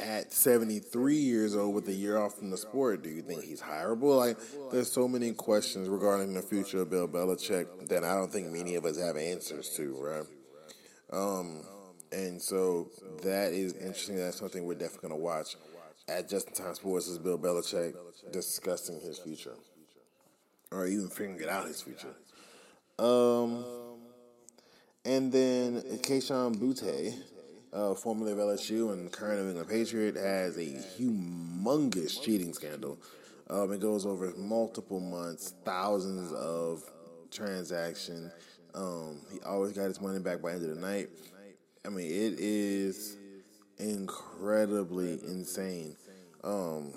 At 0.00 0.32
73 0.32 1.16
years 1.16 1.56
old 1.56 1.74
with 1.74 1.88
a 1.88 1.92
year 1.92 2.18
off 2.18 2.36
from 2.36 2.50
the 2.50 2.56
sport, 2.56 3.02
do 3.02 3.08
you 3.08 3.22
think 3.22 3.42
he's 3.42 3.60
hireable? 3.60 4.16
Like, 4.16 4.38
there's 4.70 4.92
so 4.92 5.08
many 5.08 5.32
questions 5.32 5.88
regarding 5.88 6.34
the 6.34 6.42
future 6.42 6.82
of 6.82 6.90
Bill 6.90 7.08
Belichick 7.08 7.88
that 7.88 8.04
I 8.04 8.14
don't 8.14 8.30
think 8.30 8.52
many 8.52 8.76
of 8.76 8.84
us 8.84 8.96
have 9.00 9.16
answers 9.16 9.70
to, 9.70 9.96
right? 10.00 10.24
Um, 11.12 11.62
and 12.12 12.40
so 12.40 12.90
that 13.24 13.52
is 13.52 13.72
interesting. 13.72 14.16
That's 14.16 14.38
something 14.38 14.64
we're 14.64 14.74
definitely 14.74 15.08
going 15.08 15.20
to 15.20 15.24
watch 15.24 15.56
at 16.08 16.28
Just 16.28 16.48
in 16.48 16.54
Time 16.54 16.74
Sports 16.74 17.06
is 17.06 17.18
Bill 17.18 17.38
Belichick 17.38 17.94
discussing 18.32 19.00
his 19.00 19.18
future 19.18 19.54
or 20.70 20.86
even 20.86 21.08
figuring 21.08 21.48
out 21.48 21.66
his 21.66 21.82
future. 21.82 22.14
Um, 22.98 23.64
and 25.04 25.32
then 25.32 25.82
Kayshon 26.02 26.56
Boutte, 26.56 27.14
uh, 27.72 27.94
formerly 27.94 28.32
of 28.32 28.38
LSU 28.38 28.92
and 28.92 29.10
current 29.10 29.40
New 29.42 29.48
England 29.48 29.68
Patriot, 29.68 30.16
has 30.16 30.56
a 30.56 30.66
humongous 31.00 32.20
cheating 32.22 32.52
scandal. 32.52 32.98
Um, 33.50 33.72
it 33.72 33.80
goes 33.80 34.04
over 34.04 34.32
multiple 34.36 35.00
months, 35.00 35.54
thousands 35.64 36.32
of 36.32 36.82
transactions. 37.30 38.32
Um, 38.74 39.20
he 39.32 39.40
always 39.40 39.72
got 39.72 39.84
his 39.84 40.00
money 40.00 40.18
back 40.18 40.42
by 40.42 40.50
the 40.50 40.56
end 40.56 40.70
of 40.70 40.76
the 40.76 40.86
night. 40.86 41.08
I 41.86 41.88
mean, 41.88 42.06
it 42.06 42.38
is 42.38 43.16
incredibly 43.78 45.12
insane. 45.26 45.96
um, 46.44 46.92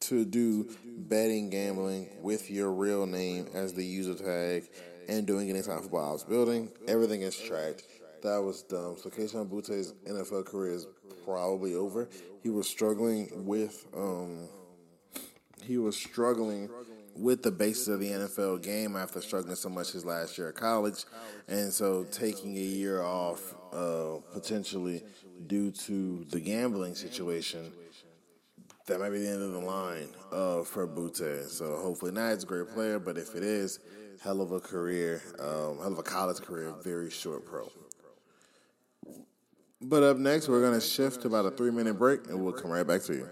to 0.00 0.24
do 0.24 0.68
betting 0.86 1.50
gambling 1.50 2.08
with 2.22 2.50
your 2.50 2.72
real 2.72 3.06
name 3.06 3.46
as 3.54 3.74
the 3.74 3.84
user 3.84 4.14
tag 4.14 4.64
and 5.08 5.26
doing 5.26 5.48
it 5.48 5.56
inside 5.56 5.80
football 5.80 6.14
ops 6.14 6.24
building. 6.24 6.70
Everything 6.88 7.22
is 7.22 7.36
tracked. 7.36 7.84
That 8.22 8.42
was 8.42 8.62
dumb. 8.62 8.96
So 8.98 9.08
Kayshon 9.08 9.48
Boutte's 9.48 9.94
NFL 10.06 10.46
career 10.46 10.74
is 10.74 10.86
probably 11.24 11.74
over. 11.74 12.08
He 12.42 12.50
was 12.50 12.68
struggling 12.68 13.46
with 13.46 13.86
um, 13.96 14.48
he 15.62 15.78
was 15.78 15.96
struggling 15.96 16.70
with 17.16 17.42
the 17.42 17.50
basis 17.50 17.88
of 17.88 18.00
the 18.00 18.08
NFL 18.10 18.62
game 18.62 18.96
after 18.96 19.20
struggling 19.20 19.56
so 19.56 19.68
much 19.68 19.92
his 19.92 20.04
last 20.04 20.38
year 20.38 20.48
at 20.48 20.54
college, 20.54 21.04
and 21.48 21.72
so 21.72 22.04
taking 22.10 22.56
a 22.56 22.60
year 22.60 23.02
off 23.02 23.54
uh, 23.72 24.16
potentially 24.32 25.02
due 25.46 25.70
to 25.70 26.24
the 26.30 26.40
gambling 26.40 26.94
situation. 26.94 27.72
That 28.86 28.98
might 28.98 29.10
be 29.10 29.20
the 29.20 29.28
end 29.28 29.42
of 29.42 29.52
the 29.52 29.60
line 29.60 30.08
uh, 30.32 30.62
for 30.62 30.88
Boutte. 30.88 31.48
So 31.48 31.76
hopefully 31.76 32.10
not. 32.10 32.32
He's 32.32 32.42
a 32.42 32.46
great 32.46 32.70
player, 32.70 32.98
but 32.98 33.16
if 33.16 33.36
it 33.36 33.44
is, 33.44 33.78
hell 34.22 34.40
of 34.40 34.52
a 34.52 34.60
career, 34.60 35.22
um, 35.38 35.78
hell 35.78 35.92
of 35.92 35.98
a 35.98 36.02
college 36.02 36.40
career, 36.40 36.72
very 36.82 37.10
short 37.10 37.44
pro. 37.44 37.70
But 39.82 40.02
up 40.02 40.18
next, 40.18 40.48
we're 40.48 40.60
going 40.60 40.78
to 40.78 40.86
shift 40.86 41.22
to 41.22 41.28
about 41.28 41.46
a 41.46 41.50
three 41.50 41.70
minute 41.70 41.94
break 41.94 42.26
and 42.28 42.44
we'll 42.44 42.52
come 42.52 42.70
right 42.70 42.86
back 42.86 43.02
to 43.04 43.14
you. 43.14 43.28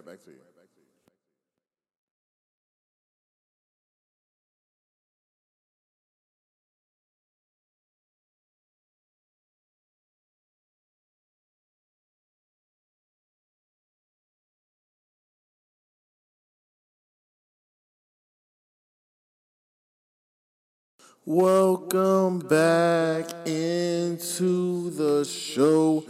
Welcome 21.31 22.39
back 22.39 23.27
into 23.47 24.89
the 24.89 25.27
show. 25.27 26.03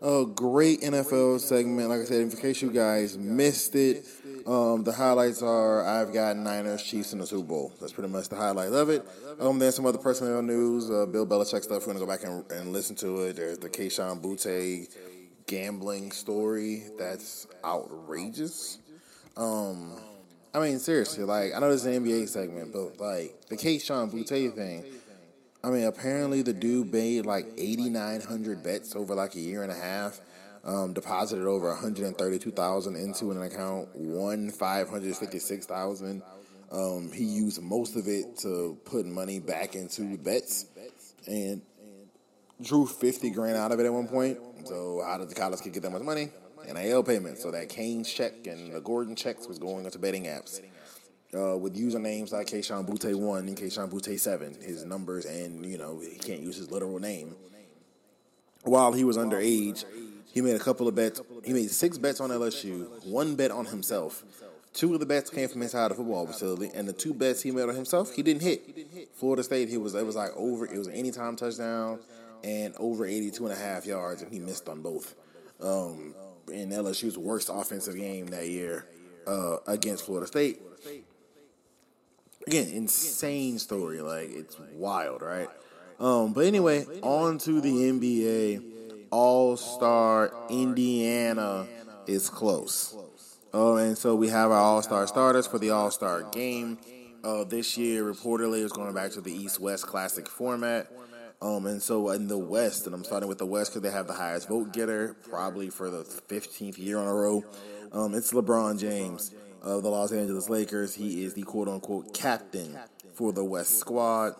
A 0.00 0.24
great 0.24 0.80
NFL 0.80 1.40
segment. 1.40 1.90
Like 1.90 2.00
I 2.00 2.04
said, 2.04 2.22
in 2.22 2.30
case 2.30 2.62
you 2.62 2.70
guys 2.70 3.18
missed 3.18 3.74
it, 3.74 4.06
um, 4.46 4.82
the 4.82 4.92
highlights 4.92 5.42
are 5.42 5.86
I've 5.86 6.14
got 6.14 6.38
Niners 6.38 6.82
Chiefs 6.82 7.12
in 7.12 7.18
the 7.18 7.26
Super 7.26 7.46
Bowl. 7.46 7.72
That's 7.82 7.92
pretty 7.92 8.08
much 8.08 8.30
the 8.30 8.36
highlight 8.36 8.72
of 8.72 8.88
it. 8.88 9.06
Um, 9.38 9.58
there's 9.58 9.76
some 9.76 9.84
other 9.84 9.98
personnel 9.98 10.40
news, 10.40 10.90
uh, 10.90 11.04
Bill 11.04 11.26
Belichick 11.26 11.64
stuff. 11.64 11.86
We're 11.86 11.92
gonna 11.92 12.06
go 12.06 12.10
back 12.10 12.24
and, 12.24 12.50
and 12.50 12.72
listen 12.72 12.96
to 12.96 13.24
it. 13.24 13.36
There's 13.36 13.58
the 13.58 13.68
Kayshon 13.68 14.22
Boutte 14.22 14.88
gambling 15.46 16.12
story. 16.12 16.84
That's 16.98 17.46
outrageous. 17.62 18.78
Um, 19.36 20.00
I 20.54 20.60
mean, 20.60 20.78
seriously, 20.78 21.24
like 21.24 21.54
I 21.54 21.60
know 21.60 21.70
this 21.70 21.84
is 21.84 21.96
an 21.96 22.04
NBA 22.04 22.28
segment, 22.28 22.72
but 22.72 23.00
like 23.00 23.46
the 23.48 23.56
Kayshon 23.56 24.10
Boutte 24.10 24.54
thing. 24.54 24.84
I 25.64 25.70
mean, 25.70 25.84
apparently 25.84 26.42
the 26.42 26.52
dude 26.52 26.92
made 26.92 27.24
like 27.24 27.46
eighty 27.56 27.88
nine 27.88 28.20
hundred 28.20 28.62
bets 28.62 28.94
over 28.94 29.14
like 29.14 29.34
a 29.34 29.40
year 29.40 29.62
and 29.62 29.72
a 29.72 29.76
half. 29.76 30.20
Um, 30.64 30.92
deposited 30.92 31.46
over 31.46 31.68
one 31.68 31.78
hundred 31.78 32.06
and 32.06 32.16
thirty 32.16 32.38
two 32.38 32.50
thousand 32.50 32.96
into 32.96 33.30
an 33.30 33.42
account, 33.42 33.88
won 33.94 34.50
five 34.50 34.88
hundred 34.88 35.16
fifty 35.16 35.38
six 35.38 35.66
thousand. 35.66 36.22
Um, 36.70 37.10
he 37.12 37.24
used 37.24 37.60
most 37.62 37.96
of 37.96 38.06
it 38.06 38.38
to 38.38 38.78
put 38.84 39.06
money 39.06 39.40
back 39.40 39.74
into 39.74 40.16
bets, 40.18 40.66
and 41.26 41.62
drew 42.62 42.86
fifty 42.86 43.30
grand 43.30 43.56
out 43.56 43.72
of 43.72 43.80
it 43.80 43.86
at 43.86 43.92
one 43.92 44.06
point. 44.06 44.38
So 44.66 45.02
how 45.04 45.18
did 45.18 45.30
the 45.30 45.34
college 45.34 45.60
kid 45.62 45.72
get 45.72 45.82
that 45.82 45.90
much 45.90 46.02
money? 46.02 46.30
NIL 46.72 47.02
payments. 47.02 47.42
So 47.42 47.50
that 47.50 47.68
Kane's 47.68 48.12
check 48.12 48.46
and 48.46 48.72
the 48.72 48.80
Gordon 48.80 49.16
checks 49.16 49.46
was 49.46 49.58
going 49.58 49.84
into 49.84 49.98
betting 49.98 50.24
apps. 50.24 50.60
Uh, 51.34 51.56
with 51.56 51.74
usernames 51.74 52.30
like 52.30 52.46
Kayshon 52.46 52.86
Boutte 52.86 53.14
one 53.14 53.48
and 53.48 53.56
Kayshon 53.56 53.90
Boutte 53.90 54.18
seven, 54.20 54.54
his 54.60 54.84
numbers, 54.84 55.24
and 55.24 55.64
you 55.64 55.78
know 55.78 55.98
he 55.98 56.18
can't 56.18 56.40
use 56.40 56.56
his 56.56 56.70
literal 56.70 56.98
name. 56.98 57.34
While 58.64 58.92
he 58.92 59.02
was 59.02 59.16
underage, 59.16 59.86
he 60.32 60.42
made 60.42 60.56
a 60.56 60.58
couple 60.58 60.88
of 60.88 60.94
bets. 60.94 61.22
He 61.42 61.54
made 61.54 61.70
six 61.70 61.96
bets 61.96 62.20
on 62.20 62.28
LSU, 62.28 63.06
one 63.06 63.34
bet 63.34 63.50
on 63.50 63.64
himself. 63.64 64.24
Two 64.74 64.94
of 64.94 65.00
the 65.00 65.06
bets 65.06 65.30
came 65.30 65.48
from 65.48 65.62
inside 65.62 65.90
the 65.90 65.94
football 65.94 66.26
facility, 66.26 66.70
and 66.74 66.88
the 66.88 66.92
two 66.92 67.12
bets 67.12 67.42
he 67.42 67.50
made 67.50 67.68
on 67.68 67.74
himself, 67.74 68.14
he 68.14 68.22
didn't 68.22 68.42
hit. 68.42 69.10
Florida 69.14 69.42
State, 69.42 69.68
he 69.68 69.76
was 69.76 69.94
it 69.94 70.04
was 70.04 70.16
like 70.16 70.30
over. 70.36 70.66
It 70.66 70.76
was 70.76 70.86
an 70.86 70.94
anytime 70.94 71.36
touchdown 71.36 72.00
and 72.44 72.74
over 72.78 73.06
82 73.06 73.44
and 73.46 73.52
a 73.52 73.56
half 73.56 73.86
yards, 73.86 74.22
and 74.22 74.32
he 74.32 74.38
missed 74.38 74.68
on 74.68 74.80
both. 74.80 75.14
Um, 75.60 76.14
in 76.50 76.70
LSU's 76.70 77.18
worst 77.18 77.50
offensive 77.52 77.96
game 77.96 78.26
that 78.28 78.48
year 78.48 78.86
uh, 79.26 79.56
against 79.66 80.06
Florida 80.06 80.26
State. 80.26 80.60
Again, 82.46 82.68
insane 82.72 83.58
story. 83.58 84.00
Like 84.00 84.30
it's 84.30 84.56
wild, 84.74 85.22
right? 85.22 85.48
Um, 86.00 86.32
but 86.32 86.44
anyway, 86.46 86.84
on 87.02 87.38
to 87.38 87.60
the 87.60 87.70
NBA. 87.70 89.08
All 89.10 89.56
Star 89.56 90.32
Indiana 90.50 91.66
is 92.06 92.28
close. 92.28 92.96
Oh, 93.54 93.76
and 93.76 93.96
so 93.96 94.16
we 94.16 94.28
have 94.28 94.50
our 94.50 94.58
All 94.58 94.82
Star 94.82 95.06
starters 95.06 95.46
for 95.46 95.58
the 95.58 95.70
All 95.70 95.90
Star 95.90 96.22
game. 96.22 96.78
Uh, 97.22 97.44
this 97.44 97.78
year, 97.78 98.02
reportedly, 98.02 98.64
is 98.64 98.72
going 98.72 98.92
back 98.94 99.12
to 99.12 99.20
the 99.20 99.30
East 99.32 99.60
West 99.60 99.86
Classic 99.86 100.28
format. 100.28 100.90
Um, 101.42 101.66
and 101.66 101.82
so 101.82 102.10
in 102.10 102.28
the 102.28 102.38
West, 102.38 102.86
and 102.86 102.94
I'm 102.94 103.02
starting 103.02 103.28
with 103.28 103.38
the 103.38 103.46
West 103.46 103.72
because 103.72 103.82
they 103.82 103.90
have 103.90 104.06
the 104.06 104.12
highest 104.12 104.48
vote 104.48 104.72
getter, 104.72 105.16
probably 105.28 105.70
for 105.70 105.90
the 105.90 106.04
15th 106.04 106.78
year 106.78 106.98
in 106.98 107.08
a 107.08 107.12
row. 107.12 107.44
Um, 107.90 108.14
it's 108.14 108.32
LeBron 108.32 108.78
James 108.78 109.34
of 109.60 109.82
the 109.82 109.90
Los 109.90 110.12
Angeles 110.12 110.48
Lakers. 110.48 110.94
He 110.94 111.24
is 111.24 111.34
the 111.34 111.42
quote 111.42 111.66
unquote 111.66 112.14
captain 112.14 112.78
for 113.14 113.32
the 113.32 113.44
West 113.44 113.80
squad. 113.80 114.34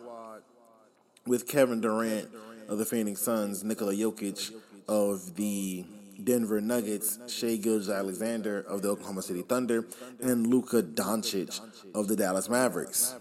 With 1.26 1.48
Kevin 1.48 1.80
Durant 1.80 2.28
of 2.68 2.78
the 2.78 2.84
Phoenix 2.84 3.20
Suns, 3.20 3.64
Nikola 3.64 3.94
Jokic 3.94 4.52
of 4.88 5.34
the 5.34 5.84
Denver 6.22 6.60
Nuggets, 6.60 7.18
Shai 7.26 7.56
Gilgeous-Alexander 7.56 8.60
of 8.60 8.82
the 8.82 8.90
Oklahoma 8.90 9.22
City 9.22 9.42
Thunder, 9.42 9.86
and 10.20 10.46
Luka 10.46 10.82
Doncic 10.82 11.60
of 11.94 12.06
the 12.06 12.14
Dallas 12.14 12.48
Mavericks. 12.48 13.14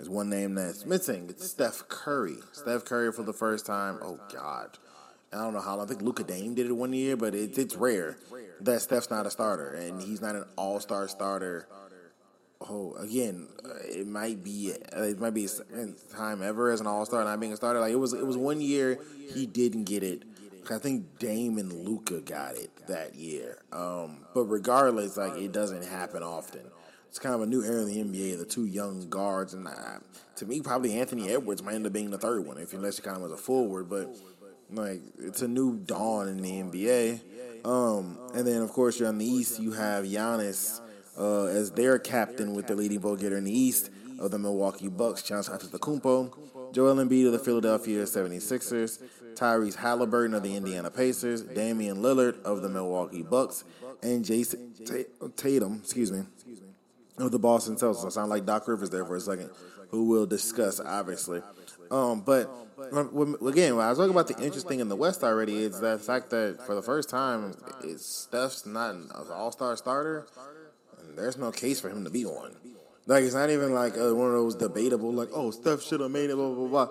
There's 0.00 0.08
one 0.08 0.30
name 0.30 0.54
that's 0.54 0.86
missing. 0.86 1.26
It's 1.28 1.50
Steph 1.50 1.86
Curry. 1.88 2.38
Steph 2.52 2.86
Curry 2.86 3.12
for 3.12 3.22
the 3.22 3.34
first 3.34 3.66
time. 3.66 3.98
Oh 4.00 4.18
God, 4.32 4.78
I 5.30 5.36
don't 5.36 5.52
know 5.52 5.60
how 5.60 5.76
long. 5.76 5.84
I 5.84 5.88
think 5.90 6.00
Luka 6.00 6.24
Dame 6.24 6.54
did 6.54 6.64
it 6.64 6.72
one 6.72 6.94
year, 6.94 7.18
but 7.18 7.34
it's 7.34 7.58
it's 7.58 7.76
rare 7.76 8.16
that 8.62 8.80
Steph's 8.80 9.10
not 9.10 9.26
a 9.26 9.30
starter 9.30 9.74
and 9.74 10.00
he's 10.00 10.22
not 10.22 10.36
an 10.36 10.46
All 10.56 10.80
Star 10.80 11.06
starter. 11.06 11.68
Oh, 12.62 12.94
again, 12.94 13.48
it 13.90 14.06
might 14.06 14.42
be 14.42 14.72
it 14.90 15.20
might 15.20 15.34
be 15.34 15.46
time 16.16 16.42
ever 16.42 16.70
as 16.70 16.80
an 16.80 16.86
All 16.86 17.04
Star 17.04 17.22
not 17.22 17.38
being 17.38 17.52
a 17.52 17.56
starter. 17.56 17.80
Like 17.80 17.92
it 17.92 17.96
was 17.96 18.14
it 18.14 18.26
was 18.26 18.38
one 18.38 18.62
year 18.62 18.98
he 19.34 19.44
didn't 19.44 19.84
get 19.84 20.02
it. 20.02 20.22
I 20.70 20.78
think 20.78 21.18
Dame 21.18 21.58
and 21.58 21.70
Luka 21.70 22.22
got 22.22 22.54
it 22.54 22.70
that 22.86 23.16
year. 23.16 23.58
Um, 23.70 24.24
but 24.32 24.44
regardless, 24.44 25.18
like 25.18 25.36
it 25.36 25.52
doesn't 25.52 25.84
happen 25.84 26.22
often 26.22 26.62
it's 27.10 27.18
kind 27.18 27.34
of 27.34 27.40
a 27.40 27.46
new 27.46 27.64
era 27.64 27.82
in 27.82 27.88
the 27.88 28.04
NBA. 28.04 28.38
The 28.38 28.44
two 28.44 28.66
young 28.66 29.08
guards, 29.10 29.52
and 29.52 29.66
uh, 29.66 29.98
to 30.36 30.46
me, 30.46 30.60
probably 30.60 30.96
Anthony 30.96 31.28
Edwards 31.28 31.60
might 31.60 31.74
end 31.74 31.84
up 31.84 31.92
being 31.92 32.10
the 32.10 32.18
third 32.18 32.46
one, 32.46 32.56
if 32.56 32.72
unless 32.72 32.98
he 32.98 33.02
kind 33.02 33.16
of 33.16 33.24
was 33.24 33.32
a 33.32 33.36
forward. 33.36 33.90
But 33.90 34.16
like, 34.70 35.02
it's 35.18 35.42
a 35.42 35.48
new 35.48 35.76
dawn 35.76 36.28
in 36.28 36.40
the 36.40 36.50
NBA. 36.50 37.66
Um, 37.66 38.16
and 38.32 38.46
then, 38.46 38.62
of 38.62 38.70
course, 38.70 39.00
you're 39.00 39.08
on 39.08 39.18
the 39.18 39.26
East. 39.26 39.58
You 39.58 39.72
have 39.72 40.04
Giannis 40.04 40.80
uh, 41.18 41.46
as 41.46 41.72
their 41.72 41.98
captain 41.98 42.54
with 42.54 42.68
the 42.68 42.76
leading 42.76 43.00
vote 43.00 43.18
getter 43.18 43.36
in 43.36 43.44
the 43.44 43.58
East 43.58 43.90
of 44.20 44.30
the 44.30 44.38
Milwaukee 44.38 44.88
Bucks, 44.88 45.22
Giannis 45.22 45.50
Antetokounmpo, 45.50 46.72
Joel 46.72 46.94
Embiid 46.94 47.26
of 47.26 47.32
the 47.32 47.40
Philadelphia 47.40 48.04
76ers, 48.04 49.02
Tyrese 49.34 49.74
Halliburton 49.74 50.34
of 50.34 50.44
the 50.44 50.54
Indiana 50.54 50.92
Pacers, 50.92 51.42
Damian 51.42 51.96
Lillard 51.96 52.40
of 52.44 52.62
the 52.62 52.68
Milwaukee 52.68 53.22
Bucks, 53.22 53.64
and 54.00 54.24
Jayson 54.24 54.74
Tatum, 55.36 55.80
excuse 55.82 56.12
me, 56.12 56.22
of 57.20 57.30
the 57.32 57.38
Boston 57.38 57.76
Celtics. 57.76 58.04
I 58.04 58.08
sound 58.08 58.30
like 58.30 58.46
Doc 58.46 58.66
Rivers 58.66 58.90
there 58.90 59.04
for 59.04 59.16
a 59.16 59.20
second, 59.20 59.50
who 59.90 60.08
we'll 60.08 60.26
discuss 60.26 60.80
obviously. 60.80 61.42
Um, 61.90 62.20
but 62.20 62.48
again, 62.78 63.76
when 63.76 63.84
I 63.84 63.88
was 63.88 63.98
talking 63.98 64.10
about 64.10 64.28
the 64.28 64.38
interesting 64.42 64.80
in 64.80 64.88
the 64.88 64.96
West 64.96 65.24
already, 65.24 65.64
it's 65.64 65.80
that 65.80 66.00
fact 66.00 66.30
that 66.30 66.64
for 66.64 66.74
the 66.74 66.82
first 66.82 67.08
time, 67.08 67.54
it's 67.82 68.06
Steph's 68.06 68.64
not 68.64 68.94
an 68.94 69.10
All 69.32 69.52
Star 69.52 69.76
starter. 69.76 70.26
There's 71.16 71.36
no 71.36 71.50
case 71.50 71.80
for 71.80 71.88
him 71.88 72.04
to 72.04 72.10
be 72.10 72.24
one. 72.24 72.54
Like 73.06 73.24
it's 73.24 73.34
not 73.34 73.50
even 73.50 73.74
like 73.74 73.98
uh, 73.98 74.14
one 74.14 74.28
of 74.28 74.34
those 74.34 74.54
debatable, 74.54 75.12
like 75.12 75.30
oh 75.32 75.50
Steph 75.50 75.82
should 75.82 76.00
have 76.00 76.12
made 76.12 76.30
it, 76.30 76.36
blah 76.36 76.54
blah 76.54 76.68
blah. 76.68 76.88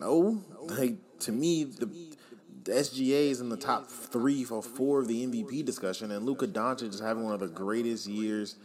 No, 0.00 0.42
like 0.62 0.96
to 1.20 1.30
me, 1.30 1.64
the, 1.64 1.86
the 2.64 2.72
SGA 2.72 3.30
is 3.30 3.40
in 3.40 3.48
the 3.48 3.56
top 3.56 3.88
three 3.88 4.44
or 4.50 4.60
four 4.60 5.00
of 5.00 5.08
the 5.08 5.24
MVP 5.24 5.64
discussion, 5.64 6.10
and 6.10 6.26
Luka 6.26 6.48
Doncic 6.48 6.88
is 6.92 7.00
having 7.00 7.22
one 7.22 7.32
of 7.32 7.38
the 7.38 7.46
greatest 7.46 8.08
years 8.08 8.56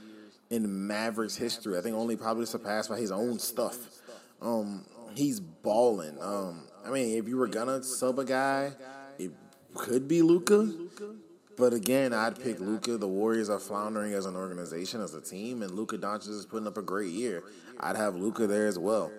in 0.49 0.87
Mavericks 0.87 1.35
history. 1.35 1.77
I 1.77 1.81
think 1.81 1.95
only 1.95 2.15
probably 2.15 2.45
surpassed 2.45 2.89
by 2.89 2.97
his 2.97 3.11
own 3.11 3.39
stuff. 3.39 3.77
Um, 4.41 4.85
he's 5.15 5.39
balling. 5.39 6.17
Um, 6.21 6.63
I 6.85 6.89
mean, 6.89 7.17
if 7.17 7.27
you 7.27 7.37
were 7.37 7.47
gonna 7.47 7.83
sub 7.83 8.19
a 8.19 8.25
guy, 8.25 8.71
it 9.17 9.31
could 9.75 10.07
be 10.07 10.21
Luka. 10.21 10.71
But 11.57 11.73
again, 11.73 12.13
I'd 12.13 12.41
pick 12.41 12.59
Luka. 12.61 12.97
The 12.97 13.07
Warriors 13.07 13.49
are 13.49 13.59
floundering 13.59 14.13
as 14.13 14.25
an 14.25 14.37
organization, 14.37 15.01
as 15.01 15.13
a 15.13 15.21
team, 15.21 15.61
and 15.61 15.71
Luka 15.71 15.97
Doncic 15.97 16.29
is 16.29 16.45
putting 16.45 16.67
up 16.67 16.77
a 16.77 16.81
great 16.81 17.11
year. 17.11 17.43
I'd 17.79 17.97
have 17.97 18.15
Luka 18.15 18.47
there 18.47 18.65
as 18.65 18.79
well. 18.79 19.11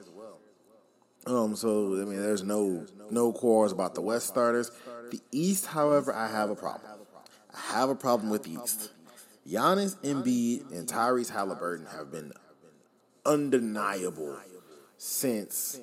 Um, 1.26 1.55
so 1.55 2.01
I 2.01 2.07
mean, 2.07 2.16
there's 2.16 2.43
no 2.43 2.87
no 3.11 3.33
quarrels 3.33 3.72
about 3.72 3.95
the 3.95 4.01
West 4.01 4.26
starters. 4.26 4.70
The 5.11 5.20
East, 5.31 5.66
however, 5.66 6.14
I 6.14 6.28
have 6.28 6.49
a 6.49 6.57
problem. 6.57 6.91
I 7.55 7.74
have 7.74 7.91
a 7.91 7.95
problem 7.95 8.31
with 8.31 8.45
the 8.45 8.53
East. 8.53 8.91
Giannis, 9.51 9.97
Embiid, 9.99 10.71
and 10.71 10.87
Tyrese 10.87 11.31
Halliburton 11.31 11.87
have 11.87 12.13
been 12.13 12.33
undeniable 13.27 14.39
since 14.97 15.81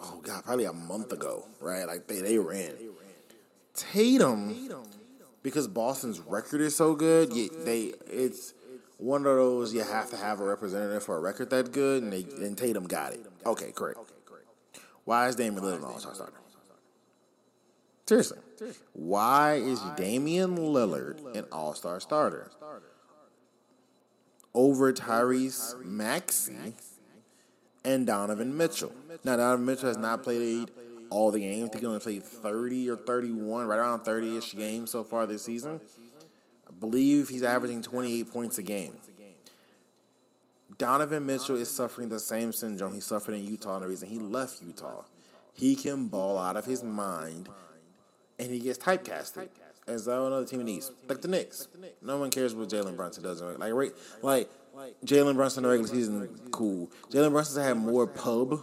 oh 0.00 0.20
god, 0.22 0.44
probably 0.44 0.64
a 0.64 0.72
month 0.72 1.12
ago, 1.12 1.46
right? 1.60 1.84
Like 1.84 2.06
they 2.06 2.20
they 2.20 2.38
ran. 2.38 2.72
Tatum, 3.74 4.68
because 5.42 5.68
Boston's 5.68 6.20
record 6.20 6.60
is 6.60 6.74
so 6.74 6.94
good, 6.94 7.30
they 7.64 7.92
it's 8.06 8.54
one 8.98 9.20
of 9.20 9.36
those 9.36 9.72
you 9.72 9.82
have 9.82 10.10
to 10.10 10.16
have 10.16 10.40
a 10.40 10.44
representative 10.44 11.04
for 11.04 11.16
a 11.16 11.20
record 11.20 11.50
that 11.50 11.72
good, 11.72 12.02
and 12.02 12.12
they 12.12 12.24
and 12.44 12.56
Tatum 12.56 12.86
got 12.86 13.12
it. 13.12 13.24
Okay, 13.46 13.72
correct. 13.72 13.98
Why 15.04 15.28
is 15.28 15.36
Damian 15.36 15.62
Lillard 15.62 15.78
an 15.78 15.84
All 15.84 15.98
Star 15.98 16.14
starter? 16.14 16.34
Seriously, 18.08 18.38
why 18.94 19.56
is 19.56 19.82
Damian 19.98 20.56
Lillard 20.56 21.36
an 21.36 21.44
All 21.52 21.74
Star 21.74 22.00
starter 22.00 22.50
over 24.54 24.94
Tyrese 24.94 25.84
Maxey 25.84 26.72
and 27.84 28.06
Donovan 28.06 28.56
Mitchell? 28.56 28.94
Now, 29.24 29.36
Donovan 29.36 29.66
Mitchell 29.66 29.88
has 29.88 29.98
not 29.98 30.22
played 30.22 30.70
all 31.10 31.30
the 31.30 31.40
games. 31.40 31.68
I 31.68 31.68
think 31.68 31.80
he 31.82 31.86
only 31.86 32.00
played 32.00 32.24
30 32.24 32.88
or 32.88 32.96
31, 32.96 33.66
right 33.66 33.78
around 33.78 34.04
30 34.04 34.38
ish 34.38 34.56
games 34.56 34.90
so 34.90 35.04
far 35.04 35.26
this 35.26 35.44
season. 35.44 35.78
I 36.66 36.72
believe 36.80 37.28
he's 37.28 37.42
averaging 37.42 37.82
28 37.82 38.32
points 38.32 38.56
a 38.56 38.62
game. 38.62 38.94
Donovan 40.78 41.26
Mitchell 41.26 41.56
is 41.56 41.70
suffering 41.70 42.08
the 42.08 42.20
same 42.20 42.54
syndrome 42.54 42.94
he 42.94 43.00
suffered 43.00 43.34
in 43.34 43.44
Utah, 43.44 43.74
and 43.74 43.84
the 43.84 43.88
reason 43.88 44.08
he 44.08 44.18
left 44.18 44.62
Utah. 44.62 45.02
He 45.52 45.76
can 45.76 46.08
ball 46.08 46.38
out 46.38 46.56
of 46.56 46.64
his 46.64 46.82
mind 46.82 47.50
and 48.38 48.50
he 48.50 48.60
gets 48.60 48.78
typecasted 48.78 49.48
as 49.86 50.06
another 50.06 50.44
team 50.44 50.60
in 50.60 50.66
the 50.66 50.72
East, 50.72 50.92
like 51.08 51.20
the 51.20 51.28
Knicks. 51.28 51.68
No 52.02 52.18
one 52.18 52.30
cares 52.30 52.54
what 52.54 52.68
Jalen 52.68 52.96
Brunson 52.96 53.22
does. 53.22 53.40
Like, 53.40 53.72
right, 53.72 53.92
like 54.22 54.50
Jalen 55.04 55.34
Brunson 55.34 55.64
in 55.64 55.70
the 55.70 55.76
regular 55.76 55.94
season, 55.94 56.28
cool. 56.50 56.90
Jalen 57.10 57.30
Brunson 57.30 57.62
had 57.62 57.76
more 57.76 58.06
pub 58.06 58.62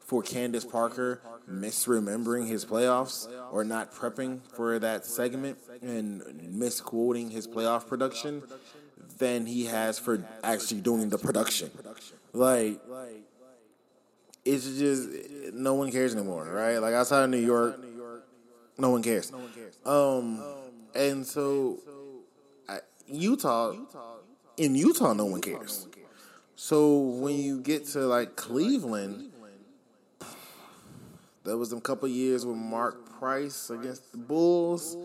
for 0.00 0.22
Candace 0.22 0.64
Parker 0.64 1.20
misremembering 1.50 2.46
his 2.46 2.64
playoffs 2.64 3.28
or 3.52 3.64
not 3.64 3.92
prepping 3.92 4.40
for 4.54 4.78
that 4.78 5.04
segment 5.04 5.58
and 5.82 6.22
misquoting 6.52 7.30
his 7.30 7.48
playoff 7.48 7.86
production 7.88 8.42
than 9.18 9.46
he 9.46 9.64
has 9.64 9.98
for 9.98 10.24
actually 10.44 10.80
doing 10.80 11.08
the 11.08 11.18
production. 11.18 11.70
Like, 12.32 12.80
it's 14.44 14.78
just 14.78 15.08
no 15.54 15.74
one 15.74 15.90
cares 15.90 16.14
anymore, 16.14 16.44
right? 16.44 16.78
Like 16.78 16.94
outside 16.94 17.24
of 17.24 17.30
New 17.30 17.38
York, 17.38 17.80
no 18.78 18.90
one 18.90 19.02
cares. 19.02 19.32
no 19.32 19.38
one 19.38 19.52
Um, 19.84 20.42
and 20.94 21.26
so 21.26 21.78
Utah, 23.08 23.74
in 24.56 24.74
Utah, 24.74 25.12
no 25.12 25.26
one 25.26 25.40
cares. 25.40 25.86
So 26.56 26.98
when 26.98 27.36
you 27.36 27.60
get 27.60 27.86
to 27.88 28.00
like 28.00 28.36
Cleveland, 28.36 29.30
there 31.44 31.56
was 31.56 31.72
a 31.72 31.80
couple 31.80 32.08
years 32.08 32.44
with 32.44 32.56
Mark 32.56 33.18
Price 33.18 33.70
against 33.70 34.10
the 34.12 34.18
Bulls. 34.18 34.96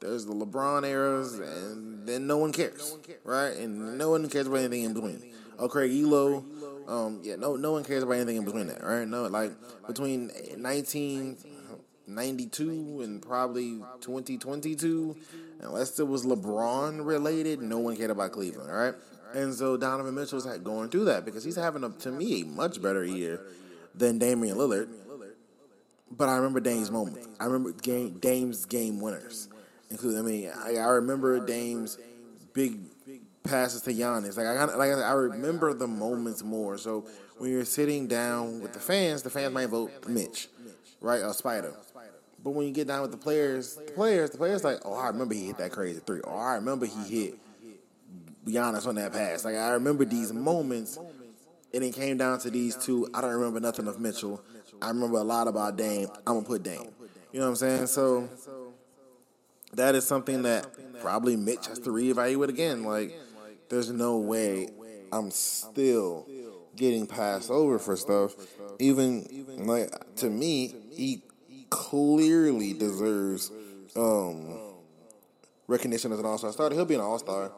There's 0.00 0.26
the 0.26 0.32
LeBron 0.32 0.84
eras, 0.84 1.38
and 1.38 2.08
then 2.08 2.26
no 2.26 2.38
one 2.38 2.52
cares, 2.52 2.96
right? 3.22 3.54
And 3.56 3.96
no 3.96 4.10
one 4.10 4.28
cares 4.28 4.48
about 4.48 4.58
anything 4.58 4.82
in 4.82 4.94
between. 4.94 5.22
Oh, 5.60 5.68
Craig 5.68 5.92
Ehlo, 5.92 6.42
um, 6.88 7.20
yeah, 7.22 7.36
no, 7.36 7.54
no 7.54 7.70
one 7.70 7.84
cares 7.84 8.02
about 8.02 8.14
anything 8.14 8.36
in 8.36 8.44
between 8.44 8.66
that, 8.66 8.82
right? 8.82 9.06
No, 9.06 9.26
like 9.26 9.52
between 9.86 10.32
19 10.56 11.36
92 12.06 13.00
and 13.02 13.22
probably 13.22 13.80
2022, 14.00 15.16
unless 15.60 15.98
it 15.98 16.06
was 16.06 16.24
LeBron 16.24 17.04
related, 17.04 17.62
no 17.62 17.78
one 17.78 17.96
cared 17.96 18.10
about 18.10 18.32
Cleveland, 18.32 18.70
right? 18.70 18.94
And 19.34 19.54
so 19.54 19.76
Donovan 19.76 20.14
Mitchell's 20.14 20.46
going 20.58 20.90
through 20.90 21.06
that 21.06 21.24
because 21.24 21.44
he's 21.44 21.56
having, 21.56 21.84
a, 21.84 21.90
to 21.90 22.10
me, 22.10 22.42
a 22.42 22.44
much 22.44 22.82
better 22.82 23.04
year 23.04 23.40
than 23.94 24.18
Damian 24.18 24.56
Lillard. 24.56 24.88
But 26.14 26.28
I 26.28 26.36
remember 26.36 26.60
Dame's 26.60 26.90
moments. 26.90 27.26
I 27.40 27.46
remember 27.46 27.72
Dame's 27.72 28.66
game 28.66 29.00
winners. 29.00 29.48
Including, 29.90 30.18
I 30.18 30.22
mean, 30.22 30.50
I, 30.80 30.88
remember 30.88 31.44
Dame's 31.44 31.98
big 32.54 32.78
passes 33.42 33.82
to 33.82 33.92
Giannis. 33.92 34.36
Like 34.36 34.46
I, 34.46 34.64
like 34.76 34.90
I 34.90 35.12
remember 35.12 35.74
the 35.74 35.86
moments 35.86 36.42
more. 36.42 36.78
So 36.78 37.06
when 37.38 37.50
you're 37.50 37.64
sitting 37.64 38.06
down 38.06 38.60
with 38.60 38.72
the 38.72 38.78
fans, 38.78 39.22
the 39.22 39.30
fans 39.30 39.52
might 39.52 39.66
vote 39.66 39.90
Mitch, 40.08 40.48
right? 41.00 41.20
A 41.20 41.34
Spider. 41.34 41.74
But 42.42 42.50
when 42.50 42.66
you 42.66 42.72
get 42.72 42.88
down 42.88 43.02
with 43.02 43.12
the 43.12 43.16
players, 43.16 43.76
the 43.76 43.92
players, 43.92 44.30
the 44.30 44.38
players 44.38 44.64
like, 44.64 44.80
oh, 44.84 44.94
I 44.94 45.08
remember 45.08 45.34
he 45.34 45.46
hit 45.46 45.58
that 45.58 45.70
crazy 45.70 46.00
three. 46.04 46.20
Oh, 46.24 46.36
I 46.36 46.54
remember 46.54 46.86
he 46.86 47.02
hit 47.02 47.38
Giannis 48.44 48.86
on 48.86 48.96
that 48.96 49.12
pass. 49.12 49.44
Like 49.44 49.56
I 49.56 49.70
remember 49.70 50.04
these 50.04 50.32
moments, 50.32 50.98
and 51.72 51.84
it 51.84 51.94
came 51.94 52.16
down 52.16 52.40
to 52.40 52.50
these 52.50 52.76
two. 52.76 53.08
I 53.14 53.20
don't 53.20 53.32
remember 53.32 53.60
nothing 53.60 53.86
of 53.86 54.00
Mitchell. 54.00 54.42
I 54.80 54.88
remember 54.88 55.18
a 55.18 55.22
lot 55.22 55.46
about 55.46 55.76
Dame. 55.76 56.08
I'm 56.26 56.34
gonna 56.34 56.46
put 56.46 56.62
Dame. 56.62 56.88
You 57.32 57.40
know 57.40 57.46
what 57.46 57.50
I'm 57.50 57.56
saying? 57.56 57.86
So 57.86 58.28
that 59.74 59.94
is 59.94 60.04
something 60.04 60.42
that 60.42 60.66
probably 61.00 61.36
Mitch 61.36 61.66
has 61.68 61.78
to 61.80 61.90
reevaluate 61.90 62.48
again. 62.48 62.82
Like, 62.82 63.16
there's 63.68 63.90
no 63.90 64.18
way 64.18 64.68
I'm 65.12 65.30
still 65.30 66.26
getting 66.74 67.06
passed 67.06 67.50
over 67.50 67.78
for 67.78 67.96
stuff. 67.96 68.34
Even 68.78 69.46
like 69.58 69.90
to 70.16 70.28
me, 70.28 70.74
he 70.90 71.22
clearly 71.72 72.74
deserves 72.74 73.50
um, 73.96 74.58
recognition 75.66 76.12
as 76.12 76.18
an 76.18 76.26
All 76.26 76.36
Star 76.36 76.52
starter. 76.52 76.74
He'll 76.74 76.84
be 76.84 76.94
an 76.94 77.00
All 77.00 77.18
Star. 77.18 77.50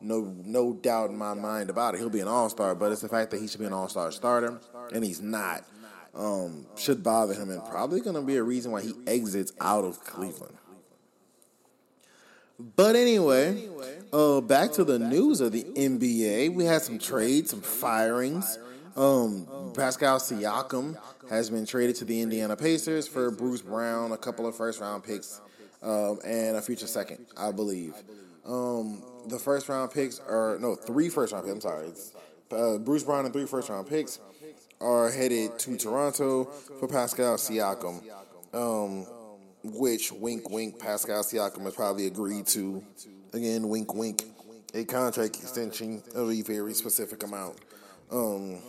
No, 0.00 0.34
no 0.44 0.72
doubt 0.72 1.10
in 1.10 1.16
my 1.16 1.32
mind 1.32 1.70
about 1.70 1.94
it. 1.94 1.98
He'll 1.98 2.10
be 2.10 2.18
an 2.18 2.26
All 2.26 2.50
Star, 2.50 2.74
but 2.74 2.90
it's 2.90 3.02
the 3.02 3.08
fact 3.08 3.30
that 3.30 3.40
he 3.40 3.46
should 3.46 3.60
be 3.60 3.66
an 3.66 3.72
All 3.72 3.88
Star 3.88 4.10
starter 4.10 4.60
and 4.92 5.04
he's 5.04 5.20
not. 5.20 5.64
Um, 6.14 6.66
should 6.76 7.02
bother 7.02 7.34
him 7.34 7.50
and 7.50 7.64
probably 7.64 8.00
going 8.00 8.16
to 8.16 8.22
be 8.22 8.36
a 8.36 8.42
reason 8.42 8.72
why 8.72 8.82
he 8.82 8.92
exits 9.06 9.52
out 9.60 9.84
of 9.84 10.02
Cleveland. 10.04 10.58
But 12.58 12.96
anyway, 12.96 13.68
uh, 14.12 14.40
back 14.40 14.72
to 14.72 14.84
the 14.84 14.98
news 14.98 15.40
of 15.40 15.52
the 15.52 15.62
NBA. 15.62 16.52
We 16.54 16.64
had 16.64 16.82
some 16.82 16.98
trades, 16.98 17.50
some 17.50 17.62
firings. 17.62 18.58
Um, 18.96 19.72
Pascal 19.74 20.18
Siakam 20.18 20.96
has 21.30 21.48
been 21.50 21.64
traded 21.64 21.96
to 21.96 22.04
the 22.04 22.20
Indiana 22.20 22.56
Pacers 22.56 23.08
for 23.08 23.30
Bruce 23.30 23.62
Brown, 23.62 24.12
a 24.12 24.18
couple 24.18 24.46
of 24.46 24.54
first 24.54 24.80
round 24.80 25.04
picks, 25.04 25.40
um, 25.82 26.18
and 26.24 26.56
a 26.56 26.62
future 26.62 26.86
second, 26.86 27.26
I 27.36 27.52
believe. 27.52 27.94
Um, 28.44 29.02
the 29.28 29.38
first 29.38 29.68
round 29.68 29.92
picks 29.92 30.20
are 30.20 30.58
no 30.60 30.74
three 30.74 31.08
first 31.08 31.32
round 31.32 31.46
picks. 31.46 31.54
I'm 31.54 31.60
sorry, 31.60 31.86
it's, 31.86 32.12
uh, 32.50 32.78
Bruce 32.78 33.04
Brown 33.04 33.24
and 33.24 33.32
three 33.32 33.46
first 33.46 33.70
round 33.70 33.88
picks 33.88 34.18
are 34.80 35.10
headed 35.10 35.58
to 35.60 35.76
Toronto 35.76 36.44
for 36.44 36.88
Pascal 36.88 37.36
Siakam. 37.36 38.02
Um, 38.52 39.06
which 39.64 40.12
wink 40.12 40.50
wink 40.50 40.78
Pascal 40.78 41.22
Siakam 41.22 41.62
has 41.62 41.74
probably 41.74 42.06
agreed 42.06 42.46
to. 42.48 42.84
Again, 43.32 43.68
wink 43.68 43.94
wink, 43.94 44.24
a 44.74 44.84
contract 44.84 45.36
extension 45.36 46.02
of 46.14 46.30
a 46.30 46.42
very 46.42 46.74
specific 46.74 47.22
amount. 47.22 47.56
Um, 48.10 48.60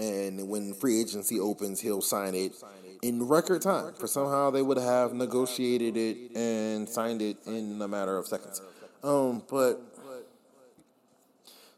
and 0.00 0.48
when 0.48 0.72
free 0.72 1.00
agency 1.00 1.38
opens, 1.38 1.80
he'll 1.80 2.00
sign 2.00 2.34
it 2.34 2.54
in 3.02 3.28
record 3.28 3.62
time. 3.62 3.92
For 3.94 4.06
somehow 4.06 4.50
they 4.50 4.62
would 4.62 4.78
have 4.78 5.12
negotiated 5.12 5.96
it 5.96 6.36
and 6.36 6.88
signed 6.88 7.20
it 7.20 7.36
in 7.46 7.80
a 7.80 7.88
matter 7.88 8.16
of 8.16 8.26
seconds. 8.26 8.62
Um, 9.02 9.42
but 9.48 9.80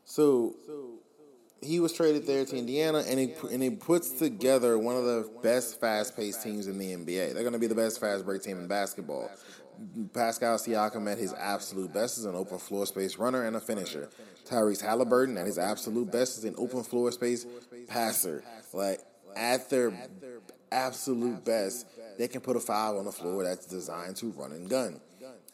so 0.04 0.54
he 1.60 1.80
was 1.80 1.92
traded 1.92 2.26
there 2.26 2.44
to 2.44 2.56
Indiana, 2.56 3.02
and 3.06 3.18
he 3.18 3.34
and 3.50 3.62
he 3.62 3.70
puts 3.70 4.10
together 4.12 4.78
one 4.78 4.96
of 4.96 5.04
the 5.04 5.30
best 5.42 5.80
fast 5.80 6.16
paced 6.16 6.42
teams 6.42 6.66
in 6.66 6.78
the 6.78 6.92
NBA. 6.92 7.34
They're 7.34 7.42
going 7.42 7.52
to 7.52 7.58
be 7.58 7.66
the 7.66 7.74
best 7.74 8.00
fast 8.00 8.24
break 8.24 8.42
team 8.42 8.58
in 8.58 8.68
basketball. 8.68 9.30
Pascal 10.12 10.58
Siakam 10.58 11.10
at 11.10 11.18
his 11.18 11.32
absolute 11.32 11.92
best 11.92 12.18
is 12.18 12.24
an 12.24 12.34
open 12.34 12.58
floor 12.58 12.86
space 12.86 13.16
runner 13.16 13.46
and 13.46 13.56
a 13.56 13.60
finisher. 13.60 14.10
Tyrese 14.44 14.82
Halliburton 14.82 15.38
at 15.38 15.46
his 15.46 15.58
absolute 15.58 16.10
best 16.10 16.38
is 16.38 16.44
an 16.44 16.54
open 16.58 16.82
floor 16.82 17.10
space 17.12 17.46
passer. 17.92 18.42
Like 18.72 19.00
at 19.36 19.68
their 19.70 19.92
absolute 20.70 21.44
best, 21.44 21.86
they 22.18 22.28
can 22.28 22.40
put 22.40 22.56
a 22.56 22.60
five 22.60 22.96
on 22.96 23.04
the 23.04 23.12
floor 23.12 23.44
that's 23.44 23.66
designed 23.66 24.16
to 24.16 24.26
run 24.30 24.52
and 24.52 24.68
gun. 24.68 25.00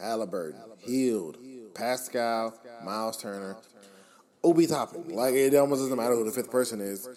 Halliburton, 0.00 0.60
Hield, 0.78 1.38
Pascal, 1.74 2.54
Miles 2.84 3.16
Turner, 3.16 3.56
Obi 4.44 4.66
Toppin. 4.66 5.08
Like 5.08 5.34
it 5.34 5.54
almost 5.54 5.82
doesn't 5.82 5.96
matter 5.96 6.14
who 6.14 6.24
the 6.24 6.30
fifth 6.30 6.50
person 6.50 6.80
is. 6.80 7.08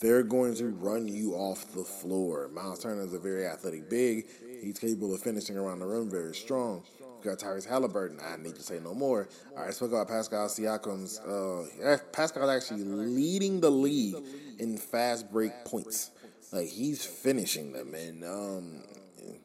They're 0.00 0.22
going 0.22 0.54
to 0.56 0.66
run 0.68 1.06
you 1.08 1.34
off 1.34 1.72
the 1.72 1.84
floor. 1.84 2.48
Miles 2.48 2.80
Turner 2.80 3.02
is 3.02 3.14
a 3.14 3.18
very 3.18 3.46
athletic 3.46 3.88
big. 3.88 4.26
He's 4.60 4.78
capable 4.78 5.14
of 5.14 5.20
finishing 5.20 5.56
around 5.56 5.80
the 5.80 5.86
rim, 5.86 6.10
very 6.10 6.34
strong. 6.34 6.82
Got 7.24 7.38
Tyrese 7.38 7.66
Halliburton. 7.66 8.20
I 8.22 8.36
need 8.36 8.54
to 8.56 8.62
say 8.62 8.80
no 8.80 8.92
more. 8.92 9.26
All 9.52 9.56
right, 9.56 9.66
let's 9.66 9.80
about 9.80 10.08
Pascal 10.08 10.46
Siakam's. 10.46 11.18
Uh, 11.20 11.96
Pascal 12.12 12.50
actually 12.50 12.84
leading 12.84 13.60
the 13.62 13.70
league 13.70 14.16
in 14.58 14.76
fast 14.76 15.32
break 15.32 15.52
points. 15.64 16.10
Like 16.52 16.68
he's 16.68 17.02
finishing 17.02 17.72
them, 17.72 17.94
and 17.94 18.24
um, 18.24 18.82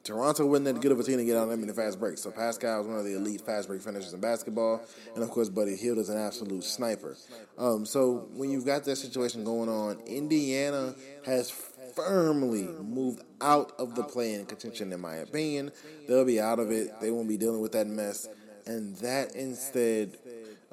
Toronto 0.04 0.44
wasn't 0.46 0.66
that 0.66 0.82
good 0.82 0.92
of 0.92 1.00
a 1.00 1.02
team 1.02 1.16
to 1.16 1.24
get 1.24 1.36
on 1.36 1.48
them 1.48 1.62
in 1.62 1.68
the 1.68 1.74
fast 1.74 1.98
break. 1.98 2.18
So 2.18 2.30
Pascal 2.30 2.82
is 2.82 2.86
one 2.86 2.98
of 2.98 3.04
the 3.04 3.16
elite 3.16 3.40
fast 3.40 3.66
break 3.66 3.80
finishers 3.80 4.12
in 4.12 4.20
basketball, 4.20 4.82
and 5.14 5.24
of 5.24 5.30
course, 5.30 5.48
Buddy 5.48 5.74
Hield 5.74 5.96
is 5.96 6.10
an 6.10 6.18
absolute 6.18 6.64
sniper. 6.64 7.16
Um, 7.56 7.86
so 7.86 8.28
when 8.34 8.50
you've 8.50 8.66
got 8.66 8.84
that 8.84 8.96
situation 8.96 9.42
going 9.42 9.70
on, 9.70 10.00
Indiana 10.06 10.94
has 11.24 11.50
firmly 11.94 12.68
moved 12.82 13.22
out 13.40 13.72
of 13.78 13.94
the 13.94 14.02
play-in 14.02 14.46
contention, 14.46 14.92
in 14.92 15.00
my 15.00 15.16
opinion. 15.16 15.72
They'll 16.08 16.24
be 16.24 16.40
out 16.40 16.58
of 16.58 16.70
it. 16.70 17.00
They 17.00 17.10
won't 17.10 17.28
be 17.28 17.36
dealing 17.36 17.60
with 17.60 17.72
that 17.72 17.86
mess, 17.86 18.28
and 18.66 18.96
that 18.96 19.34
instead, 19.34 20.18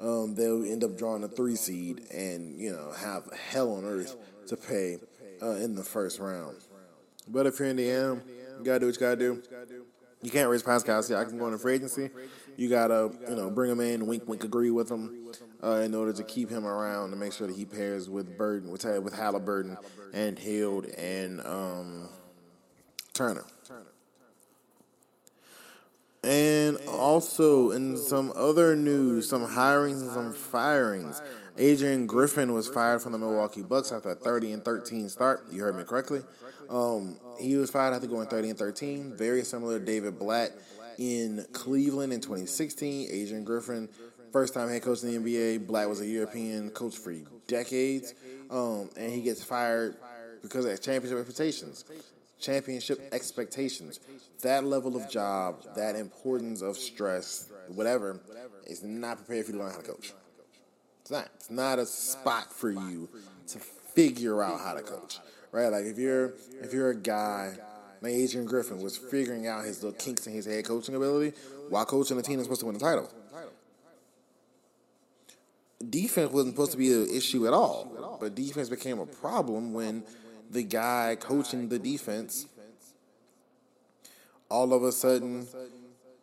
um, 0.00 0.34
they'll 0.34 0.64
end 0.64 0.84
up 0.84 0.96
drawing 0.96 1.24
a 1.24 1.28
three 1.28 1.56
seed 1.56 2.02
and 2.12 2.60
you 2.60 2.70
know 2.72 2.92
have 2.92 3.30
hell 3.50 3.72
on 3.72 3.84
earth 3.84 4.16
to 4.48 4.56
pay 4.56 4.98
uh, 5.42 5.50
in 5.52 5.74
the 5.74 5.84
first 5.84 6.18
round. 6.18 6.56
But 7.26 7.46
if 7.46 7.58
you're 7.58 7.68
Indiana 7.68 8.22
you 8.58 8.64
gotta 8.64 8.80
do 8.80 8.86
what 8.86 8.94
you 8.94 9.00
gotta 9.00 9.16
do. 9.16 9.42
You 10.22 10.30
can't 10.30 10.50
raise 10.50 10.64
Pascal. 10.64 11.00
Siakam 11.00 11.38
go 11.38 11.46
into 11.46 11.58
free 11.58 11.74
agency. 11.74 12.10
You 12.56 12.68
gotta, 12.68 13.10
you 13.28 13.36
know, 13.36 13.50
bring 13.50 13.70
him 13.70 13.80
in, 13.80 14.06
wink, 14.06 14.26
wink, 14.26 14.42
agree 14.42 14.70
with 14.70 14.90
him, 14.90 15.28
uh, 15.62 15.76
in 15.76 15.94
order 15.94 16.12
to 16.12 16.22
keep 16.22 16.50
him 16.50 16.66
around 16.66 17.10
and 17.10 17.20
make 17.20 17.32
sure 17.32 17.46
that 17.46 17.56
he 17.56 17.64
pairs 17.64 18.08
with 18.08 18.36
Burden, 18.38 18.70
with 18.70 18.84
with 19.02 19.14
Halliburton 19.14 19.76
and 20.12 20.38
Hield 20.38 20.86
and 20.86 21.40
um, 21.46 22.08
Turner. 23.12 23.44
And 26.24 26.76
also 26.88 27.70
in 27.70 27.96
some 27.96 28.32
other 28.34 28.74
news, 28.74 29.28
some 29.28 29.46
hirings 29.46 30.02
and 30.02 30.10
some 30.10 30.32
firings. 30.32 31.22
Adrian 31.56 32.06
Griffin 32.06 32.52
was 32.52 32.68
fired 32.68 33.02
from 33.02 33.12
the 33.12 33.18
Milwaukee 33.18 33.62
Bucks 33.62 33.92
after 33.92 34.10
a 34.10 34.14
30 34.14 34.52
and 34.52 34.64
13 34.64 35.08
start. 35.08 35.46
You 35.50 35.62
heard 35.62 35.76
me 35.76 35.84
correctly. 35.84 36.20
Um, 36.70 37.18
he 37.40 37.56
was 37.56 37.70
fired 37.70 37.94
after 37.94 38.06
going 38.06 38.28
30 38.28 38.50
and 38.50 38.58
13. 38.58 39.16
Very 39.16 39.42
similar 39.42 39.78
to 39.78 39.84
David 39.84 40.18
Blatt 40.18 40.50
in 40.98 41.44
Cleveland 41.52 42.12
in 42.12 42.20
2016. 42.20 43.08
Adrian 43.10 43.44
Griffin, 43.44 43.88
first 44.32 44.54
time 44.54 44.68
head 44.68 44.82
coach 44.82 45.02
in 45.02 45.12
the 45.12 45.18
NBA. 45.18 45.66
Blatt 45.66 45.88
was 45.88 46.00
a 46.00 46.06
European 46.06 46.70
coach 46.70 46.96
for 46.96 47.14
decades. 47.46 48.14
Um, 48.50 48.90
and 48.96 49.12
he 49.12 49.20
gets 49.20 49.42
fired 49.44 49.96
because 50.42 50.64
of 50.64 50.80
championship 50.80 51.18
expectations. 51.18 51.84
Championship 52.40 53.00
expectations. 53.12 54.00
That 54.42 54.64
level 54.64 54.96
of 54.96 55.10
job, 55.10 55.64
that 55.74 55.96
importance 55.96 56.62
of 56.62 56.76
stress, 56.76 57.50
whatever, 57.68 58.20
is 58.66 58.82
not 58.82 59.16
prepared 59.18 59.46
for 59.46 59.52
you 59.52 59.58
to 59.58 59.64
learn 59.64 59.72
how 59.72 59.80
to 59.80 59.86
coach. 59.86 60.12
It's 61.02 61.10
not. 61.10 61.28
It's 61.34 61.50
not 61.50 61.78
a 61.78 61.86
spot 61.86 62.52
for 62.52 62.70
you 62.70 63.08
to 63.48 63.58
figure 63.58 64.42
out 64.42 64.60
how 64.60 64.74
to 64.74 64.82
coach 64.82 65.18
right? 65.52 65.68
Like 65.68 65.84
if 65.84 65.98
you're 65.98 66.34
if 66.62 66.72
you're 66.72 66.90
a 66.90 66.96
guy 66.96 67.54
like 68.00 68.12
Adrian 68.12 68.46
Griffin 68.46 68.80
was 68.80 68.96
figuring 68.96 69.46
out 69.46 69.64
his 69.64 69.82
little 69.82 69.98
kinks 69.98 70.26
in 70.26 70.32
his 70.32 70.46
head 70.46 70.64
coaching 70.64 70.94
ability 70.94 71.36
while 71.68 71.84
coaching 71.84 72.18
a 72.18 72.22
team 72.22 72.36
that's 72.36 72.46
supposed 72.46 72.60
to 72.60 72.66
win 72.66 72.74
the 72.74 72.80
title. 72.80 73.10
Defense 75.86 76.32
wasn't 76.32 76.54
supposed 76.54 76.72
to 76.72 76.78
be 76.78 76.92
an 76.92 77.08
issue 77.14 77.46
at 77.46 77.52
all, 77.52 78.18
but 78.20 78.34
defense 78.34 78.68
became 78.68 78.98
a 78.98 79.06
problem 79.06 79.72
when 79.72 80.02
the 80.50 80.62
guy 80.62 81.16
coaching 81.20 81.68
the 81.68 81.78
defense 81.78 82.46
all 84.50 84.72
of 84.72 84.82
a 84.82 84.90
sudden 84.90 85.46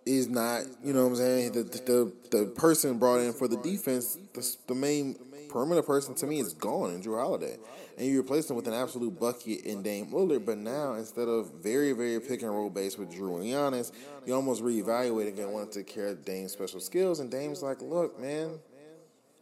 is 0.05 0.27
not, 0.27 0.63
you 0.83 0.93
know 0.93 1.03
what 1.03 1.11
I'm 1.11 1.15
saying? 1.15 1.51
The 1.53 1.63
the, 1.63 2.13
the 2.31 2.45
person 2.47 2.97
brought 2.97 3.21
in 3.21 3.33
for 3.33 3.47
the 3.47 3.57
defense, 3.57 4.17
the, 4.33 4.55
the 4.67 4.75
main 4.75 5.15
perimeter 5.49 5.83
person 5.83 6.15
to 6.15 6.27
me 6.27 6.39
is 6.39 6.53
gone 6.53 6.91
in 6.91 7.01
Jrue 7.01 7.19
Holiday 7.19 7.57
and 7.97 8.07
you 8.07 8.19
replace 8.19 8.49
him 8.49 8.55
with 8.55 8.67
an 8.67 8.73
absolute 8.73 9.17
bucket 9.19 9.61
in 9.61 9.81
Dame 9.81 10.07
Lillard. 10.07 10.45
But 10.45 10.57
now, 10.57 10.95
instead 10.95 11.27
of 11.27 11.51
very, 11.61 11.93
very 11.93 12.19
pick 12.19 12.41
and 12.41 12.51
roll 12.51 12.69
based 12.69 12.99
with 12.99 13.11
Jrue 13.11 13.35
and 13.35 13.45
Giannis, 13.45 13.91
you 14.25 14.33
almost 14.33 14.63
reevaluate 14.63 15.39
and 15.39 15.53
want 15.53 15.71
to 15.73 15.83
care 15.83 16.13
Dame's 16.13 16.51
special 16.51 16.79
skills. 16.79 17.19
And 17.19 17.31
Dame's 17.31 17.63
like, 17.63 17.81
look, 17.81 18.19
man, 18.19 18.59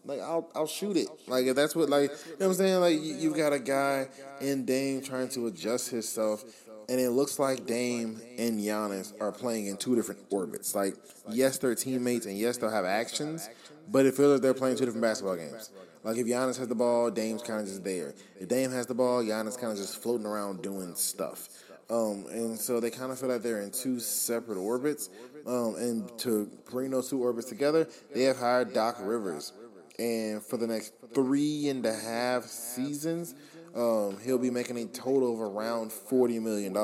like 0.06 0.20
I'll 0.20 0.50
I'll 0.56 0.68
shoot 0.68 0.98
it. 0.98 1.08
Like 1.28 1.46
if 1.46 1.56
that's 1.56 1.76
what 1.76 1.90
like 1.90 2.12
you 2.12 2.32
know 2.40 2.48
what 2.48 2.48
I'm 2.48 2.54
saying. 2.54 2.80
Like 2.80 3.02
you, 3.02 3.30
have 3.30 3.38
got 3.38 3.54
a 3.54 3.60
guy 3.60 4.08
in 4.42 4.66
Dame 4.66 5.02
trying 5.02 5.30
to 5.30 5.48
adjust 5.48 5.90
himself, 5.90 6.44
and 6.90 7.00
it 7.00 7.12
looks 7.12 7.40
like 7.40 7.66
Dame 7.66 8.22
and 8.38 8.60
Giannis 8.60 9.14
are 9.22 9.32
playing 9.32 9.68
in 9.68 9.78
two 9.78 9.96
different 9.96 10.22
orbits. 10.30 10.76
Like 10.76 10.96
yes, 11.30 11.58
they're 11.58 11.76
teammates, 11.76 12.26
and 12.26 12.38
yes, 12.38 12.58
they'll 12.58 12.70
have 12.70 12.86
actions, 12.86 13.50
but 13.90 14.06
it 14.06 14.14
feels 14.14 14.34
like 14.34 14.42
they're 14.42 14.54
playing 14.54 14.78
two 14.78 14.86
different 14.86 15.04
basketball 15.04 15.36
games. 15.36 15.72
Like 16.04 16.18
if 16.18 16.28
Giannis 16.28 16.58
has 16.60 16.68
the 16.68 16.76
ball, 16.76 17.10
Dame's 17.10 17.42
kind 17.42 17.62
of 17.62 17.68
just 17.68 17.84
there. 17.84 18.14
If 18.40 18.50
Dame 18.50 18.72
has 18.72 18.86
the 18.86 18.94
ball, 18.94 19.24
Giannis 19.24 19.58
kind 19.58 19.72
of 19.72 19.78
just 19.78 20.02
floating 20.02 20.26
around 20.26 20.62
doing 20.62 20.96
stuff. 20.96 21.48
Um, 21.90 22.26
and 22.30 22.60
so 22.60 22.80
they 22.80 22.90
kind 22.90 23.12
of 23.12 23.20
feel 23.20 23.30
like 23.30 23.42
they're 23.42 23.62
in 23.62 23.72
two 23.72 24.00
separate 24.00 24.58
orbits. 24.58 25.10
Um, 25.46 25.76
and 25.76 26.18
to 26.20 26.50
bring 26.70 26.92
those 26.92 27.10
two 27.10 27.22
orbits 27.22 27.48
together, 27.48 27.88
they 28.14 28.24
have 28.24 28.38
hired 28.38 28.74
Doc 28.74 28.98
Rivers. 29.02 29.54
And 30.00 30.44
for 30.44 30.58
the 30.58 30.68
next 30.68 30.94
three 31.14 31.70
and 31.70 31.86
a 31.86 31.94
half 31.94 32.46
seasons, 32.46 33.36
um, 33.76 34.18
he'll 34.24 34.40
be 34.40 34.50
making 34.50 34.78
a 34.78 34.86
total 34.86 35.34
of 35.34 35.42
around 35.42 35.92
$40 35.92 36.42
million. 36.42 36.76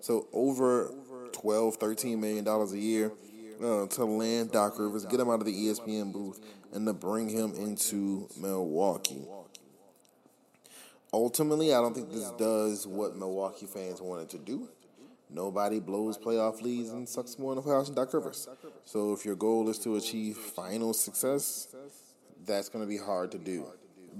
So 0.00 0.28
over 0.32 0.92
12 1.32 1.78
$13 1.78 2.18
million 2.18 2.46
a 2.46 2.66
year 2.76 3.12
uh, 3.62 3.86
to 3.86 4.04
land 4.04 4.52
Doc 4.52 4.78
Rivers, 4.78 5.06
get 5.06 5.20
him 5.20 5.30
out 5.30 5.40
of 5.40 5.46
the 5.46 5.52
ESPN 5.52 6.12
booth, 6.12 6.40
and 6.72 6.86
to 6.86 6.92
bring 6.92 7.28
him 7.28 7.54
into 7.54 8.28
Milwaukee. 8.36 9.24
Ultimately, 11.12 11.74
I 11.74 11.80
don't 11.80 11.94
think 11.94 12.10
this 12.10 12.30
does 12.32 12.86
what 12.86 13.16
Milwaukee 13.16 13.66
fans 13.66 14.00
wanted 14.00 14.30
to 14.30 14.38
do. 14.38 14.68
Nobody 15.28 15.80
blows 15.80 16.18
playoff 16.18 16.60
leads 16.60 16.90
and 16.90 17.08
sucks 17.08 17.38
more 17.38 17.52
in 17.52 17.56
the 17.56 17.62
playoffs 17.62 17.86
than 17.86 17.94
Doc 17.94 18.12
Rivers. 18.12 18.48
So 18.84 19.12
if 19.12 19.24
your 19.24 19.34
goal 19.34 19.68
is 19.68 19.78
to 19.80 19.96
achieve 19.96 20.36
final 20.36 20.92
success, 20.92 21.74
that's 22.46 22.68
going 22.68 22.84
to 22.84 22.88
be 22.88 22.98
hard 22.98 23.32
to 23.32 23.38
do 23.38 23.66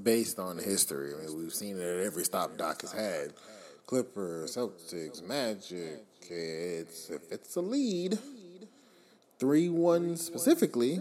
based 0.02 0.38
on 0.38 0.58
history. 0.58 1.12
I 1.14 1.26
mean, 1.26 1.38
we've 1.38 1.52
seen 1.52 1.78
it 1.78 1.82
at 1.82 2.06
every 2.06 2.24
stop 2.24 2.56
Doc 2.56 2.80
has 2.82 2.92
had. 2.92 3.32
Clippers, 3.86 4.56
Celtics, 4.56 5.22
Magic. 5.26 6.04
It's 6.30 7.10
if 7.10 7.20
it's 7.30 7.56
a 7.56 7.60
lead, 7.60 8.18
three 9.38 9.68
one 9.68 10.16
specifically, 10.16 11.00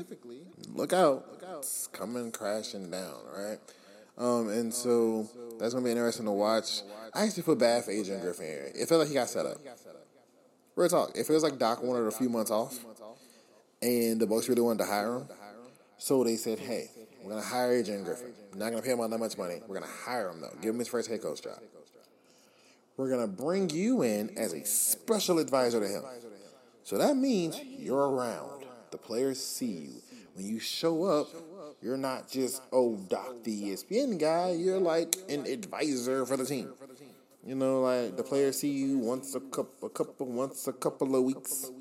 look 0.74 0.91
out 0.91 1.41
it's 1.61 1.88
coming 1.88 2.32
crashing 2.32 2.89
down, 2.89 3.19
right? 3.36 3.59
Um, 4.17 4.49
and 4.49 4.74
so 4.74 5.30
that's 5.59 5.74
gonna 5.74 5.86
be 5.86 5.91
interesting 5.91 6.26
to 6.26 6.32
watch. 6.32 6.82
I 7.13 7.26
actually 7.26 7.43
feel 7.43 7.55
bad 7.55 7.84
for 7.86 7.91
Adrian 7.91 8.19
Griffin 8.19 8.45
here. 8.45 8.72
It 8.74 8.89
felt 8.89 8.99
like 8.99 9.09
he 9.09 9.13
got 9.13 9.30
set 9.30 9.45
up. 9.45 9.57
Real 10.76 10.89
talk. 10.89 11.11
It 11.15 11.28
feels 11.28 11.43
like 11.43 11.59
Doc 11.59 11.84
wanted 11.84 12.07
a 12.07 12.11
few 12.11 12.30
months 12.30 12.49
off, 12.49 12.80
and 13.82 14.19
the 14.19 14.26
Bucks 14.26 14.49
really 14.49 14.61
wanted 14.61 14.80
to 14.80 14.86
hire 14.86 15.17
him. 15.17 15.28
So 15.97 16.24
they 16.24 16.36
said, 16.36 16.57
"Hey, 16.57 16.89
we're 17.24 17.32
gonna 17.32 17.41
hire 17.41 17.74
Adrian 17.74 18.03
Griffin. 18.03 18.34
We're 18.51 18.59
not 18.59 18.72
gonna 18.72 18.82
pay 18.82 18.91
him 18.91 18.99
all 18.99 19.07
that 19.07 19.17
much 19.17 19.38
money. 19.38 19.61
We're 19.67 19.76
gonna 19.76 19.91
hire 20.05 20.30
him 20.30 20.41
though. 20.41 20.53
Give 20.61 20.74
him 20.74 20.80
his 20.80 20.88
first 20.88 21.09
head 21.09 21.22
coach 21.22 21.41
job. 21.41 21.59
We're 22.97 23.09
gonna 23.09 23.28
bring 23.28 23.69
you 23.69 24.03
in 24.03 24.38
as 24.38 24.53
a 24.53 24.65
special 24.65 25.39
advisor 25.39 25.80
to 25.80 25.88
him. 25.88 26.03
So 26.84 26.97
that 26.97 27.15
means 27.15 27.59
you're 27.63 28.09
around. 28.09 28.65
The 28.91 28.97
players 28.97 29.43
see 29.43 29.65
you. 29.65 30.01
When 30.34 30.45
you 30.45 30.59
show 30.59 31.03
up, 31.05 31.28
you're 31.82 31.97
not 31.97 32.30
just 32.30 32.61
oh 32.72 32.97
Doc 33.09 33.43
the 33.43 33.72
ESPN 33.72 34.19
guy. 34.19 34.51
You're 34.51 34.80
like 34.80 35.15
an 35.30 35.45
advisor 35.45 36.26
for 36.26 36.38
the 36.38 36.45
team. 36.45 36.69
You 37.45 37.55
know, 37.55 37.82
like 37.82 38.17
the 38.17 38.24
players 38.24 38.59
see 38.59 38.72
you 38.72 38.99
once 38.99 39.34
a 39.34 39.39
couple, 39.39 39.88
a 39.88 39.89
couple, 39.89 40.28
once 40.28 40.67
a 40.67 40.74
couple 40.74 41.15
of 41.15 41.24
weeks. 41.24 41.72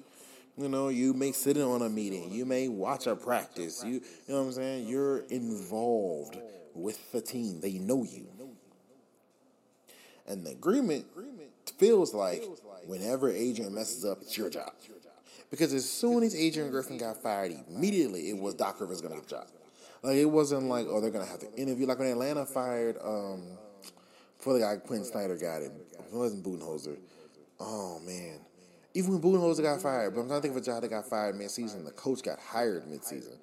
You 0.60 0.68
know, 0.68 0.88
you 0.88 1.14
may 1.14 1.32
sit 1.32 1.56
in 1.56 1.62
on 1.62 1.80
a 1.80 1.88
meeting. 1.88 2.30
You 2.30 2.44
may 2.44 2.68
watch 2.68 3.06
a 3.06 3.16
practice. 3.16 3.82
You, 3.82 3.92
you 3.92 4.00
know 4.28 4.40
what 4.40 4.48
I'm 4.48 4.52
saying? 4.52 4.88
You're 4.88 5.20
involved 5.30 6.36
with 6.74 7.12
the 7.12 7.22
team. 7.22 7.60
They 7.62 7.72
know 7.78 8.04
you. 8.04 8.26
And 10.26 10.44
the 10.44 10.50
agreement 10.50 11.06
feels 11.78 12.12
like 12.12 12.44
whenever 12.84 13.30
Adrian 13.30 13.74
messes 13.74 14.04
up, 14.04 14.18
it's 14.20 14.36
your 14.36 14.50
job. 14.50 14.72
Because 15.50 15.72
as 15.72 15.88
soon 15.90 16.22
as 16.22 16.36
Adrian 16.36 16.70
Griffin 16.70 16.98
got 16.98 17.22
fired, 17.22 17.52
immediately 17.68 18.28
it 18.28 18.36
was 18.36 18.54
Doc 18.54 18.80
Rivers 18.80 19.00
to 19.00 19.08
get 19.08 19.20
the 19.20 19.26
job. 19.26 19.46
Like 20.02 20.16
it 20.16 20.26
wasn't 20.26 20.64
like 20.64 20.86
oh 20.88 21.00
they're 21.00 21.10
gonna 21.10 21.24
have 21.24 21.40
to 21.40 21.52
interview. 21.54 21.86
Like 21.86 21.98
when 21.98 22.08
Atlanta 22.08 22.44
fired 22.44 22.96
um 23.02 23.42
for 24.38 24.52
the 24.52 24.60
guy 24.60 24.76
Quin 24.76 25.04
Snyder 25.04 25.36
got 25.36 25.62
it. 25.62 25.72
It 25.92 26.12
wasn't 26.12 26.44
Budenholzer. 26.44 26.98
Oh 27.58 27.98
man. 28.06 28.40
Even 28.94 29.12
when 29.12 29.22
Budenholzer 29.22 29.62
got 29.62 29.80
fired, 29.80 30.14
but 30.14 30.22
I'm 30.22 30.26
trying 30.26 30.40
to 30.40 30.42
think 30.42 30.56
of 30.56 30.62
a 30.62 30.64
job 30.64 30.82
that 30.82 30.88
got 30.88 31.06
fired 31.06 31.36
mid-season. 31.36 31.84
The 31.84 31.92
coach 31.92 32.22
got 32.22 32.40
hired 32.40 32.88
mid-season. 32.88 33.38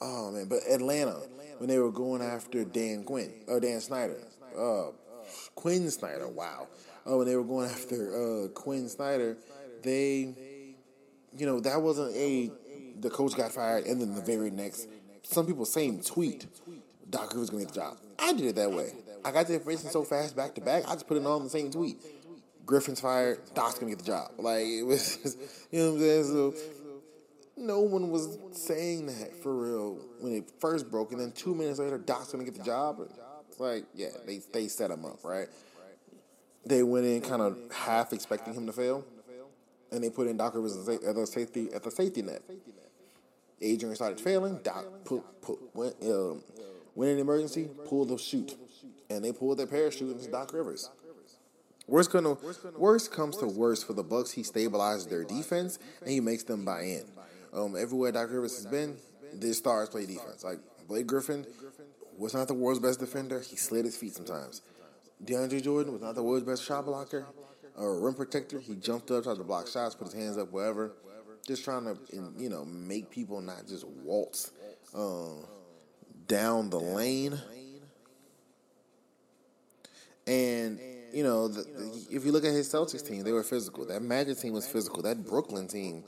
Oh 0.00 0.30
man, 0.30 0.46
but 0.48 0.60
Atlanta 0.70 1.20
when 1.58 1.68
they 1.68 1.78
were 1.78 1.90
going 1.90 2.22
after 2.22 2.64
Dan 2.64 3.02
Quinn 3.02 3.32
or 3.48 3.58
Dan 3.60 3.80
Snyder, 3.80 4.18
uh, 4.56 4.86
Quin 5.54 5.90
Snyder. 5.90 6.28
Wow. 6.28 6.68
Oh, 7.04 7.18
when 7.18 7.26
they 7.26 7.36
were 7.36 7.44
going 7.44 7.68
after 7.68 8.44
uh, 8.44 8.48
Quin 8.48 8.88
Snyder, 8.88 9.36
they, 9.82 10.34
you 11.36 11.46
know, 11.46 11.60
that 11.60 11.80
wasn't 11.80 12.14
a 12.14 12.50
the 13.00 13.10
coach 13.10 13.36
got 13.36 13.52
fired, 13.52 13.86
and 13.86 14.00
then 14.00 14.14
the 14.14 14.22
very 14.22 14.50
next, 14.50 14.88
some 15.22 15.46
people 15.46 15.64
same 15.64 16.00
tweet, 16.00 16.46
Doc 17.08 17.32
Rivers 17.32 17.50
gonna 17.50 17.64
get 17.64 17.74
the 17.74 17.80
job. 17.80 17.98
I 18.18 18.32
did 18.32 18.46
it 18.46 18.54
that 18.56 18.72
way. 18.72 18.92
I 19.24 19.32
got 19.32 19.46
the 19.46 19.54
information 19.54 19.90
so 19.90 20.04
fast 20.04 20.36
back 20.36 20.54
to 20.54 20.60
back. 20.60 20.84
I 20.88 20.94
just 20.94 21.06
put 21.06 21.16
it 21.16 21.26
on 21.26 21.44
the 21.44 21.50
same 21.50 21.70
tweet. 21.70 21.98
Griffin's 22.68 23.00
fired. 23.00 23.40
Doc's 23.54 23.78
gonna 23.78 23.90
get 23.90 23.98
the 23.98 24.04
job. 24.04 24.32
Like 24.38 24.66
it 24.66 24.82
was, 24.82 25.36
you 25.72 25.80
know 25.80 25.92
what 25.92 25.94
I'm 25.94 26.00
saying. 26.00 26.24
So 26.24 26.54
no 27.56 27.80
one 27.80 28.10
was 28.10 28.38
saying 28.52 29.06
that 29.06 29.34
for 29.42 29.54
real 29.56 29.98
when 30.20 30.34
it 30.34 30.50
first 30.60 30.90
broke, 30.90 31.10
and 31.12 31.20
then 31.20 31.32
two 31.32 31.54
minutes 31.54 31.78
later, 31.78 31.96
Doc's 31.96 32.30
gonna 32.30 32.44
get 32.44 32.54
the 32.54 32.62
job. 32.62 33.00
It's 33.48 33.58
like, 33.58 33.84
yeah, 33.94 34.08
they 34.26 34.42
they 34.52 34.68
set 34.68 34.90
him 34.90 35.06
up 35.06 35.24
right. 35.24 35.48
They 36.66 36.82
went 36.82 37.06
in 37.06 37.22
kind 37.22 37.40
of 37.40 37.56
half 37.72 38.12
expecting 38.12 38.52
him 38.52 38.66
to 38.66 38.72
fail, 38.72 39.02
and 39.90 40.04
they 40.04 40.10
put 40.10 40.26
in 40.26 40.36
Doc 40.36 40.54
Rivers 40.54 40.76
at 40.76 41.14
the 41.14 41.26
safety 41.26 41.72
at 41.72 41.82
the 41.82 41.90
safety 41.90 42.20
net. 42.20 42.42
Adrian 43.62 43.96
started 43.96 44.20
failing. 44.20 44.60
Doc 44.62 44.84
put, 45.06 45.22
put 45.40 45.58
went 45.74 45.94
um, 46.02 46.42
went 46.94 47.12
in 47.12 47.18
emergency, 47.18 47.70
pulled 47.86 48.10
the 48.10 48.18
chute, 48.18 48.56
and 49.08 49.24
they 49.24 49.32
pulled 49.32 49.58
their 49.58 49.66
parachute 49.66 50.12
into 50.12 50.30
Doc 50.30 50.52
Rivers. 50.52 50.90
Worst, 51.88 52.12
gonna, 52.12 52.36
worst 52.76 53.10
comes 53.10 53.38
to 53.38 53.46
worst 53.46 53.86
for 53.86 53.94
the 53.94 54.02
Bucks. 54.02 54.30
He 54.30 54.42
stabilizes 54.42 55.08
their 55.08 55.24
defense 55.24 55.78
and 56.02 56.10
he 56.10 56.20
makes 56.20 56.42
them 56.42 56.64
buy 56.64 56.82
in. 56.82 57.04
Um, 57.52 57.76
everywhere 57.76 58.12
Doc 58.12 58.30
Rivers 58.30 58.56
has 58.56 58.66
been, 58.66 58.96
their 59.32 59.54
stars 59.54 59.88
play 59.88 60.04
defense. 60.04 60.44
Like 60.44 60.58
Blake 60.86 61.06
Griffin 61.06 61.46
was 62.18 62.34
not 62.34 62.46
the 62.46 62.54
world's 62.54 62.80
best 62.80 63.00
defender. 63.00 63.40
He 63.40 63.56
slid 63.56 63.86
his 63.86 63.96
feet 63.96 64.14
sometimes. 64.14 64.60
DeAndre 65.24 65.62
Jordan 65.62 65.92
was 65.92 66.02
not 66.02 66.14
the 66.14 66.22
world's 66.22 66.44
best 66.44 66.62
shot 66.62 66.84
blocker 66.84 67.26
or 67.74 68.00
rim 68.00 68.14
protector. 68.14 68.60
He 68.60 68.74
jumped 68.74 69.10
up, 69.10 69.24
tried 69.24 69.38
to 69.38 69.44
block 69.44 69.66
shots, 69.66 69.94
put 69.94 70.08
his 70.08 70.14
hands 70.14 70.36
up, 70.36 70.52
whatever. 70.52 70.92
Just 71.46 71.64
trying 71.64 71.84
to, 71.84 71.96
you 72.36 72.50
know, 72.50 72.66
make 72.66 73.10
people 73.10 73.40
not 73.40 73.66
just 73.66 73.86
waltz 73.86 74.52
um, 74.94 75.46
down 76.26 76.68
the 76.68 76.78
lane. 76.78 77.40
And 80.26 80.78
you 81.12 81.22
know, 81.22 81.48
the, 81.48 81.62
the, 81.62 82.06
if 82.10 82.24
you 82.24 82.32
look 82.32 82.44
at 82.44 82.52
his 82.52 82.72
Celtics 82.72 83.06
team, 83.06 83.22
they 83.22 83.32
were 83.32 83.42
physical. 83.42 83.86
That 83.86 84.02
Magic 84.02 84.38
team 84.38 84.52
was 84.52 84.66
physical. 84.66 85.02
That 85.02 85.24
Brooklyn 85.24 85.68
team 85.68 86.04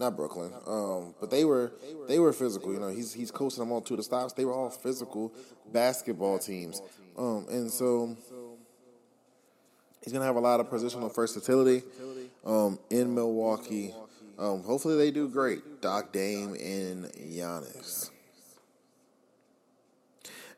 not 0.00 0.16
Brooklyn, 0.16 0.50
um, 0.66 1.14
but 1.20 1.30
they 1.30 1.44
were 1.44 1.70
they 2.08 2.18
were 2.18 2.32
physical. 2.32 2.72
You 2.72 2.80
know, 2.80 2.88
he's 2.88 3.12
he's 3.12 3.30
coaching 3.30 3.58
them 3.60 3.70
all 3.70 3.82
to 3.82 3.96
the 3.96 4.02
stops. 4.02 4.32
They 4.32 4.46
were 4.46 4.54
all 4.54 4.70
physical 4.70 5.32
basketball 5.72 6.38
teams, 6.38 6.80
um, 7.18 7.46
and 7.50 7.70
so 7.70 8.16
he's 10.02 10.12
gonna 10.12 10.24
have 10.24 10.36
a 10.36 10.40
lot 10.40 10.58
of 10.58 10.70
positional 10.70 11.14
versatility 11.14 11.82
um, 12.46 12.78
in 12.88 13.14
Milwaukee. 13.14 13.94
Um, 14.38 14.62
hopefully, 14.62 14.96
they 14.96 15.10
do 15.10 15.28
great. 15.28 15.82
Doc 15.82 16.12
Dame 16.12 16.54
and 16.54 17.04
Giannis. 17.12 18.10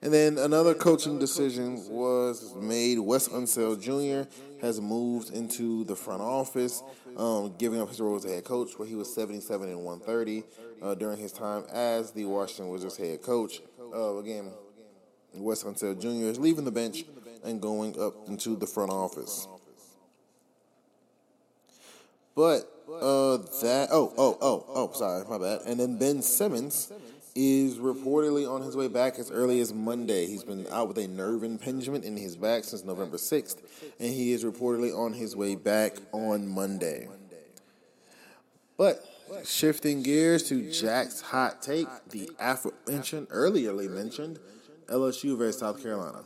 And 0.02 0.12
then 0.12 0.36
another 0.36 0.74
coaching 0.74 1.20
decision 1.20 1.88
was 1.88 2.56
made. 2.56 2.98
Wes 2.98 3.28
Unseld 3.28 3.80
Jr. 3.80 4.28
has 4.60 4.80
moved 4.80 5.30
into 5.30 5.84
the 5.84 5.94
front 5.94 6.20
office, 6.20 6.82
um, 7.16 7.54
giving 7.56 7.80
up 7.80 7.88
his 7.88 8.00
role 8.00 8.16
as 8.16 8.24
head 8.24 8.42
coach, 8.42 8.72
where 8.76 8.88
he 8.88 8.96
was 8.96 9.14
77 9.14 9.68
and 9.68 9.84
130 9.84 10.42
uh, 10.82 10.94
during 10.96 11.18
his 11.18 11.30
time 11.30 11.62
as 11.72 12.10
the 12.10 12.24
Washington 12.24 12.68
Wizards 12.68 12.96
head 12.96 13.22
coach. 13.22 13.60
Uh, 13.94 14.16
again, 14.16 14.50
Wes 15.34 15.62
Unseld 15.62 16.00
Jr. 16.00 16.26
is 16.26 16.38
leaving 16.38 16.64
the 16.64 16.72
bench 16.72 17.04
and 17.44 17.60
going 17.60 17.98
up 18.00 18.14
into 18.26 18.56
the 18.56 18.66
front 18.66 18.90
office. 18.90 19.46
But 22.34 22.68
uh, 22.88 23.36
that 23.62 23.88
oh 23.92 24.12
oh 24.16 24.38
oh 24.40 24.64
oh 24.68 24.92
sorry 24.94 25.24
my 25.28 25.38
bad. 25.38 25.60
And 25.66 25.78
then 25.78 25.98
Ben 25.98 26.22
Simmons 26.22 26.90
is 27.34 27.78
reportedly 27.78 28.50
on 28.50 28.62
his 28.62 28.76
way 28.76 28.88
back 28.88 29.18
as 29.18 29.30
early 29.30 29.60
as 29.60 29.72
Monday. 29.72 30.26
He's 30.26 30.44
been 30.44 30.66
out 30.70 30.88
with 30.88 30.98
a 30.98 31.06
nerve 31.06 31.42
impingement 31.42 32.04
in 32.04 32.16
his 32.16 32.36
back 32.36 32.64
since 32.64 32.84
November 32.84 33.16
6th, 33.16 33.56
and 33.98 34.12
he 34.12 34.32
is 34.32 34.44
reportedly 34.44 34.96
on 34.96 35.14
his 35.14 35.34
way 35.34 35.54
back 35.54 35.96
on 36.12 36.46
Monday. 36.46 37.08
But 38.76 39.04
shifting 39.44 40.02
gears 40.02 40.42
to 40.44 40.70
Jack's 40.70 41.20
hot 41.20 41.62
take, 41.62 41.88
the 42.10 42.30
aforementioned, 42.38 43.28
earlierly 43.28 43.88
mentioned 43.88 44.38
LSU 44.88 45.36
versus 45.38 45.60
South 45.60 45.82
Carolina. 45.82 46.24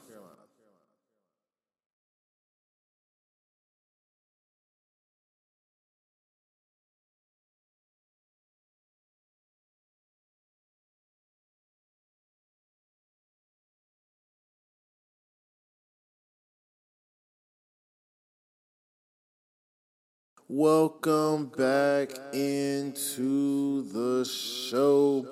Welcome 20.49 21.47
back 21.47 22.13
into 22.33 23.83
the 23.91 24.25
show. 24.25 25.27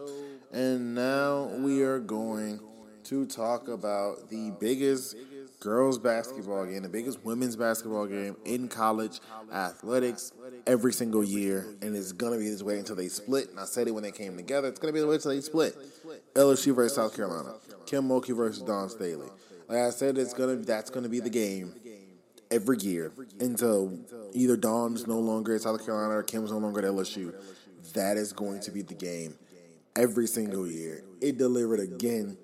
And 0.53 0.97
now 0.97 1.45
we 1.59 1.83
are 1.83 2.01
going 2.01 2.59
to 3.05 3.25
talk 3.25 3.69
about 3.69 4.29
the 4.29 4.53
biggest 4.59 5.15
girls 5.61 6.01
basketball 6.01 6.67
game, 6.67 6.83
the 6.83 6.89
biggest 6.89 7.25
women's 7.25 7.55
basketball 7.55 8.07
game 8.07 8.35
in 8.45 8.67
college 8.67 9.21
athletics 9.53 10.33
every 10.67 10.93
single 10.93 11.23
year. 11.23 11.65
And 11.81 11.95
it's 11.95 12.11
going 12.11 12.33
to 12.33 12.39
be 12.41 12.51
this 12.51 12.65
way 12.65 12.81
until 12.81 12.97
they 12.97 13.07
split. 13.07 13.51
And 13.51 13.61
I 13.61 13.67
said 13.67 13.87
it 13.87 13.93
when 13.93 14.03
they 14.03 14.11
came 14.11 14.37
together. 14.37 14.67
It's 14.67 14.81
going 14.81 14.93
to 14.93 14.97
be 14.97 15.01
the 15.01 15.07
way 15.07 15.15
until 15.15 15.31
they 15.31 15.43
split. 15.43 15.77
LSU 16.35 16.75
versus 16.75 16.97
South 16.97 17.15
Carolina. 17.15 17.55
Kim 17.87 18.09
Mulkey 18.09 18.37
versus 18.37 18.65
Dawn 18.65 18.89
Staley. 18.89 19.29
Like 19.69 19.79
I 19.79 19.91
said, 19.91 20.19
it's 20.19 20.35
gonna 20.35 20.57
that's 20.57 20.91
gonna 20.91 21.09
be 21.09 21.21
the 21.21 21.31
game 21.31 21.75
every 22.51 22.79
year 22.79 23.13
until 23.41 23.99
either 24.33 24.57
Dawn's 24.57 25.07
no 25.07 25.19
longer 25.19 25.55
at 25.55 25.63
South 25.63 25.85
Carolina 25.85 26.15
or 26.15 26.23
Kim's 26.23 26.51
no 26.51 26.59
longer 26.59 26.81
at 26.81 26.87
LSU. 26.87 27.35
That 27.93 28.17
is 28.17 28.33
going 28.33 28.61
to 28.61 28.71
be 28.71 28.83
the 28.83 28.95
game 28.95 29.35
every 29.97 30.27
single 30.27 30.67
year. 30.67 31.05
It 31.21 31.39
delivered 31.39 31.81
again. 31.81 32.37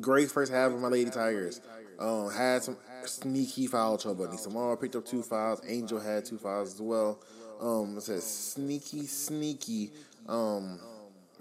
Great 0.00 0.30
first 0.30 0.52
half 0.52 0.72
of 0.72 0.80
my 0.80 0.88
Lady 0.88 1.10
Tigers. 1.10 1.60
Um, 1.98 2.30
had 2.30 2.62
some 2.62 2.76
sneaky 3.04 3.66
foul 3.66 3.98
trouble. 3.98 4.30
Samara 4.36 4.76
picked 4.76 4.94
up 4.94 5.04
two 5.04 5.22
fouls. 5.22 5.60
Angel 5.66 5.98
had 5.98 6.24
two 6.24 6.38
fouls 6.38 6.74
as 6.74 6.80
well. 6.80 7.20
Um, 7.60 7.96
it 7.96 8.02
says 8.02 8.24
sneaky, 8.24 9.06
sneaky 9.06 9.90
um, 10.28 10.78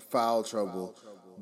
foul 0.10 0.44
trouble. 0.44 0.96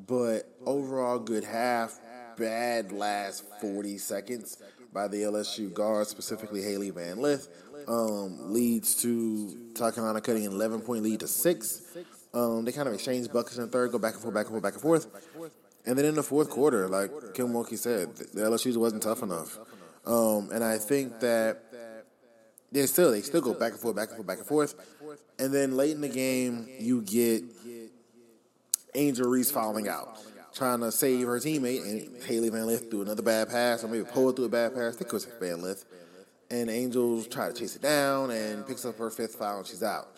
But 0.06 0.50
overall, 0.66 1.18
good 1.18 1.44
half. 1.44 1.98
Bad 2.36 2.92
last 2.92 3.44
40 3.62 3.96
seconds 3.96 4.62
by 4.96 5.08
the 5.08 5.18
LSU 5.18 5.70
guard, 5.74 6.06
specifically 6.06 6.62
Hailey 6.62 6.88
Van 6.88 7.20
Lith, 7.20 7.48
um, 7.86 8.54
leads 8.54 8.94
to 9.02 9.54
South 9.74 9.94
cutting 9.94 10.46
an 10.46 10.52
11 10.52 10.80
point 10.80 11.02
lead 11.02 11.20
to 11.20 11.28
six. 11.28 11.82
Um, 12.32 12.64
they 12.64 12.72
kind 12.72 12.88
of 12.88 12.94
exchange 12.94 13.30
buckets 13.30 13.58
in 13.58 13.66
the 13.66 13.70
third, 13.70 13.92
go 13.92 13.98
back 13.98 14.14
and 14.14 14.22
forth, 14.22 14.34
back 14.34 14.46
and 14.46 14.52
forth, 14.52 14.62
back 14.62 14.72
and 14.72 14.82
forth. 14.82 15.06
And 15.84 15.98
then 15.98 16.06
in 16.06 16.14
the 16.14 16.22
fourth 16.22 16.48
quarter, 16.48 16.88
like 16.88 17.10
Kim 17.34 17.48
Mulkey 17.48 17.76
said, 17.76 18.16
the 18.16 18.40
LSU 18.40 18.74
wasn't 18.78 19.02
tough 19.02 19.22
enough. 19.22 19.58
Um, 20.06 20.48
and 20.50 20.64
I 20.64 20.78
think 20.78 21.20
that 21.20 21.62
they 22.72 22.86
still 22.86 23.10
they 23.10 23.20
still 23.20 23.42
go 23.42 23.52
back 23.52 23.72
and 23.72 23.80
forth, 23.80 23.96
back 23.96 24.08
and 24.08 24.16
forth, 24.16 24.26
back 24.26 24.38
and 24.38 24.46
forth. 24.46 24.74
And 25.38 25.52
then 25.52 25.76
late 25.76 25.92
in 25.92 26.00
the 26.00 26.08
game, 26.08 26.68
you 26.80 27.02
get 27.02 27.44
Angel 28.94 29.28
Reese 29.28 29.50
fouling 29.50 29.88
out 29.88 30.18
trying 30.56 30.80
to 30.80 30.90
save 30.90 31.26
her 31.26 31.38
teammate, 31.38 31.82
and 31.82 32.22
Hailey 32.24 32.48
Van 32.48 32.66
Lith 32.66 32.90
threw 32.90 33.02
another 33.02 33.22
bad 33.22 33.48
pass, 33.48 33.84
or 33.84 33.88
maybe 33.88 34.04
Poa 34.04 34.32
threw 34.32 34.46
a 34.46 34.48
bad 34.48 34.74
pass. 34.74 34.94
I 34.94 34.98
think 34.98 35.08
it 35.08 35.12
was 35.12 35.26
Van 35.38 35.62
Lith. 35.62 35.84
And 36.50 36.70
Angels 36.70 37.26
try 37.26 37.48
to 37.48 37.54
chase 37.54 37.76
it 37.76 37.82
down 37.82 38.30
and 38.30 38.66
picks 38.66 38.84
up 38.84 38.96
her 38.98 39.10
fifth 39.10 39.34
foul, 39.34 39.58
and 39.58 39.66
she's 39.66 39.82
out. 39.82 40.08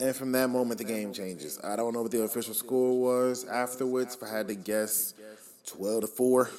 And 0.00 0.14
from 0.14 0.30
that 0.32 0.48
moment, 0.48 0.78
the 0.78 0.84
game 0.84 1.12
changes. 1.12 1.58
I 1.64 1.74
don't 1.74 1.94
know 1.94 2.02
what 2.02 2.10
the 2.10 2.22
official 2.22 2.54
score 2.54 3.00
was 3.00 3.44
afterwards. 3.46 4.14
If 4.14 4.22
I 4.22 4.36
had 4.36 4.48
to 4.48 4.54
guess, 4.54 5.14
12 5.66 6.02
to 6.02 6.06
4, 6.06 6.50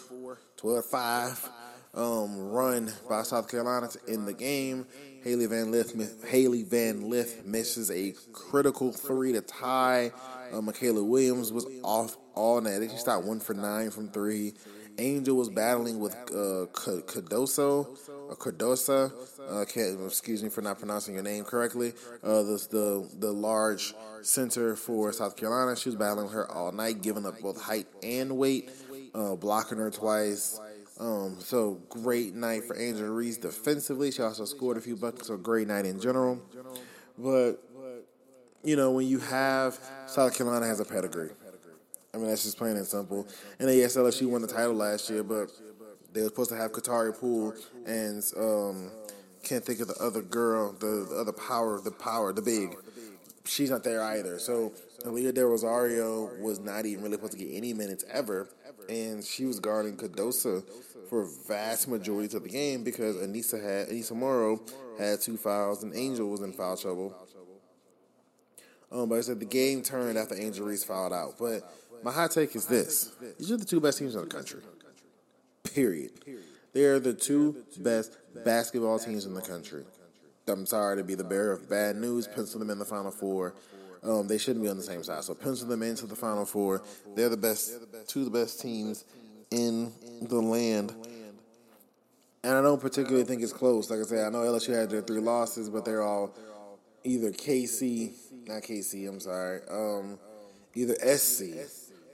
12 0.58 0.84
to 0.84 0.90
5 0.90 1.50
um, 1.94 2.50
run 2.50 2.92
by 3.08 3.24
South 3.24 3.50
Carolina 3.50 3.88
to 3.88 4.00
end 4.08 4.28
the 4.28 4.34
game. 4.34 4.86
Hailey 5.24 5.48
Van 5.48 5.72
Lith, 5.72 6.24
Hailey 6.30 6.64
Van 6.64 7.10
Lith 7.10 7.46
misses 7.46 7.92
a 7.92 8.14
critical 8.32 8.92
three 8.92 9.34
to 9.34 9.42
tie. 9.42 10.12
Uh, 10.52 10.62
Mikaylah 10.62 11.06
Williams 11.06 11.52
was 11.52 11.66
off 11.84 12.18
all 12.36 12.62
night. 12.62 12.90
She 12.90 12.98
shot 12.98 13.24
one 13.24 13.40
for 13.40 13.54
nine 13.54 13.92
from 13.92 14.10
three. 14.10 14.54
Angel 14.98 15.36
was 15.36 15.50
battling 15.50 16.00
with 16.00 16.14
uh, 16.14 16.68
Cardoso, 16.74 17.98
or 18.10 18.36
Cardosa. 18.36 19.12
Uh, 19.50 19.66
can't, 19.66 20.06
excuse 20.06 20.44
me 20.44 20.50
for 20.50 20.62
not 20.62 20.78
pronouncing 20.78 21.14
your 21.14 21.24
name 21.24 21.46
correctly. 21.46 21.94
Uh, 22.22 22.44
the, 22.44 22.68
the 22.70 23.10
the 23.20 23.32
large 23.32 23.94
center 24.22 24.76
for 24.76 25.14
South 25.14 25.38
Carolina. 25.38 25.76
She 25.78 25.90
was 25.90 25.96
battling 25.96 26.30
her 26.30 26.52
all 26.52 26.72
night, 26.74 27.02
giving 27.02 27.26
up 27.26 27.40
both 27.40 27.62
height 27.62 27.88
and 28.04 28.38
weight, 28.38 28.70
uh, 29.16 29.36
blocking 29.36 29.78
her 29.78 29.90
twice. 29.90 30.60
Um, 31.00 31.38
so 31.40 31.82
great 31.88 32.36
night 32.36 32.66
for 32.66 32.78
Angel 32.78 33.08
Reese 33.08 33.38
defensively. 33.38 34.12
She 34.12 34.22
also 34.22 34.44
scored 34.44 34.76
a 34.76 34.82
few 34.82 34.98
buckets. 34.98 35.28
So 35.28 35.38
great 35.38 35.68
night 35.68 35.86
in 35.86 36.00
general. 36.02 36.42
But 37.18 37.64
you 38.64 38.76
know, 38.76 38.92
when 38.92 39.08
you 39.08 39.20
have 39.20 39.80
South 40.08 40.36
Carolina 40.36 40.66
has 40.66 40.80
a 40.80 40.86
pedigree. 40.86 41.32
I 42.14 42.18
mean, 42.18 42.28
that's 42.28 42.44
just 42.44 42.58
plain 42.58 42.76
and 42.76 42.86
simple. 42.86 43.28
And 43.60 43.70
yes, 43.70 43.96
LSU 43.96 44.28
won 44.28 44.42
the 44.42 44.48
title 44.48 44.74
last 44.74 45.10
year, 45.10 45.24
but 45.24 45.50
they 46.12 46.22
were 46.22 46.28
supposed 46.28 46.50
to 46.50 46.56
have 46.56 46.72
Kateri 46.72 47.18
Poole 47.18 47.54
and 47.86 48.24
um, 48.36 48.92
can't 49.44 49.64
think 49.64 49.80
of 49.80 49.88
the 49.88 49.96
other 50.02 50.22
girl, 50.22 50.74
the, 50.74 51.08
the 51.10 51.16
other 51.16 51.32
power, 51.32 51.80
the 51.82 51.92
power, 51.92 52.34
the 52.34 52.42
big. 52.42 52.76
She's 53.46 53.70
not 53.70 53.84
there 53.84 54.02
either. 54.02 54.40
So 54.40 54.74
Aalyah 55.06 55.34
Del 55.34 55.48
Rosario 55.48 56.30
was 56.40 56.60
not 56.60 56.86
even 56.86 57.04
really 57.04 57.16
supposed 57.16 57.34
to 57.34 57.40
get 57.40 57.50
any 57.52 57.74
minutes 57.74 58.04
ever, 58.12 58.50
and 58.90 59.24
she 59.24 59.46
was 59.46 59.60
guarding 59.60 59.96
Cardoso 59.96 60.64
for 61.10 61.28
vast 61.48 61.88
majority 61.88 62.36
of 62.36 62.44
the 62.44 62.50
game 62.50 62.84
because 62.84 63.16
Aneesah 63.16 63.64
had 63.64 63.90
Aneesah 63.90 64.16
Morrow 64.16 64.62
had 65.00 65.22
two 65.22 65.38
fouls 65.38 65.84
and 65.84 65.96
Angel 65.96 66.30
was 66.30 66.42
in 66.42 66.54
foul 66.54 66.78
trouble. 66.78 67.16
Um, 68.92 69.10
but 69.10 69.16
I 69.16 69.22
said 69.22 69.40
the 69.40 69.46
game 69.46 69.82
turned 69.82 70.18
after 70.18 70.36
Angel 70.36 70.66
Reese 70.66 70.84
fouled 70.84 71.14
out. 71.14 71.36
But 71.38 71.62
my 72.04 72.12
hot 72.12 72.32
take 72.32 72.56
is 72.56 72.66
this: 72.66 73.12
these 73.38 73.52
are 73.52 73.58
the 73.58 73.66
two 73.66 73.80
best 73.80 74.00
teams 74.00 74.16
in 74.16 74.22
the 74.22 74.28
country. 74.28 74.62
Period. 75.64 76.12
They 76.74 76.84
are 76.84 77.00
the 77.00 77.14
two 77.14 77.64
best 77.78 78.18
basketball 78.44 79.00
teams 79.00 79.26
in 79.26 79.34
the 79.34 79.42
country. 79.42 79.84
I'm 80.48 80.66
sorry 80.66 80.98
to 80.98 81.04
be 81.04 81.16
the 81.16 81.24
bearer 81.24 81.52
of 81.52 81.70
bad 81.70 81.96
news. 81.96 82.28
Pencil 82.28 82.60
them 82.60 82.70
in 82.70 82.80
the 82.80 82.86
Final 82.86 83.12
Four. 83.12 83.54
Um, 84.04 84.28
they 84.28 84.38
shouldn't 84.38 84.64
be 84.64 84.70
on 84.70 84.78
the 84.78 84.84
same 84.84 85.04
side. 85.04 85.24
So 85.24 85.34
pencil 85.34 85.68
them 85.68 85.84
into 85.84 86.06
the 86.06 86.16
Final 86.16 86.46
Four. 86.46 86.82
They're 87.16 87.30
the 87.30 87.38
best, 87.38 87.74
two 88.08 88.20
of 88.20 88.26
the 88.26 88.32
best 88.32 88.62
teams 88.62 89.06
in 89.52 89.92
the 90.22 90.40
land. 90.40 90.96
And 92.44 92.54
I 92.54 92.62
don't 92.62 92.80
particularly 92.80 93.26
think 93.26 93.42
it's 93.42 93.52
close. 93.52 93.90
Like 93.90 94.00
I 94.00 94.04
said, 94.04 94.26
I 94.26 94.30
know 94.30 94.40
LSU 94.40 94.74
had 94.74 94.90
their 94.90 95.02
three 95.02 95.20
losses, 95.20 95.70
but 95.70 95.84
they're 95.84 96.02
all 96.02 96.34
either 97.04 97.32
KC, 97.32 98.14
not 98.50 98.64
KC, 98.64 99.08
I'm 99.08 99.20
sorry, 99.20 99.62
um, 99.70 100.20
either 100.74 100.96
SC, 100.96 101.44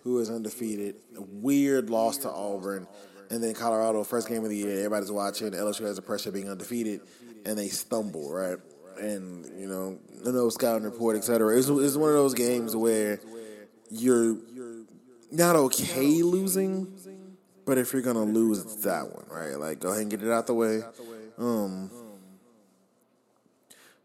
who 0.03 0.19
is 0.19 0.29
undefeated, 0.29 0.95
weird 1.17 1.89
loss 1.89 2.17
to 2.17 2.29
Auburn, 2.29 2.87
and 3.29 3.43
then 3.43 3.53
Colorado, 3.53 4.03
first 4.03 4.27
game 4.27 4.43
of 4.43 4.49
the 4.49 4.57
year, 4.57 4.77
everybody's 4.77 5.11
watching. 5.11 5.51
LSU 5.51 5.85
has 5.85 5.95
the 5.95 6.01
pressure 6.01 6.31
being 6.31 6.49
undefeated, 6.49 7.01
and 7.45 7.57
they 7.57 7.69
stumble, 7.69 8.31
right? 8.31 8.57
And, 8.99 9.45
you 9.59 9.67
know, 9.67 9.97
no 10.23 10.49
scouting 10.49 10.83
report, 10.83 11.17
et 11.17 11.23
cetera. 11.23 11.57
It's, 11.57 11.67
it's 11.67 11.95
one 11.95 12.09
of 12.09 12.15
those 12.15 12.33
games 12.33 12.75
where 12.75 13.19
you're 13.89 14.37
not 15.31 15.55
okay 15.55 16.21
losing, 16.21 16.93
but 17.65 17.77
if 17.77 17.93
you're 17.93 18.01
to 18.01 18.19
lose, 18.19 18.59
it's 18.59 18.83
that 18.83 19.11
one, 19.11 19.25
right? 19.29 19.57
Like, 19.59 19.79
go 19.79 19.89
ahead 19.89 20.01
and 20.01 20.11
get 20.11 20.21
it 20.21 20.31
out 20.31 20.47
the 20.47 20.53
way. 20.53 20.81
Um, 21.37 21.89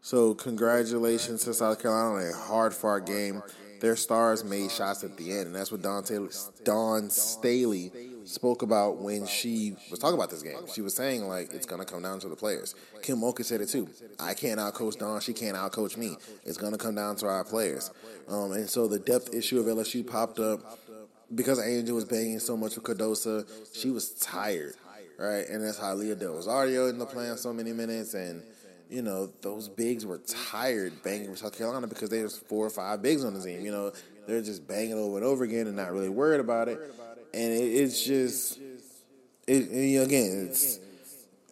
so, 0.01 0.33
congratulations 0.33 1.43
to 1.43 1.53
South 1.53 1.81
Carolina 1.81 2.25
on 2.25 2.31
a 2.31 2.35
hard 2.35 2.73
fought 2.73 3.05
game. 3.05 3.43
Their 3.81 3.95
stars 3.95 4.43
made 4.43 4.71
shots 4.71 5.03
at 5.03 5.17
the 5.17 5.31
end, 5.31 5.47
and 5.47 5.55
that's 5.55 5.71
what 5.71 5.81
Dawn, 5.81 6.03
Taylor, 6.03 6.29
Dawn 6.63 7.09
Staley 7.09 7.91
spoke 8.25 8.61
about 8.61 8.97
when 8.97 9.25
she 9.25 9.75
was 9.89 9.99
talking 9.99 10.15
about 10.15 10.29
this 10.29 10.41
game. 10.43 10.67
She 10.73 10.81
was 10.81 10.95
saying 10.95 11.27
like 11.27 11.53
it's 11.53 11.65
gonna 11.65 11.85
come 11.85 12.03
down 12.03 12.19
to 12.19 12.29
the 12.29 12.35
players. 12.35 12.75
Kim 13.01 13.19
Mulkey 13.19 13.43
said 13.43 13.61
it 13.61 13.69
too. 13.69 13.89
I 14.19 14.33
can't 14.33 14.59
outcoach 14.59 14.99
Dawn. 14.99 15.19
She 15.21 15.33
can't 15.33 15.57
outcoach 15.57 15.97
me. 15.97 16.15
It's 16.45 16.57
gonna 16.57 16.77
come 16.77 16.95
down 16.95 17.15
to 17.17 17.27
our 17.27 17.43
players. 17.43 17.91
Um, 18.27 18.51
and 18.51 18.69
so 18.69 18.87
the 18.87 18.99
depth 18.99 19.33
issue 19.33 19.59
of 19.59 19.65
LSU 19.65 20.05
popped 20.05 20.39
up 20.39 20.61
because 21.33 21.59
Angel 21.59 21.95
was 21.95 22.05
banging 22.05 22.39
so 22.39 22.55
much 22.55 22.75
with 22.75 22.85
Cardoso. 22.85 23.47
She 23.73 23.89
was 23.89 24.11
tired, 24.11 24.75
right? 25.17 25.47
And 25.49 25.63
that's 25.63 25.79
how 25.79 25.93
Leah 25.95 26.15
Del 26.15 26.33
Rosario 26.33 26.87
in 26.87 26.97
the 26.97 27.05
playing 27.05 27.37
so 27.37 27.53
many 27.53 27.73
minutes 27.73 28.13
and. 28.13 28.43
You 28.91 29.01
know, 29.01 29.31
those 29.41 29.69
bigs 29.69 30.05
were 30.05 30.19
tired 30.19 31.01
banging 31.01 31.31
with 31.31 31.39
South 31.39 31.57
Carolina 31.57 31.87
because 31.87 32.09
there's 32.09 32.37
four 32.37 32.65
or 32.65 32.69
five 32.69 33.01
bigs 33.01 33.23
on 33.23 33.33
the 33.33 33.41
team. 33.41 33.65
You 33.65 33.71
know, 33.71 33.93
they're 34.27 34.41
just 34.41 34.67
banging 34.67 34.93
over 34.93 35.17
and 35.17 35.25
over 35.25 35.43
again 35.43 35.67
and 35.67 35.75
not 35.75 35.91
really 35.91 36.09
worried 36.09 36.41
about 36.41 36.67
it 36.67 36.79
and 37.33 37.53
it, 37.53 37.65
it's 37.65 38.03
just 38.03 38.59
it, 39.47 39.69
again 40.03 40.47
it's 40.49 40.79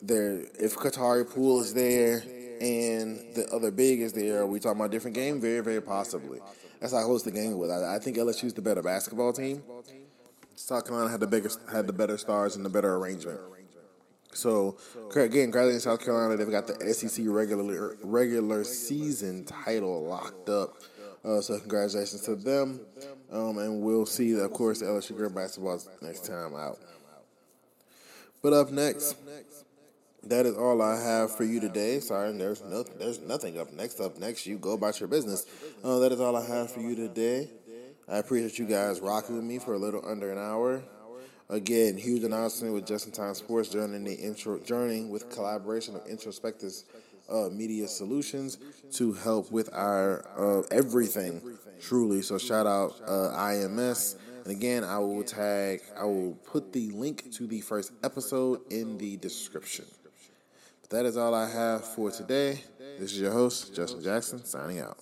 there. 0.02 0.42
If 0.60 0.76
Kateri 0.76 1.30
Poole 1.30 1.62
is 1.62 1.74
there 1.74 2.24
and 2.62 3.20
the 3.36 3.48
other 3.54 3.72
big 3.72 4.02
is 4.02 4.14
there, 4.14 4.42
are 4.42 4.46
we 4.46 4.60
talking 4.60 4.80
about 4.80 4.90
a 4.90 4.92
different 4.92 5.16
game? 5.16 5.42
Very, 5.42 5.62
very 5.62 5.82
possibly. 5.82 6.40
That's 6.80 6.94
how 6.94 7.00
I 7.00 7.04
host 7.04 7.26
the 7.26 7.32
game 7.32 7.58
with. 7.58 7.70
I, 7.70 7.96
I 7.96 8.00
think 8.00 8.18
LSU's 8.18 8.54
the 8.54 8.62
better 8.62 8.82
basketball 8.82 9.34
team. 9.34 9.62
South 10.56 10.86
Carolina 10.86 11.10
had 11.10 11.20
the 11.20 11.28
bigger 11.28 11.50
had 11.72 11.88
the 11.88 11.94
better 11.94 12.18
stars 12.18 12.56
and 12.56 12.66
the 12.66 12.70
better 12.70 12.96
arrangement. 12.96 13.40
So 14.34 14.78
again, 15.16 15.46
congratulations 15.46 15.84
South 15.84 16.04
Carolina. 16.04 16.38
They've 16.38 16.50
got 16.50 16.68
the 16.68 16.94
SEC 16.94 17.26
regular 17.28 17.98
regular 18.04 18.64
season 18.64 19.46
title 19.46 20.06
locked 20.06 20.50
up. 20.50 20.76
Uh, 21.24 21.42
so 21.42 21.60
congratulations 21.60 22.22
to 22.22 22.36
them. 22.36 22.80
Um, 23.32 23.58
and 23.58 23.82
we'll 23.82 24.06
see, 24.06 24.40
of 24.40 24.52
course, 24.54 24.82
LSU 24.82 25.18
girl 25.18 25.30
basketball 25.30 25.80
next 26.02 26.26
time 26.26 26.56
out. 26.56 26.78
But 28.42 28.54
up 28.54 28.72
next, 28.72 29.18
that 30.24 30.46
is 30.46 30.56
all 30.56 30.82
I 30.82 31.02
have 31.02 31.36
for 31.36 31.44
you 31.44 31.60
today. 31.60 32.00
Sorry, 32.00 32.32
there's 32.38 32.64
no, 32.64 32.84
there's 32.84 33.20
nothing 33.20 33.60
up 33.60 33.74
next. 33.74 34.00
Up 34.00 34.18
next, 34.18 34.46
you 34.46 34.58
go 34.58 34.74
about 34.74 35.00
your 35.00 35.10
business. 35.10 35.46
Uh, 35.84 36.00
that 36.00 36.12
is 36.12 36.22
all 36.22 36.36
I 36.36 36.46
have 36.46 36.72
for 36.72 36.80
you 36.80 36.96
today. 36.96 37.50
I 38.08 38.18
appreciate 38.18 38.58
you 38.58 38.66
guys 38.66 39.02
rocking 39.02 39.36
with 39.36 39.44
me 39.46 39.60
for 39.60 39.74
a 39.74 39.78
little 39.78 40.04
under 40.08 40.32
an 40.32 40.38
hour. 40.38 40.82
Again, 41.52 41.98
huge 41.98 42.24
announcement 42.24 42.76
with 42.76 42.86
Just 42.86 43.08
in 43.08 43.12
Time 43.12 43.34
Sports 43.34 43.70
joining 43.70 44.04
the 44.04 44.14
intro, 44.14 44.60
journey 44.60 45.06
with 45.06 45.32
collaboration 45.32 45.96
of 45.96 46.06
Introspectus 46.06 46.84
uh, 47.28 47.50
Media 47.50 47.88
Solutions 47.88 48.60
to 48.92 49.14
help 49.14 49.52
with 49.52 49.68
our 49.74 50.24
uh, 50.38 50.62
everything, 50.70 51.42
truly. 51.82 52.22
So 52.22 52.38
shout 52.38 52.68
out 52.68 53.02
uh, 53.04 53.36
IMS. 53.36 54.18
And 54.44 54.56
again, 54.56 54.84
I 54.84 55.00
will 55.00 55.24
tag, 55.24 55.82
I 56.00 56.04
will 56.04 56.38
put 56.46 56.72
the 56.72 56.92
link 56.92 57.32
to 57.34 57.48
the 57.48 57.62
first 57.62 57.94
episode 58.04 58.62
in 58.72 59.00
the 59.00 59.18
description. 59.18 59.86
But 60.82 60.92
that 60.92 61.06
is 61.08 61.18
all 61.18 61.34
I 61.34 61.50
have 61.50 61.84
for 61.84 62.12
today. 62.12 62.62
This 63.00 63.14
is 63.14 63.22
your 63.22 63.32
host, 63.32 63.74
Justin 63.76 64.04
Jackson, 64.04 64.46
signing 64.46 64.82
out. 64.82 65.00